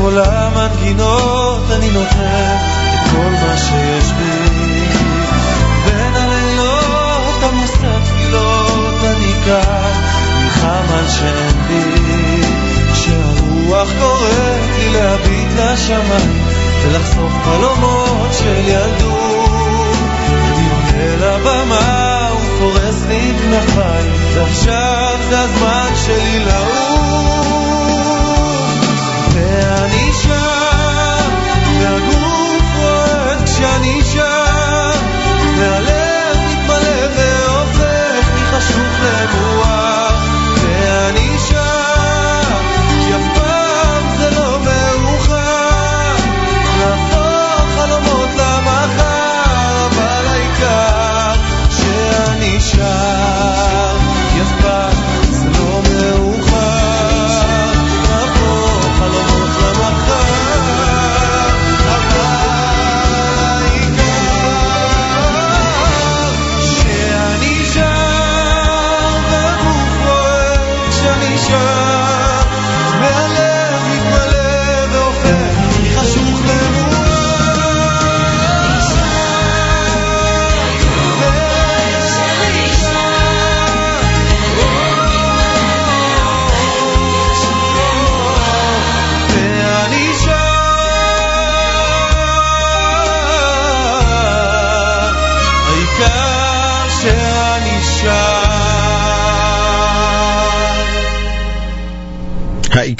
[0.00, 2.56] המילים, בין כל המנגינות, אני נותן
[2.94, 4.86] את כל מה שיש בי.
[5.84, 9.92] בין הלילות עמוסי התפילות, אני כאן,
[10.38, 12.42] נלחם על שאין בי.
[12.92, 16.44] כשהרוח קוראת לי להביט לשמיים,
[16.82, 19.98] ולחשוף חלומות של ילדות.
[20.28, 20.68] אני
[21.10, 27.49] עולה לבמה ופורס לי כנפיים, ועכשיו זה הזמן שלי לעוף.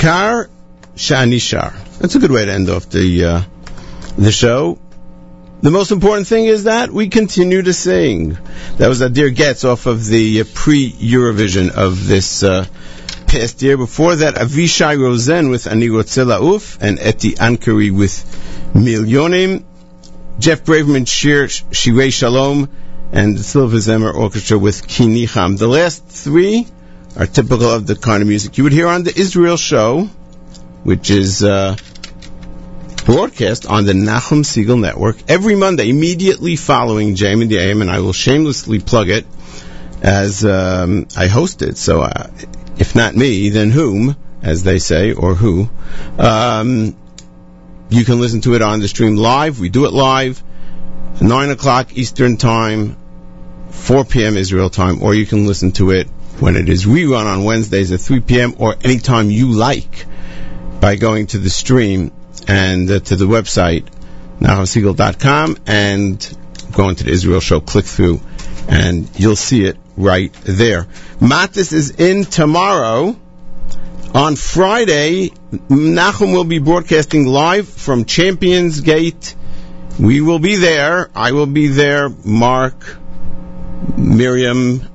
[0.00, 0.48] Ha'ikar
[0.96, 1.74] Shani Shar.
[1.98, 3.42] That's a good way to end off the uh,
[4.16, 4.78] the show.
[5.60, 8.38] The most important thing is that we continue to sing.
[8.78, 12.64] That was Adir Getz off of the uh, pre-Eurovision of this uh,
[13.26, 13.76] past year.
[13.76, 18.24] Before that, Avishai Rosen with Ani Rotze La'uf and Eti Ankri with
[18.72, 19.64] Milyonim.
[20.38, 22.70] Jeff Braverman Shir Shirei Shalom
[23.12, 25.58] and Silver Zemer Orchestra with Kinicham.
[25.58, 26.66] The last three
[27.20, 30.04] are typical of the kind of music you would hear on the Israel show,
[30.84, 31.76] which is uh,
[33.04, 37.90] broadcast on the Nachum Segal Network every Monday, immediately following JM and the AM, and
[37.90, 39.26] I will shamelessly plug it
[40.00, 41.76] as um, I host it.
[41.76, 42.30] So, uh,
[42.78, 45.68] if not me, then whom, as they say, or who?
[46.18, 46.96] Um,
[47.90, 49.60] you can listen to it on the stream live.
[49.60, 50.42] We do it live,
[51.20, 52.96] 9 o'clock Eastern Time,
[53.68, 54.38] 4 p.m.
[54.38, 56.08] Israel time, or you can listen to it
[56.40, 58.54] when it is rerun on Wednesdays at 3 p.m.
[58.58, 60.06] or anytime you like
[60.80, 62.12] by going to the stream
[62.48, 63.86] and uh, to the website,
[64.40, 66.36] nachumsegal.com, and
[66.72, 68.20] going to the Israel show, click through,
[68.68, 70.84] and you'll see it right there.
[71.20, 73.16] Matis is in tomorrow.
[74.12, 75.28] On Friday,
[75.68, 79.36] Nachum will be broadcasting live from Champions Gate.
[80.00, 81.10] We will be there.
[81.14, 82.08] I will be there.
[82.08, 82.96] Mark,
[83.96, 84.89] Miriam,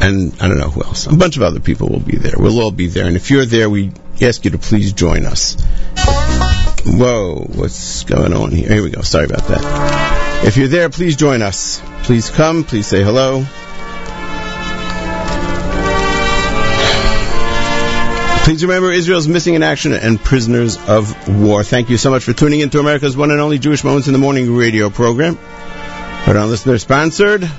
[0.00, 1.06] and I don't know who else.
[1.06, 2.34] A bunch of other people will be there.
[2.36, 3.06] We'll all be there.
[3.06, 5.56] And if you're there, we ask you to please join us.
[6.84, 8.68] Whoa, what's going on here?
[8.68, 9.02] Here we go.
[9.02, 10.44] Sorry about that.
[10.44, 11.82] If you're there, please join us.
[12.04, 12.64] Please come.
[12.64, 13.44] Please say hello.
[18.44, 21.64] Please remember Israel's missing in action and prisoners of war.
[21.64, 24.12] Thank you so much for tuning in to America's one and only Jewish Moments in
[24.12, 25.34] the Morning radio program.
[25.34, 27.50] Heard on listener sponsored.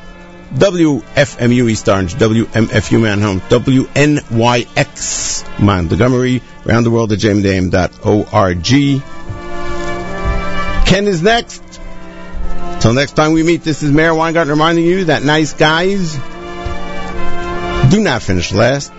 [0.53, 8.63] WFMU East Orange, WMFU Mount Hope, WNYX Montgomery, around the world at jamdame.org.
[10.87, 11.63] Ken is next.
[12.79, 16.13] Till next time we meet, this is Meir Weingarten reminding you that nice guys
[17.89, 18.93] do not finish last.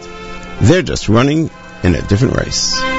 [0.60, 1.50] They're just running
[1.82, 2.97] in a different race.